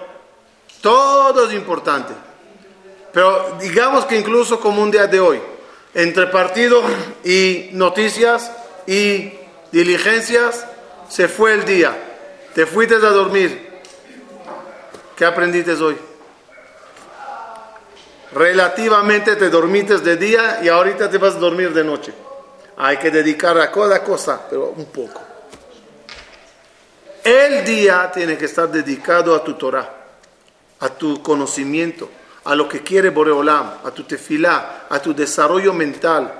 todo 0.81 1.49
es 1.49 1.55
importante. 1.55 2.13
Pero 3.13 3.57
digamos 3.61 4.05
que 4.05 4.19
incluso 4.19 4.61
como 4.61 4.83
un 4.83 4.91
día 4.91 5.07
de 5.07 5.21
hoy, 5.21 5.41
entre 5.95 6.27
partido 6.27 6.83
y 7.25 7.71
noticias 7.73 8.53
y 8.87 9.33
diligencias, 9.73 10.67
se 11.09 11.29
fue 11.29 11.55
el 11.55 11.65
día. 11.65 11.97
Te 12.55 12.67
fuiste 12.67 12.95
a 12.95 12.99
dormir. 12.99 13.69
¿Qué 15.17 15.25
aprendiste 15.25 15.73
hoy? 15.73 15.97
Relativamente 18.33 19.37
te 19.37 19.49
dormiste 19.49 19.99
de 19.99 20.17
día 20.17 20.61
y 20.63 20.69
ahorita 20.69 21.09
te 21.09 21.19
vas 21.19 21.35
a 21.35 21.39
dormir 21.39 21.73
de 21.73 21.83
noche. 21.83 22.13
Hay 22.81 22.97
que 22.99 23.11
dedicar 23.11 23.59
a 23.59 23.73
cada 23.73 24.05
cosa, 24.05 24.41
pero 24.49 24.73
un 24.77 24.87
poco. 24.87 25.21
El 27.25 27.65
día 27.65 28.11
tiene 28.13 28.39
que 28.39 28.45
estar 28.45 28.71
dedicado 28.71 29.35
a 29.35 29.43
tu 29.43 29.55
Torah, 29.55 29.93
a 30.79 30.89
tu 30.89 31.21
conocimiento, 31.21 32.09
a 32.45 32.55
lo 32.55 32.69
que 32.69 32.85
quiere 32.85 33.11
Boreolam, 33.11 33.79
a 33.85 33.91
tu 33.91 34.05
tefilá, 34.05 34.87
a 34.89 35.01
tu 35.01 35.13
desarrollo 35.13 35.75
mental. 35.75 36.33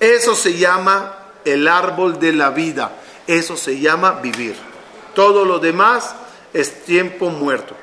Eso 0.00 0.34
se 0.34 0.56
llama 0.56 1.18
el 1.44 1.68
árbol 1.68 2.18
de 2.18 2.32
la 2.32 2.48
vida. 2.48 2.90
Eso 3.26 3.58
se 3.58 3.78
llama 3.78 4.12
vivir. 4.22 4.56
Todo 5.14 5.44
lo 5.44 5.58
demás 5.58 6.14
es 6.54 6.82
tiempo 6.84 7.28
muerto. 7.28 7.76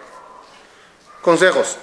Consejos. 1.22 1.78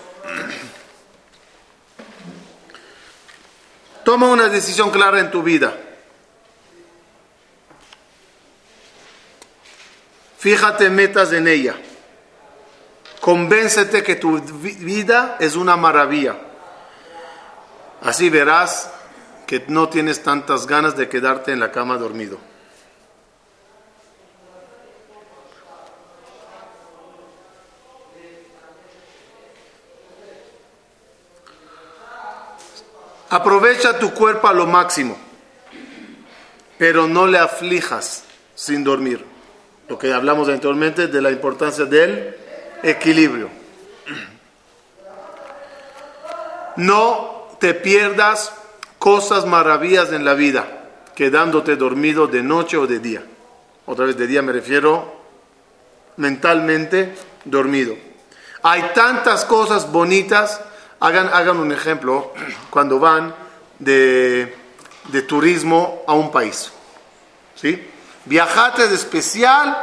Toma 4.04 4.28
una 4.28 4.48
decisión 4.48 4.90
clara 4.90 5.18
en 5.20 5.30
tu 5.30 5.42
vida. 5.42 5.74
Fíjate 10.38 10.90
metas 10.90 11.32
en 11.32 11.48
ella. 11.48 11.74
Convéncete 13.20 14.02
que 14.02 14.16
tu 14.16 14.38
vida 14.38 15.38
es 15.40 15.56
una 15.56 15.76
maravilla. 15.76 16.36
Así 18.02 18.28
verás 18.28 18.90
que 19.46 19.64
no 19.68 19.88
tienes 19.88 20.22
tantas 20.22 20.66
ganas 20.66 20.96
de 20.96 21.08
quedarte 21.08 21.52
en 21.52 21.60
la 21.60 21.72
cama 21.72 21.96
dormido. 21.96 22.38
Aprovecha 33.34 33.98
tu 33.98 34.14
cuerpo 34.14 34.46
a 34.46 34.52
lo 34.52 34.64
máximo, 34.64 35.18
pero 36.78 37.08
no 37.08 37.26
le 37.26 37.36
aflijas 37.36 38.22
sin 38.54 38.84
dormir. 38.84 39.24
Lo 39.88 39.98
que 39.98 40.12
hablamos 40.12 40.48
anteriormente 40.48 41.08
de 41.08 41.20
la 41.20 41.32
importancia 41.32 41.84
del 41.84 42.36
equilibrio. 42.84 43.48
No 46.76 47.48
te 47.58 47.74
pierdas 47.74 48.52
cosas 49.00 49.46
maravillas 49.46 50.12
en 50.12 50.24
la 50.24 50.34
vida, 50.34 50.68
quedándote 51.16 51.74
dormido 51.74 52.28
de 52.28 52.44
noche 52.44 52.76
o 52.76 52.86
de 52.86 53.00
día. 53.00 53.24
Otra 53.86 54.04
vez 54.04 54.16
de 54.16 54.28
día 54.28 54.42
me 54.42 54.52
refiero 54.52 55.12
mentalmente 56.18 57.16
dormido. 57.44 57.96
Hay 58.62 58.92
tantas 58.94 59.44
cosas 59.44 59.90
bonitas 59.90 60.60
Hagan, 61.00 61.28
hagan 61.32 61.58
un 61.58 61.72
ejemplo 61.72 62.32
cuando 62.70 62.98
van 62.98 63.34
de, 63.78 64.56
turismo 65.28 66.02
a 66.06 66.14
un 66.14 66.30
país. 66.30 66.72
¿Sí? 67.54 67.90
Viajaste 68.24 68.88
de 68.88 68.94
especial 68.94 69.76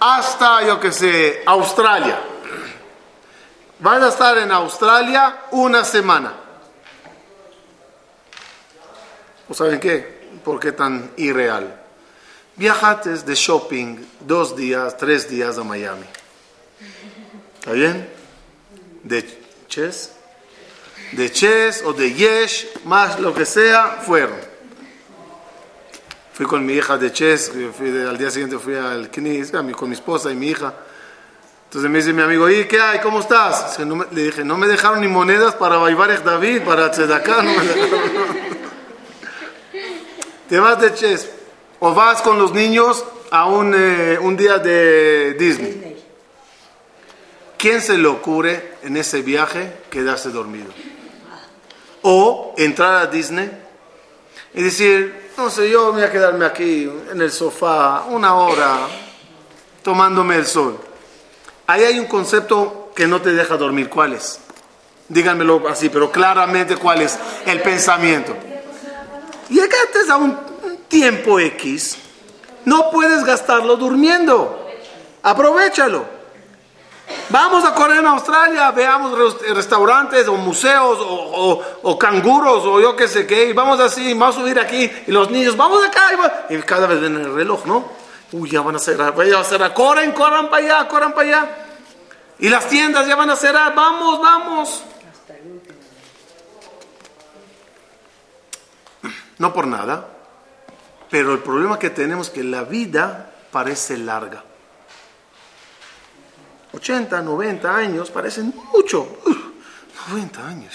hasta, 0.00 0.62
yo 0.66 0.80
que 0.80 0.92
sé, 0.92 1.42
Australia. 1.46 2.18
Vas 3.80 4.02
a 4.02 4.08
estar 4.08 4.38
en 4.38 4.50
Australia 4.52 5.44
una 5.50 5.84
semana. 5.84 6.32
¿O 9.48 9.54
saben 9.54 9.78
qué? 9.78 10.24
¿Por 10.42 10.58
qué 10.58 10.72
tan 10.72 11.12
irreal? 11.16 11.82
Viajaste 12.56 13.10
de 13.10 13.34
shopping 13.34 13.96
dos 14.20 14.56
días, 14.56 14.96
tres 14.96 15.28
días 15.28 15.58
a 15.58 15.64
Miami. 15.64 16.06
¿Está 17.58 17.72
bien? 17.72 18.08
De 19.02 19.42
chess 19.68 20.13
de 21.12 21.30
Ches 21.30 21.82
o 21.84 21.92
de 21.92 22.12
Yesh, 22.12 22.66
más 22.84 23.20
lo 23.20 23.32
que 23.34 23.44
sea, 23.44 24.02
fueron. 24.04 24.36
Fui 26.32 26.46
con 26.46 26.66
mi 26.66 26.72
hija 26.74 26.98
de 26.98 27.12
Ches, 27.12 27.50
al 27.50 28.18
día 28.18 28.30
siguiente 28.30 28.58
fui 28.58 28.74
al 28.74 29.10
Knis, 29.10 29.52
con 29.76 29.88
mi 29.88 29.94
esposa 29.94 30.32
y 30.32 30.34
mi 30.34 30.48
hija. 30.48 30.74
Entonces 31.66 31.90
me 31.90 31.98
dice 31.98 32.12
mi 32.12 32.22
amigo, 32.22 32.48
¿y 32.48 32.66
qué 32.66 32.80
hay? 32.80 33.00
¿Cómo 33.00 33.20
estás? 33.20 33.78
le 34.12 34.22
dije, 34.22 34.44
no 34.44 34.56
me 34.56 34.66
dejaron 34.66 35.00
ni 35.00 35.08
monedas 35.08 35.54
para 35.54 35.76
Baivarech 35.76 36.22
David, 36.22 36.62
para 36.62 36.90
Tzedaká, 36.90 37.42
no 37.42 37.52
me. 37.52 37.60
Te 40.48 40.58
vas 40.58 40.80
de 40.80 40.94
Ches 40.94 41.30
o 41.80 41.94
vas 41.94 42.22
con 42.22 42.38
los 42.38 42.52
niños 42.52 43.04
a 43.30 43.46
un, 43.46 43.74
eh, 43.76 44.18
un 44.20 44.36
día 44.36 44.58
de 44.58 45.34
Disney. 45.34 46.04
¿Quién 47.56 47.80
se 47.80 47.96
le 47.96 48.08
ocurre 48.08 48.74
en 48.82 48.96
ese 48.96 49.22
viaje 49.22 49.72
quedarse 49.90 50.28
dormido? 50.30 50.68
O 52.06 52.54
entrar 52.58 52.94
a 52.96 53.06
Disney 53.06 53.50
y 54.52 54.62
decir, 54.62 55.30
no 55.36 55.50
sé, 55.50 55.68
yo 55.70 55.92
voy 55.92 56.02
a 56.02 56.12
quedarme 56.12 56.44
aquí 56.44 56.90
en 57.10 57.20
el 57.20 57.32
sofá 57.32 58.04
una 58.08 58.34
hora 58.34 58.86
tomándome 59.82 60.36
el 60.36 60.46
sol. 60.46 60.78
Ahí 61.66 61.82
hay 61.82 61.98
un 61.98 62.06
concepto 62.06 62.92
que 62.94 63.06
no 63.06 63.20
te 63.20 63.32
deja 63.32 63.56
dormir. 63.56 63.88
¿Cuál 63.88 64.12
es? 64.12 64.38
Díganmelo 65.08 65.66
así, 65.68 65.88
pero 65.88 66.12
claramente 66.12 66.76
cuál 66.76 67.02
es 67.02 67.18
el 67.46 67.60
pensamiento. 67.62 68.36
Llegaste 69.48 70.10
a 70.10 70.16
un 70.16 70.38
tiempo 70.88 71.40
X, 71.40 71.96
no 72.64 72.90
puedes 72.90 73.24
gastarlo 73.24 73.76
durmiendo. 73.76 74.68
Aprovechalo. 75.22 76.13
Vamos 77.30 77.64
a 77.64 77.74
correr 77.74 77.98
en 77.98 78.06
Australia, 78.06 78.70
veamos 78.70 79.38
restaurantes 79.48 80.28
o 80.28 80.36
museos 80.36 80.98
o, 81.00 81.98
canguros 81.98 82.64
o 82.64 82.80
yo 82.80 82.94
qué 82.94 83.08
sé 83.08 83.26
qué, 83.26 83.48
y 83.48 83.52
vamos 83.52 83.80
así, 83.80 84.12
vamos 84.14 84.36
a 84.36 84.40
subir 84.40 84.58
aquí, 84.58 84.90
y 85.06 85.10
los 85.10 85.30
niños, 85.30 85.56
vamos 85.56 85.84
acá, 85.84 86.10
y, 86.48 86.58
cada 86.62 86.86
vez 86.86 87.00
ven 87.00 87.16
el 87.16 87.34
reloj, 87.34 87.64
¿no? 87.66 87.84
Uy, 88.32 88.50
ya 88.50 88.60
van 88.60 88.76
a 88.76 88.78
cerrar, 88.78 89.14
ya 89.16 89.36
van 89.36 89.40
a 89.40 89.44
cerrar, 89.44 89.74
corren, 89.74 90.12
corran 90.12 90.48
para 90.48 90.64
allá, 90.64 90.88
corran 90.88 91.12
para 91.12 91.28
allá. 91.28 91.56
Y 92.38 92.48
las 92.48 92.68
tiendas 92.68 93.06
ya 93.06 93.16
van 93.16 93.30
a 93.30 93.36
cerrar, 93.36 93.74
vamos, 93.74 94.20
vamos. 94.20 94.84
No 99.38 99.52
por 99.52 99.66
nada, 99.66 100.08
pero 101.10 101.32
el 101.32 101.40
problema 101.40 101.78
que 101.78 101.90
tenemos 101.90 102.28
es 102.28 102.32
que 102.32 102.44
la 102.44 102.64
vida 102.64 103.30
parece 103.50 103.96
larga. 103.96 104.44
80, 106.74 107.22
90 107.22 107.76
años 107.76 108.10
parecen 108.10 108.52
mucho. 108.72 109.06
90 110.10 110.46
años. 110.46 110.74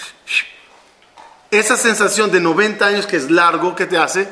Esa 1.50 1.76
sensación 1.76 2.30
de 2.30 2.40
90 2.40 2.86
años 2.86 3.06
que 3.06 3.16
es 3.16 3.30
largo, 3.30 3.74
¿qué 3.74 3.86
te 3.86 3.98
hace? 3.98 4.26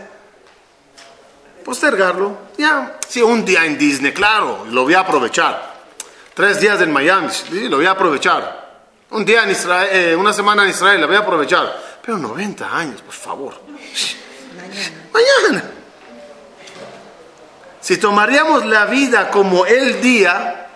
Postergarlo. 1.64 2.38
Ya, 2.56 2.98
si 3.06 3.20
un 3.20 3.44
día 3.44 3.64
en 3.66 3.76
Disney, 3.76 4.12
claro, 4.12 4.64
lo 4.70 4.84
voy 4.84 4.94
a 4.94 5.00
aprovechar. 5.00 5.76
Tres 6.34 6.60
días 6.60 6.80
en 6.80 6.92
Miami, 6.92 7.28
lo 7.68 7.76
voy 7.76 7.86
a 7.86 7.90
aprovechar. 7.90 8.68
Un 9.10 9.24
día 9.24 9.42
en 9.42 9.50
Israel, 9.50 9.88
eh, 9.92 10.16
una 10.16 10.32
semana 10.32 10.64
en 10.64 10.70
Israel, 10.70 11.00
lo 11.00 11.06
voy 11.06 11.16
a 11.16 11.20
aprovechar. 11.20 11.98
Pero 12.02 12.18
90 12.18 12.76
años, 12.76 13.02
por 13.02 13.14
favor. 13.14 13.60
Mañana. 15.12 15.70
Si 17.80 17.96
tomaríamos 17.96 18.64
la 18.66 18.86
vida 18.86 19.30
como 19.30 19.66
el 19.66 20.00
día, 20.00 20.67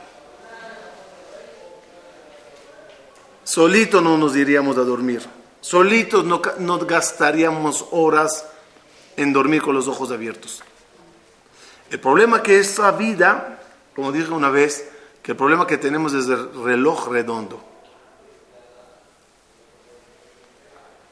Solitos 3.44 4.02
no 4.02 4.16
nos 4.16 4.36
iríamos 4.36 4.76
a 4.76 4.82
dormir. 4.82 5.22
Solitos 5.60 6.24
no, 6.24 6.42
no 6.58 6.78
gastaríamos 6.78 7.86
horas 7.90 8.46
en 9.16 9.32
dormir 9.32 9.62
con 9.62 9.74
los 9.74 9.88
ojos 9.88 10.10
abiertos. 10.10 10.62
El 11.90 12.00
problema 12.00 12.42
que 12.42 12.58
esa 12.58 12.90
vida, 12.92 13.60
como 13.94 14.12
dije 14.12 14.30
una 14.30 14.48
vez, 14.48 14.88
que 15.22 15.32
el 15.32 15.36
problema 15.36 15.66
que 15.66 15.78
tenemos 15.78 16.14
es 16.14 16.26
el 16.26 16.64
reloj 16.64 17.08
redondo. 17.08 17.62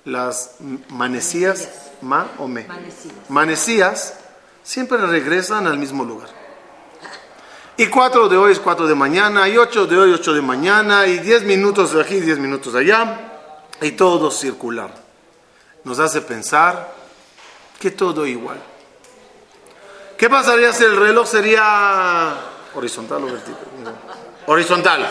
Las 0.04 0.56
manecillas, 0.88 1.68
ma 2.00 2.30
o 2.38 2.48
me, 2.48 2.66
manecillas 3.28 4.14
siempre 4.62 4.98
regresan 4.98 5.66
al 5.66 5.78
mismo 5.78 6.04
lugar. 6.04 6.39
Y 7.80 7.86
cuatro 7.86 8.28
de 8.28 8.36
hoy 8.36 8.52
es 8.52 8.60
cuatro 8.60 8.86
de 8.86 8.94
mañana, 8.94 9.48
y 9.48 9.56
ocho 9.56 9.86
de 9.86 9.96
hoy, 9.96 10.12
ocho 10.12 10.34
de 10.34 10.42
mañana, 10.42 11.06
y 11.06 11.18
diez 11.20 11.44
minutos 11.44 11.94
de 11.94 12.02
aquí, 12.02 12.20
diez 12.20 12.38
minutos 12.38 12.74
allá, 12.74 13.40
y 13.80 13.92
todo 13.92 14.30
circular. 14.30 14.92
Nos 15.84 15.98
hace 15.98 16.20
pensar 16.20 16.92
que 17.78 17.90
todo 17.92 18.26
igual. 18.26 18.58
¿Qué 20.18 20.28
pasaría 20.28 20.74
si 20.74 20.84
el 20.84 20.94
reloj 20.94 21.26
sería 21.26 22.34
horizontal 22.74 23.24
o 23.24 23.26
vertical? 23.28 23.64
Horizontal. 24.44 25.10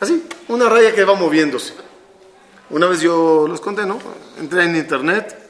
Así, 0.00 0.26
una 0.48 0.68
raya 0.68 0.92
que 0.92 1.04
va 1.04 1.14
moviéndose. 1.14 1.74
Una 2.70 2.86
vez 2.86 3.02
yo 3.02 3.46
los 3.46 3.60
conté, 3.60 3.86
¿no? 3.86 4.00
Entré 4.36 4.64
en 4.64 4.74
internet, 4.74 5.48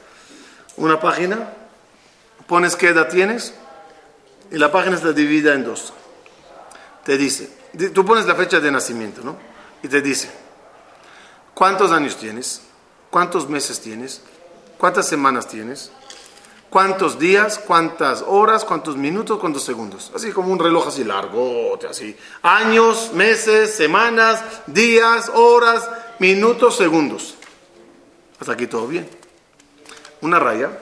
una 0.77 0.99
página, 0.99 1.53
pones 2.45 2.75
qué 2.75 2.89
edad 2.89 3.09
tienes 3.09 3.55
y 4.51 4.59
la 4.59 4.71
página 4.71 4.95
está 4.95 5.11
dividida 5.11 5.55
en 5.55 5.63
dos. 5.63 5.93
Te 7.03 7.17
dice, 7.17 7.49
di- 7.73 7.89
tú 7.89 8.05
pones 8.05 8.25
la 8.25 8.35
fecha 8.35 8.59
de 8.59 8.71
nacimiento, 8.71 9.21
¿no? 9.23 9.37
Y 9.81 9.87
te 9.87 10.01
dice, 10.01 10.29
¿cuántos 11.53 11.91
años 11.91 12.17
tienes? 12.17 12.61
¿Cuántos 13.09 13.49
meses 13.49 13.79
tienes? 13.79 14.21
¿Cuántas 14.77 15.07
semanas 15.07 15.47
tienes? 15.47 15.91
¿Cuántos 16.69 17.17
días? 17.17 17.57
¿Cuántas 17.57 18.23
horas? 18.27 18.63
¿Cuántos 18.63 18.95
minutos? 18.95 19.39
¿Cuántos 19.39 19.63
segundos? 19.63 20.11
Así 20.15 20.31
como 20.31 20.53
un 20.53 20.59
reloj 20.59 20.87
así 20.87 21.03
largo, 21.03 21.79
así. 21.89 22.15
Años, 22.43 23.11
meses, 23.13 23.73
semanas, 23.73 24.43
días, 24.67 25.31
horas, 25.33 25.89
minutos, 26.19 26.77
segundos. 26.77 27.35
Hasta 28.39 28.53
aquí 28.53 28.67
todo 28.67 28.85
bien. 28.87 29.09
Una 30.21 30.37
raya. 30.37 30.77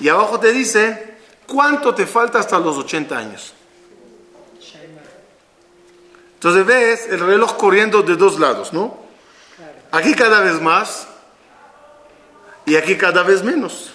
Y 0.00 0.08
abajo 0.08 0.38
te 0.38 0.52
dice 0.52 1.16
cuánto 1.46 1.94
te 1.94 2.06
falta 2.06 2.38
hasta 2.38 2.58
los 2.58 2.76
80 2.76 3.16
años. 3.16 3.54
Entonces 6.42 6.66
ves 6.66 7.06
el 7.08 7.20
reloj 7.20 7.56
corriendo 7.56 8.02
de 8.02 8.16
dos 8.16 8.40
lados, 8.40 8.72
¿no? 8.72 8.98
Aquí 9.92 10.12
cada 10.12 10.40
vez 10.40 10.60
más 10.60 11.06
y 12.66 12.74
aquí 12.74 12.96
cada 12.96 13.22
vez 13.22 13.44
menos. 13.44 13.92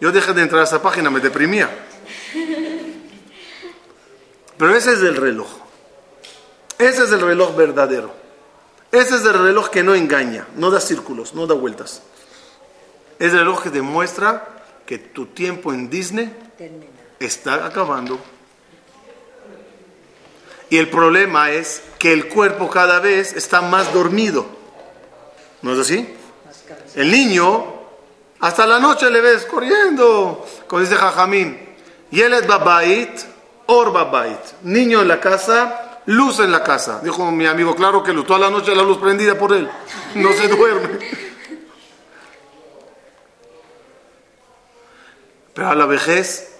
Yo 0.00 0.12
dejé 0.12 0.32
de 0.34 0.42
entrar 0.42 0.60
a 0.60 0.64
esa 0.66 0.80
página, 0.80 1.10
me 1.10 1.18
deprimía. 1.18 1.68
Pero 4.56 4.76
ese 4.76 4.92
es 4.92 5.00
el 5.00 5.16
reloj. 5.16 5.48
Ese 6.78 7.02
es 7.02 7.10
el 7.10 7.20
reloj 7.20 7.56
verdadero. 7.56 8.14
Ese 8.92 9.16
es 9.16 9.24
el 9.24 9.34
reloj 9.34 9.68
que 9.68 9.82
no 9.82 9.96
engaña, 9.96 10.46
no 10.54 10.70
da 10.70 10.78
círculos, 10.78 11.34
no 11.34 11.48
da 11.48 11.56
vueltas. 11.56 12.02
Es 13.18 13.32
el 13.32 13.40
reloj 13.40 13.64
que 13.64 13.70
demuestra 13.70 14.62
que 14.86 14.98
tu 14.98 15.26
tiempo 15.26 15.72
en 15.72 15.90
Disney 15.90 16.32
Termina. 16.56 16.86
está 17.18 17.66
acabando. 17.66 18.20
Y 20.74 20.78
el 20.78 20.90
problema 20.90 21.52
es 21.52 21.84
que 22.00 22.12
el 22.12 22.26
cuerpo 22.26 22.68
cada 22.68 22.98
vez 22.98 23.32
está 23.34 23.60
más 23.60 23.94
dormido. 23.94 24.44
¿No 25.62 25.72
es 25.72 25.78
así? 25.78 26.16
El 26.96 27.12
niño, 27.12 27.64
hasta 28.40 28.66
la 28.66 28.80
noche 28.80 29.08
le 29.08 29.20
ves 29.20 29.44
corriendo, 29.44 30.44
como 30.66 30.80
dice 30.80 30.96
Jajamín. 30.96 31.76
Yelet 32.10 32.48
babait, 32.48 33.20
or 33.66 33.92
babait. 33.92 34.40
Niño 34.64 35.02
en 35.02 35.06
la 35.06 35.20
casa, 35.20 36.00
luz 36.06 36.40
en 36.40 36.50
la 36.50 36.64
casa. 36.64 36.98
Dijo 37.04 37.30
mi 37.30 37.46
amigo, 37.46 37.76
claro 37.76 38.02
que 38.02 38.12
toda 38.12 38.40
la 38.40 38.50
noche 38.50 38.74
la 38.74 38.82
luz 38.82 38.98
prendida 38.98 39.38
por 39.38 39.52
él. 39.52 39.70
No 40.16 40.32
se 40.32 40.48
duerme. 40.48 40.98
Pero 45.54 45.68
a 45.68 45.74
la 45.76 45.86
vejez, 45.86 46.56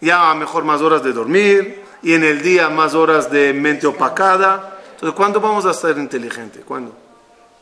ya 0.00 0.34
mejor 0.34 0.64
más 0.64 0.80
horas 0.80 1.04
de 1.04 1.12
dormir 1.12 1.83
y 2.04 2.12
en 2.12 2.22
el 2.22 2.42
día 2.42 2.68
más 2.68 2.94
horas 2.94 3.30
de 3.30 3.54
mente 3.54 3.86
opacada. 3.86 4.78
Entonces, 4.92 5.16
¿cuándo 5.16 5.40
vamos 5.40 5.64
a 5.64 5.72
ser 5.72 5.96
inteligentes? 5.96 6.62
¿Cuándo? 6.62 6.94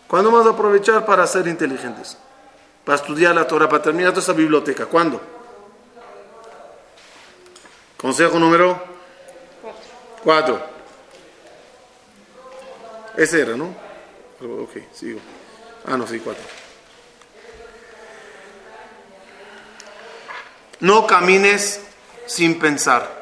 ¿Cuándo 0.08 0.32
vamos 0.32 0.48
a 0.48 0.50
aprovechar 0.50 1.06
para 1.06 1.24
ser 1.28 1.46
inteligentes? 1.46 2.18
Para 2.84 2.96
estudiar 2.96 3.36
la 3.36 3.46
Torah, 3.46 3.68
para 3.68 3.84
terminar 3.84 4.10
toda 4.10 4.22
esa 4.22 4.32
biblioteca. 4.32 4.86
¿Cuándo? 4.86 5.20
Consejo 7.96 8.36
número 8.40 8.82
cuatro. 10.24 10.60
Ese 13.16 13.42
era, 13.42 13.56
¿no? 13.56 13.74
Ok, 14.40 14.76
sigo. 14.92 15.20
Ah, 15.86 15.96
no, 15.96 16.04
sí, 16.04 16.18
cuatro. 16.18 16.42
No 20.80 21.06
camines 21.06 21.80
sin 22.26 22.58
pensar. 22.58 23.21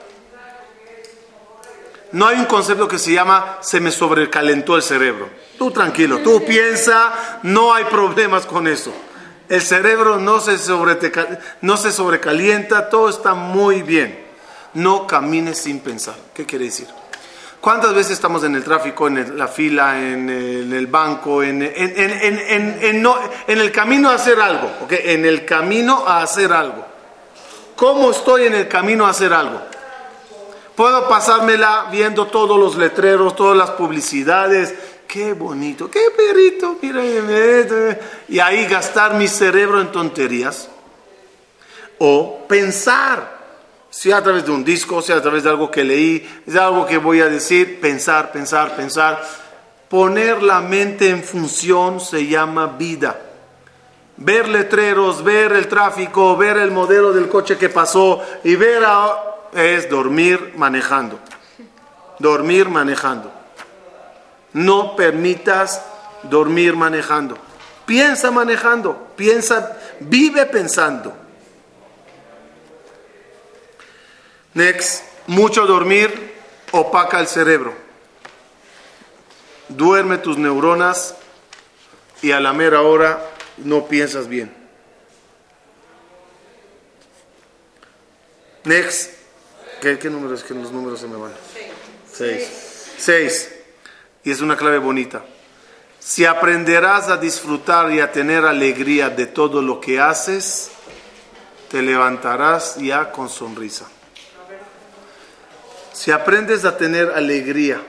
No 2.13 2.27
hay 2.27 2.39
un 2.39 2.47
concepto 2.47 2.89
que 2.89 2.99
se 2.99 3.13
llama 3.13 3.59
se 3.61 3.81
me 3.81 3.91
sobrecalentó 3.91 4.77
el 4.77 4.83
cerebro. 4.83 5.29
Tú 5.59 5.71
tranquilo, 5.71 6.19
tú 6.19 6.45
piensa, 6.45 7.39
no 7.45 7.73
hay 7.73 7.85
problemas 7.85 8.47
con 8.47 8.67
eso. 8.67 8.93
El 9.49 9.63
cerebro 9.63 10.19
no 10.19 10.41
se, 10.41 10.59
sobrecalienta, 10.59 12.89
todo 12.89 13.09
está 13.09 13.35
muy 13.35 13.83
bien. 13.83 14.27
No 14.75 15.07
camines 15.07 15.59
sin 15.59 15.81
pensar. 15.81 16.15
¿Qué 16.33 16.47
quiere 16.47 16.67
decir? 16.67 16.87
¿Cuántas 17.61 17.93
veces 17.95 18.13
estamos 18.13 18.43
en 18.45 18.55
el 18.55 18.65
tráfico, 18.65 19.07
en 19.09 19.37
la 19.37 19.49
fila, 19.49 19.99
en 20.01 20.31
el, 20.31 20.63
en 20.63 20.73
el 20.73 20.87
banco, 20.87 21.43
en, 21.43 21.61
en- 21.63 21.73
en- 21.77 23.07
el 23.61 23.73
camino 23.73 24.09
a 24.09 24.15
hacer 24.15 24.41
algo? 24.41 24.71
¿ok? 24.83 24.93
En 24.93 25.27
el 25.27 25.45
camino 25.45 26.05
a 26.07 26.23
hacer 26.23 26.53
algo. 26.53 26.87
¿Cómo 27.77 28.11
estoy 28.13 28.45
en 28.47 28.55
el 28.55 28.69
camino 28.69 29.07
a 29.07 29.11
hacer 29.11 29.33
algo? 29.33 29.61
Puedo 30.81 31.11
pasármela 31.11 31.89
viendo 31.93 32.29
todos 32.29 32.59
los 32.59 32.75
letreros, 32.77 33.37
todas 33.37 33.55
las 33.55 33.73
publicidades. 33.73 34.75
Qué 35.07 35.35
bonito, 35.35 35.91
qué 35.91 36.05
perrito, 36.17 36.79
mira. 36.81 37.03
Y 38.27 38.41
ahí 38.41 38.65
gastar 38.65 39.13
mi 39.13 39.29
cerebro 39.29 39.79
en 39.83 39.93
tonterías. 39.93 40.71
O 41.99 42.47
pensar, 42.49 43.31
sea 43.91 44.17
a 44.17 44.23
través 44.23 44.47
de 44.47 44.53
un 44.53 44.65
disco, 44.65 45.03
sea 45.03 45.17
a 45.17 45.21
través 45.21 45.43
de 45.43 45.51
algo 45.51 45.71
que 45.71 45.85
leí, 45.85 46.27
de 46.47 46.59
algo 46.59 46.87
que 46.87 46.97
voy 46.97 47.21
a 47.21 47.27
decir, 47.27 47.79
pensar, 47.79 48.33
pensar, 48.33 48.75
pensar. 48.75 49.23
Poner 49.87 50.43
la 50.43 50.63
mente 50.63 51.11
en 51.11 51.23
función 51.23 52.01
se 52.01 52.27
llama 52.27 52.69
vida 52.79 53.21
ver 54.23 54.49
letreros, 54.49 55.25
ver 55.25 55.53
el 55.53 55.67
tráfico, 55.67 56.37
ver 56.37 56.59
el 56.59 56.71
modelo 56.71 57.13
del 57.13 57.29
coche 57.29 57.57
que 57.57 57.69
pasó 57.71 58.23
y 58.45 58.55
ver 58.55 58.85
a- 58.87 59.30
es 59.53 59.89
dormir 59.89 60.55
manejando. 60.57 61.19
Dormir 62.19 62.69
manejando. 62.69 63.33
No 64.53 64.97
permitas 64.97 65.83
dormir 66.25 66.77
manejando. 66.77 67.39
Piensa 67.87 68.31
manejando, 68.31 69.09
piensa, 69.17 69.77
vive 70.01 70.47
pensando. 70.47 71.13
Next, 74.55 75.05
mucho 75.27 75.67
dormir 75.67 76.35
opaca 76.73 77.21
el 77.21 77.27
cerebro. 77.27 77.75
Duerme 79.69 80.19
tus 80.19 80.37
neuronas 80.37 81.15
y 82.23 82.33
a 82.33 82.41
la 82.41 82.53
mera 82.53 82.83
hora 82.83 83.25
no 83.59 83.87
piensas 83.87 84.29
bien. 84.29 84.55
Next. 88.65 89.20
¿Qué, 89.81 89.99
qué 89.99 90.11
número 90.11 90.35
es 90.35 90.43
que 90.43 90.55
los 90.55 90.71
números 90.73 91.01
se 91.01 91.09
me 91.09 91.17
van? 91.17 91.33
Seis. 92.13 92.49
Seis. 92.99 93.51
Y 94.25 94.31
es 94.31 94.41
una 94.41 94.57
clave 94.57 94.79
bonita. 94.79 95.23
Si 95.99 96.25
aprenderás 96.25 97.09
a 97.09 97.17
disfrutar 97.17 97.91
y 97.93 98.01
a 98.01 98.11
tener 98.13 98.45
alegría 98.45 99.11
de 99.11 99.27
todo 99.27 99.63
lo 99.63 99.81
que 99.81 100.01
haces, 100.01 100.71
te 101.71 101.83
levantarás 101.83 102.77
ya 102.77 103.13
con 103.13 103.29
sonrisa. 103.29 103.87
Si 105.93 106.11
aprendes 106.11 106.65
a 106.65 106.77
tener 106.77 107.11
alegría 107.11 107.83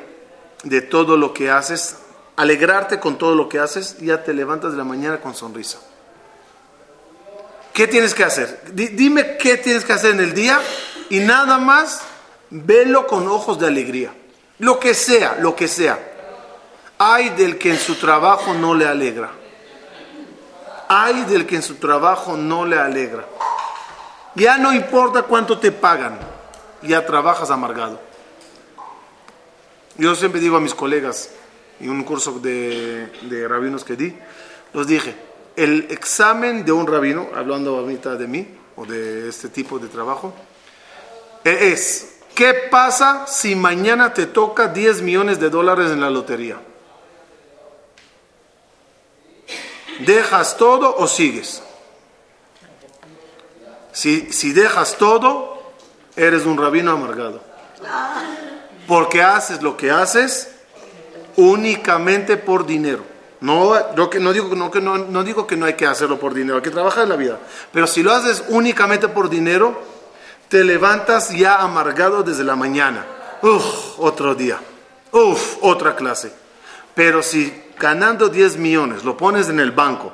de 0.63 0.81
todo 0.81 1.17
lo 1.17 1.33
que 1.33 1.49
haces, 1.49 1.95
alegrarte 2.35 2.99
con 2.99 3.17
todo 3.17 3.35
lo 3.35 3.47
que 3.49 3.59
haces, 3.59 3.97
ya 3.99 4.23
te 4.23 4.33
levantas 4.33 4.71
de 4.71 4.77
la 4.77 4.83
mañana 4.83 5.19
con 5.19 5.33
sonrisa. 5.33 5.79
¿Qué 7.73 7.87
tienes 7.87 8.13
que 8.13 8.23
hacer? 8.23 8.61
Di- 8.73 8.89
dime 8.89 9.37
qué 9.37 9.57
tienes 9.57 9.85
que 9.85 9.93
hacer 9.93 10.11
en 10.11 10.19
el 10.19 10.33
día 10.33 10.59
y 11.11 11.19
nada 11.19 11.57
más 11.57 12.03
velo 12.49 13.05
con 13.05 13.27
ojos 13.27 13.59
de 13.59 13.67
alegría. 13.67 14.13
Lo 14.59 14.79
que 14.79 14.93
sea, 14.93 15.35
lo 15.35 15.57
que 15.57 15.67
sea. 15.67 15.99
Hay 16.97 17.29
del 17.31 17.57
que 17.57 17.71
en 17.71 17.77
su 17.77 17.95
trabajo 17.95 18.53
no 18.53 18.73
le 18.73 18.87
alegra. 18.87 19.29
Hay 20.87 21.25
del 21.25 21.45
que 21.45 21.57
en 21.57 21.63
su 21.63 21.75
trabajo 21.75 22.37
no 22.37 22.65
le 22.65 22.79
alegra. 22.79 23.25
Ya 24.35 24.57
no 24.57 24.71
importa 24.71 25.23
cuánto 25.23 25.59
te 25.59 25.73
pagan, 25.73 26.17
ya 26.81 27.05
trabajas 27.05 27.51
amargado. 27.51 27.99
Yo 29.97 30.15
siempre 30.15 30.39
digo 30.39 30.55
a 30.55 30.61
mis 30.61 30.73
colegas, 30.73 31.29
en 31.81 31.89
un 31.89 32.05
curso 32.05 32.39
de, 32.39 33.11
de 33.23 33.47
rabinos 33.49 33.83
que 33.83 33.97
di, 33.97 34.17
los 34.71 34.87
dije, 34.87 35.13
el 35.57 35.87
examen 35.89 36.63
de 36.63 36.71
un 36.71 36.87
rabino, 36.87 37.27
hablando 37.35 37.79
ahorita 37.79 38.15
de 38.15 38.27
mí 38.27 38.47
o 38.77 38.85
de 38.85 39.27
este 39.27 39.49
tipo 39.49 39.77
de 39.77 39.89
trabajo, 39.89 40.33
es, 41.43 42.15
¿qué 42.35 42.53
pasa 42.53 43.25
si 43.27 43.55
mañana 43.55 44.13
te 44.13 44.25
toca 44.25 44.67
10 44.67 45.01
millones 45.01 45.39
de 45.39 45.49
dólares 45.49 45.91
en 45.91 46.01
la 46.01 46.09
lotería? 46.09 46.57
¿Dejas 49.99 50.57
todo 50.57 50.95
o 50.95 51.07
sigues? 51.07 51.61
Si, 53.91 54.31
si 54.31 54.53
dejas 54.53 54.97
todo, 54.97 55.61
eres 56.15 56.45
un 56.45 56.57
rabino 56.57 56.91
amargado. 56.91 57.41
Porque 58.87 59.21
haces 59.21 59.61
lo 59.61 59.77
que 59.77 59.91
haces 59.91 60.49
únicamente 61.35 62.37
por 62.37 62.65
dinero. 62.65 63.03
No, 63.41 63.73
que, 64.09 64.19
no, 64.19 64.33
digo, 64.33 64.55
no, 64.55 64.69
no 64.69 65.23
digo 65.23 65.47
que 65.47 65.57
no 65.57 65.65
hay 65.65 65.73
que 65.73 65.87
hacerlo 65.87 66.19
por 66.19 66.33
dinero, 66.33 66.57
hay 66.57 66.61
que 66.61 66.69
trabajar 66.69 67.03
en 67.03 67.09
la 67.09 67.15
vida. 67.15 67.39
Pero 67.71 67.87
si 67.87 68.03
lo 68.03 68.11
haces 68.11 68.43
únicamente 68.49 69.07
por 69.07 69.29
dinero, 69.29 69.81
te 70.51 70.65
levantas 70.65 71.29
ya 71.29 71.61
amargado 71.61 72.23
desde 72.23 72.43
la 72.43 72.57
mañana. 72.57 73.05
Uf, 73.41 73.97
otro 73.99 74.35
día. 74.35 74.59
Uf, 75.13 75.55
otra 75.61 75.95
clase. 75.95 76.29
Pero 76.93 77.23
si 77.23 77.53
ganando 77.79 78.27
10 78.27 78.57
millones 78.57 79.05
lo 79.05 79.15
pones 79.15 79.47
en 79.47 79.61
el 79.61 79.71
banco 79.71 80.11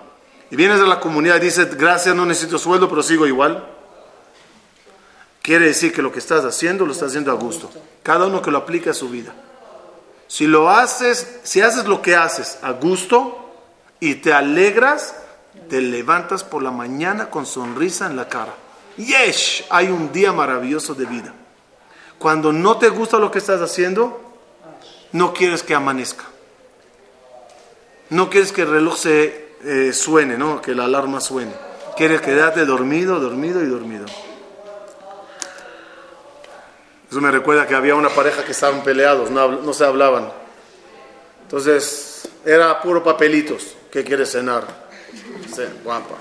y 0.52 0.56
vienes 0.56 0.80
a 0.80 0.86
la 0.86 1.00
comunidad 1.00 1.38
y 1.38 1.46
dices, 1.46 1.76
gracias, 1.76 2.16
no 2.16 2.24
necesito 2.24 2.60
sueldo, 2.60 2.88
pero 2.88 3.02
sigo 3.02 3.26
igual, 3.26 3.68
quiere 5.42 5.66
decir 5.66 5.92
que 5.92 6.04
lo 6.04 6.12
que 6.12 6.20
estás 6.20 6.46
haciendo 6.46 6.86
lo 6.86 6.92
estás 6.92 7.08
haciendo 7.10 7.32
a 7.32 7.36
gusto. 7.36 7.72
Cada 8.04 8.28
uno 8.28 8.40
que 8.40 8.52
lo 8.52 8.60
aplique 8.60 8.92
a 8.92 8.94
su 8.94 9.10
vida. 9.10 9.34
Si 10.28 10.46
lo 10.46 10.70
haces, 10.70 11.40
si 11.42 11.62
haces 11.62 11.86
lo 11.86 12.04
que 12.04 12.16
haces 12.16 12.60
a 12.62 12.74
gusto 12.74 13.56
y 14.00 14.14
te 14.16 14.34
alegras, 14.34 15.16
te 15.68 15.82
levantas 15.82 16.44
por 16.44 16.62
la 16.62 16.70
mañana 16.70 17.32
con 17.32 17.48
sonrisa 17.48 18.06
en 18.06 18.16
la 18.16 18.30
cara. 18.30 18.54
Yes, 18.98 19.64
hay 19.70 19.88
un 19.88 20.12
día 20.12 20.34
maravilloso 20.34 20.96
de 20.96 21.06
vida. 21.06 21.34
Cuando 22.18 22.52
no 22.52 22.78
te 22.78 22.90
gusta 22.90 23.20
lo 23.20 23.30
que 23.30 23.38
estás 23.38 23.62
haciendo, 23.62 24.20
no 25.12 25.34
quieres 25.34 25.62
que 25.62 25.76
amanezca. 25.76 26.26
No 28.10 28.30
quieres 28.30 28.52
que 28.52 28.64
el 28.64 28.70
reloj 28.70 28.98
se 28.98 29.48
eh, 29.64 29.94
suene, 29.94 30.38
¿no? 30.38 30.62
que 30.62 30.74
la 30.74 30.86
alarma 30.86 31.22
suene. 31.22 31.54
Quieres 31.96 32.22
quedarte 32.22 32.66
dormido, 32.66 33.20
dormido 33.20 33.62
y 33.64 33.68
dormido. 33.68 34.06
Eso 37.10 37.22
me 37.22 37.32
recuerda 37.32 37.68
que 37.68 37.76
había 37.76 37.96
una 37.96 38.10
pareja 38.10 38.44
que 38.44 38.52
estaban 38.52 38.84
peleados, 38.84 39.32
no, 39.32 39.74
se 39.74 39.86
hablaban. 39.86 40.30
Entonces, 41.44 42.28
era 42.46 42.82
puro 42.82 43.04
papelitos. 43.04 43.76
¿Qué 43.92 44.04
quieres 44.04 44.32
cenar? 44.32 44.66
Sí, 45.56 45.64
guapa. 45.84 46.16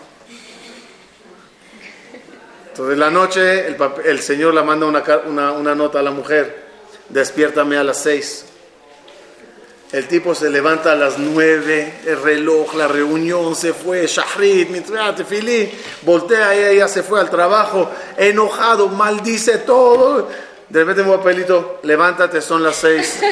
Entonces, 2.77 2.93
en 2.93 3.01
la 3.01 3.11
noche, 3.11 3.74
el, 4.05 4.20
Señor 4.20 4.53
le 4.53 4.62
manda 4.62 4.85
una, 4.85 5.03
una, 5.53 5.74
nota 5.74 6.01
a 6.01 6.03
la 6.03 6.11
mujer. 6.11 6.66
Despiértame 7.09 7.79
a 7.79 7.85
las 7.85 8.03
seis. 8.03 8.45
El 9.93 10.07
tipo 10.07 10.35
se 10.35 10.51
levanta 10.51 10.93
a 10.93 10.95
las 10.95 11.18
nueve, 11.18 12.01
el 12.05 12.20
reloj, 12.20 12.74
la 12.74 12.87
reunión 12.87 13.57
se 13.57 13.72
fue, 13.72 14.07
Shahrid, 14.07 14.68
Fili, 15.27 15.72
voltea 16.03 16.55
y 16.55 16.74
ella 16.74 16.87
se 16.87 17.03
fue 17.03 17.18
al 17.18 17.31
trabajo, 17.31 17.91
enojado, 18.18 18.89
maldice 18.89 19.57
todo. 19.59 20.29
De 20.68 20.81
repente 20.81 21.01
un 21.01 21.16
papelito, 21.16 21.81
levántate, 21.83 22.43
son 22.43 22.62
las 22.62 22.77
seis. 22.77 23.20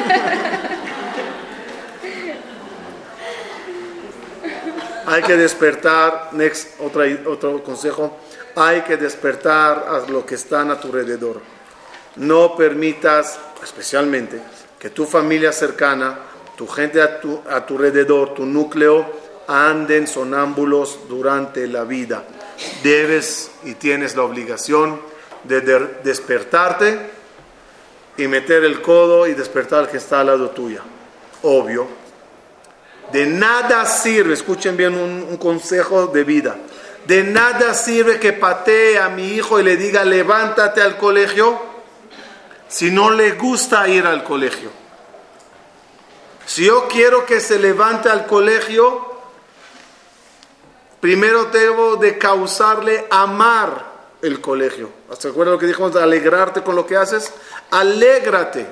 hay 5.06 5.22
que 5.22 5.36
despertar, 5.36 6.30
next, 6.32 6.80
otra, 6.80 7.04
otro 7.26 7.62
consejo, 7.62 8.16
hay 8.56 8.82
que 8.82 8.96
despertar 8.96 9.86
a 9.88 10.10
lo 10.10 10.24
que 10.24 10.36
están 10.36 10.70
a 10.70 10.78
tu 10.78 10.88
alrededor. 10.88 11.40
No 12.16 12.56
permitas, 12.56 13.38
especialmente, 13.62 14.40
que 14.78 14.90
tu 14.90 15.04
familia 15.06 15.52
cercana, 15.52 16.18
tu 16.56 16.66
gente 16.66 17.02
a 17.02 17.20
tu, 17.20 17.40
a 17.50 17.66
tu 17.66 17.76
alrededor, 17.76 18.34
tu 18.34 18.46
núcleo, 18.46 19.24
anden 19.48 20.06
sonámbulos 20.06 21.00
durante 21.08 21.66
la 21.66 21.84
vida. 21.84 22.24
Debes 22.82 23.50
y 23.64 23.74
tienes 23.74 24.14
la 24.16 24.22
obligación 24.22 25.00
de 25.44 25.60
despertarte 26.02 26.98
y 28.16 28.28
meter 28.28 28.64
el 28.64 28.80
codo 28.80 29.26
y 29.26 29.34
despertar 29.34 29.80
al 29.80 29.90
que 29.90 29.98
está 29.98 30.20
al 30.20 30.26
lado 30.26 30.50
tuya. 30.50 30.82
Obvio. 31.42 31.86
De 33.12 33.26
nada 33.26 33.84
sirve, 33.84 34.34
escuchen 34.34 34.76
bien 34.76 34.94
un, 34.94 35.36
consejo 35.36 36.06
de 36.06 36.24
vida. 36.24 36.56
De 37.06 37.22
nada 37.22 37.74
sirve 37.74 38.18
que 38.18 38.32
patee 38.32 38.98
a 38.98 39.08
mi 39.08 39.28
hijo 39.28 39.60
y 39.60 39.62
le 39.62 39.76
diga 39.76 40.04
levántate 40.04 40.80
al 40.80 40.96
colegio 40.96 41.60
si 42.68 42.90
no 42.90 43.10
le 43.10 43.32
gusta 43.32 43.86
ir 43.88 44.06
al 44.06 44.24
colegio. 44.24 44.70
Si 46.46 46.64
yo 46.66 46.88
quiero 46.88 47.24
que 47.24 47.40
se 47.40 47.58
levante 47.58 48.08
al 48.08 48.26
colegio, 48.26 49.12
primero 51.00 51.46
debo 51.46 51.96
de 51.96 52.18
causarle 52.18 53.06
amar 53.10 53.92
el 54.22 54.40
colegio. 54.40 54.90
¿Se 55.18 55.28
acuerdan 55.28 55.54
lo 55.54 55.58
que 55.58 55.66
dijimos 55.66 55.94
alegrarte 55.96 56.62
con 56.62 56.74
lo 56.74 56.86
que 56.86 56.96
haces? 56.96 57.32
Alégrate. 57.70 58.66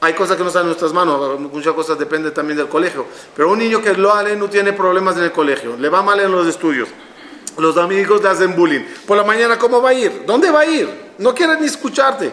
Hay 0.00 0.14
cosas 0.14 0.36
que 0.36 0.42
no 0.42 0.48
están 0.48 0.62
en 0.62 0.68
nuestras 0.68 0.94
manos, 0.94 1.38
muchas 1.38 1.74
cosas 1.74 1.98
dependen 1.98 2.32
también 2.32 2.56
del 2.56 2.68
colegio. 2.68 3.06
Pero 3.36 3.50
un 3.50 3.58
niño 3.58 3.82
que 3.82 3.92
lo 3.92 4.14
ale 4.14 4.34
no 4.34 4.48
tiene 4.48 4.72
problemas 4.72 5.16
en 5.16 5.24
el 5.24 5.32
colegio, 5.32 5.76
le 5.76 5.88
va 5.90 6.02
mal 6.02 6.20
en 6.20 6.32
los 6.32 6.46
estudios. 6.46 6.88
Los 7.60 7.76
amigos 7.76 8.22
le 8.22 8.28
hacen 8.28 8.56
bullying. 8.56 8.80
Por 9.06 9.16
la 9.16 9.24
mañana, 9.24 9.58
¿cómo 9.58 9.80
va 9.80 9.90
a 9.90 9.94
ir? 9.94 10.24
¿Dónde 10.26 10.50
va 10.50 10.60
a 10.60 10.66
ir? 10.66 11.12
No 11.18 11.34
quiere 11.34 11.58
ni 11.60 11.66
escucharte. 11.66 12.32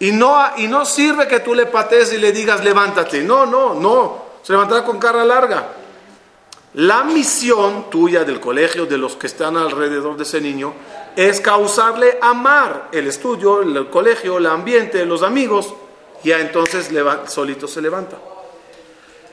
Y 0.00 0.10
no, 0.12 0.36
y 0.56 0.66
no 0.66 0.84
sirve 0.84 1.28
que 1.28 1.40
tú 1.40 1.54
le 1.54 1.66
patees 1.66 2.12
y 2.12 2.18
le 2.18 2.32
digas 2.32 2.64
levántate. 2.64 3.22
No, 3.22 3.46
no, 3.46 3.74
no. 3.74 4.22
Se 4.42 4.52
levantará 4.52 4.84
con 4.84 4.98
cara 4.98 5.24
larga. 5.24 5.68
La 6.74 7.04
misión 7.04 7.90
tuya 7.90 8.24
del 8.24 8.40
colegio, 8.40 8.86
de 8.86 8.96
los 8.96 9.16
que 9.16 9.26
están 9.26 9.56
alrededor 9.56 10.16
de 10.16 10.22
ese 10.22 10.40
niño, 10.40 10.72
es 11.14 11.40
causarle 11.40 12.18
amar 12.20 12.88
el 12.92 13.08
estudio, 13.08 13.60
el 13.60 13.90
colegio, 13.90 14.38
el 14.38 14.46
ambiente, 14.46 15.04
los 15.04 15.22
amigos, 15.22 15.74
ya 16.24 16.40
entonces 16.40 16.90
solito 17.26 17.68
se 17.68 17.82
levanta. 17.82 18.16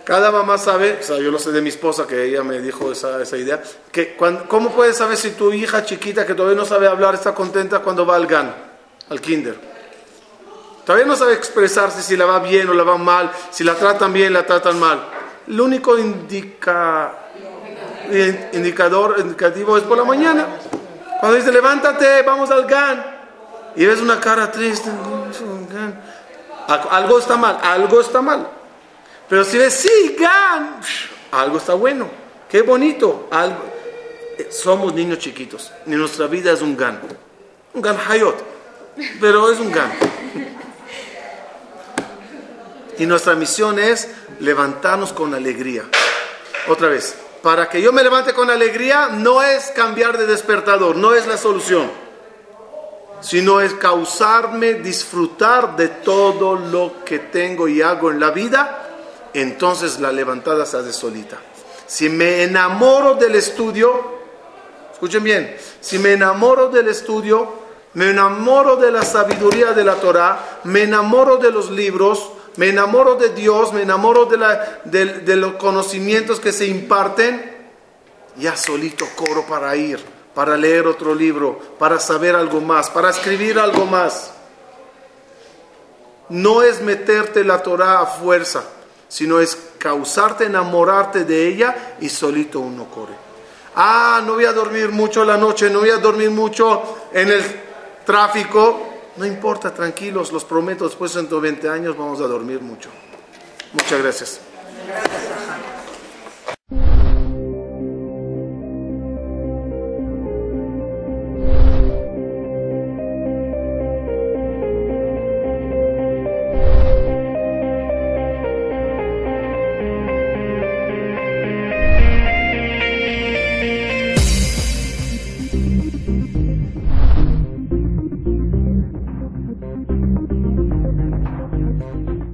Cada 0.10 0.32
mamá 0.32 0.58
sabe, 0.58 0.98
o 1.00 1.04
sea, 1.04 1.20
yo 1.20 1.30
lo 1.30 1.38
sé 1.38 1.52
de 1.52 1.62
mi 1.62 1.70
esposa 1.70 2.08
que 2.08 2.26
ella 2.26 2.42
me 2.42 2.60
dijo 2.62 2.92
esa, 2.92 3.22
esa 3.22 3.38
idea, 3.38 3.62
que 3.92 4.18
¿cómo 4.18 4.72
puedes 4.72 4.98
saber 4.98 5.16
si 5.16 5.30
tu 5.30 5.54
hija 5.54 5.86
chiquita 5.86 6.26
que 6.26 6.34
todavía 6.34 6.58
no 6.58 6.66
sabe 6.66 6.88
hablar 6.88 7.14
está 7.14 7.36
contenta 7.36 7.78
cuando 7.82 8.08
va 8.08 8.16
al 8.16 8.26
GAN, 8.26 8.52
al 9.08 9.22
kinder? 9.22 9.56
Todavía 10.84 11.06
no 11.06 11.16
sabe 11.16 11.34
expresarse 11.34 12.02
si 12.02 12.18
la 12.18 12.26
va 12.26 12.40
bien 12.40 12.68
o 12.70 12.74
la 12.74 12.82
va 12.82 12.98
mal, 12.98 13.32
si 13.52 13.64
la 13.64 13.76
tratan 13.76 14.12
bien, 14.12 14.34
la 14.34 14.48
tratan 14.48 14.80
mal. 14.80 15.00
El 15.48 15.62
único 15.62 15.96
indica, 15.96 17.14
indicador 18.54 19.18
indicativo 19.20 19.78
es 19.78 19.84
por 19.84 19.96
la 19.96 20.06
mañana. 20.06 20.48
Cuando 21.20 21.38
dice, 21.38 21.52
levántate, 21.52 22.24
vamos 22.24 22.50
al 22.50 22.66
GAN, 22.66 23.06
y 23.76 23.86
ves 23.86 24.02
una 24.02 24.20
cara 24.20 24.52
triste, 24.52 24.90
algo 26.90 27.20
está 27.20 27.38
mal, 27.38 27.60
algo 27.62 28.02
está 28.02 28.24
mal. 28.24 28.59
Pero 29.30 29.44
si 29.44 29.58
ves, 29.58 29.74
sí, 29.74 30.16
GAN, 30.20 30.82
algo 31.32 31.58
está 31.58 31.76
bueno, 31.76 32.10
qué 32.50 32.64
bonito. 32.64 33.28
Algo. 33.32 33.64
Eh, 34.40 34.48
somos 34.52 34.94
niños 34.94 35.20
chiquitos, 35.20 35.72
ni 35.86 35.96
nuestra 35.96 36.26
vida 36.28 36.52
es 36.52 36.62
un 36.62 36.76
GAN, 36.76 37.00
un 37.74 37.82
GAN 37.82 37.98
Hayot, 38.08 38.36
pero 39.22 39.52
es 39.52 39.60
un 39.60 39.72
GAN. 39.72 39.92
Y 42.98 43.06
nuestra 43.06 43.36
misión 43.36 43.80
es 43.80 44.10
levantarnos 44.40 45.14
con 45.14 45.34
alegría. 45.34 45.84
Otra 46.68 46.90
vez, 46.90 47.16
para 47.42 47.70
que 47.70 47.82
yo 47.82 47.94
me 47.94 48.04
levante 48.04 48.34
con 48.34 48.50
alegría 48.50 49.10
no 49.10 49.42
es 49.42 49.72
cambiar 49.72 50.18
de 50.18 50.26
despertador, 50.26 50.98
no 50.98 51.14
es 51.14 51.26
la 51.28 51.38
solución, 51.38 51.90
sino 53.22 53.62
es 53.62 53.74
causarme 53.76 54.76
disfrutar 54.76 55.76
de 55.76 55.88
todo 55.88 56.56
lo 56.56 57.04
que 57.06 57.20
tengo 57.20 57.68
y 57.68 57.82
hago 57.82 58.12
en 58.12 58.20
la 58.20 58.32
vida, 58.32 58.89
entonces 59.34 60.00
la 60.00 60.12
levantada 60.12 60.66
se 60.66 60.78
hace 60.78 60.94
solita. 60.94 61.38
Si 61.88 62.10
me 62.10 62.44
enamoro 62.44 63.16
del 63.16 63.36
estudio, 63.36 64.20
escuchen 64.92 65.24
bien, 65.24 65.56
si 65.82 65.98
me 65.98 66.14
enamoro 66.14 66.70
del 66.70 66.88
estudio, 66.88 67.60
me 67.94 68.12
enamoro 68.12 68.76
de 68.76 68.92
la 68.92 69.04
sabiduría 69.04 69.74
de 69.74 69.84
la 69.84 69.96
Torah, 69.96 70.60
me 70.66 70.84
enamoro 70.84 71.38
de 71.38 71.52
los 71.52 71.72
libros, 71.72 72.32
me 72.58 72.70
enamoro 72.70 73.16
de 73.16 73.30
Dios, 73.30 73.74
me 73.74 73.82
enamoro 73.82 74.26
de, 74.26 75.36
los 75.36 75.54
conocimientos 75.54 76.40
que 76.40 76.52
se 76.52 76.68
imparten, 76.68 77.58
ya 78.36 78.56
solito 78.56 79.06
coro 79.16 79.46
para 79.48 79.76
ir, 79.76 80.00
para 80.36 80.58
leer 80.58 80.86
otro 80.86 81.16
libro, 81.16 81.60
para 81.80 82.00
saber 82.00 82.36
algo 82.36 82.62
más, 82.62 82.90
para 82.90 83.10
escribir 83.10 83.58
algo 83.58 83.86
más. 83.86 84.32
No 86.30 86.62
es 86.62 86.82
meterte 86.82 87.44
la 87.44 87.64
Torah 87.64 88.02
a 88.02 88.06
fuerza, 88.06 88.64
sino 89.10 89.40
es 89.40 89.58
causarte 89.78 90.46
enamorarte 90.46 91.26
de 91.26 91.48
ella 91.48 91.96
y 92.00 92.08
solito 92.08 92.62
uno 92.62 92.86
corre. 92.86 93.16
Ah, 93.76 94.24
no 94.26 94.36
voy 94.36 94.46
a 94.46 94.54
dormir 94.54 94.90
mucho 94.90 95.26
la 95.26 95.36
noche, 95.36 95.70
no 95.70 95.80
voy 95.80 95.90
a 95.90 95.98
dormir 95.98 96.30
mucho 96.30 97.10
en 97.12 97.30
el 97.30 97.44
tráfico. 98.06 98.88
No 99.18 99.26
importa, 99.26 99.74
tranquilos, 99.74 100.32
los 100.32 100.46
prometo, 100.46 100.86
después 100.86 101.14
de 101.14 101.22
120 101.22 101.68
años 101.68 101.98
vamos 101.98 102.22
a 102.22 102.28
dormir 102.28 102.62
mucho. 102.62 102.90
Muchas 103.74 104.02
gracias. 104.02 104.40
gracias 104.88 105.79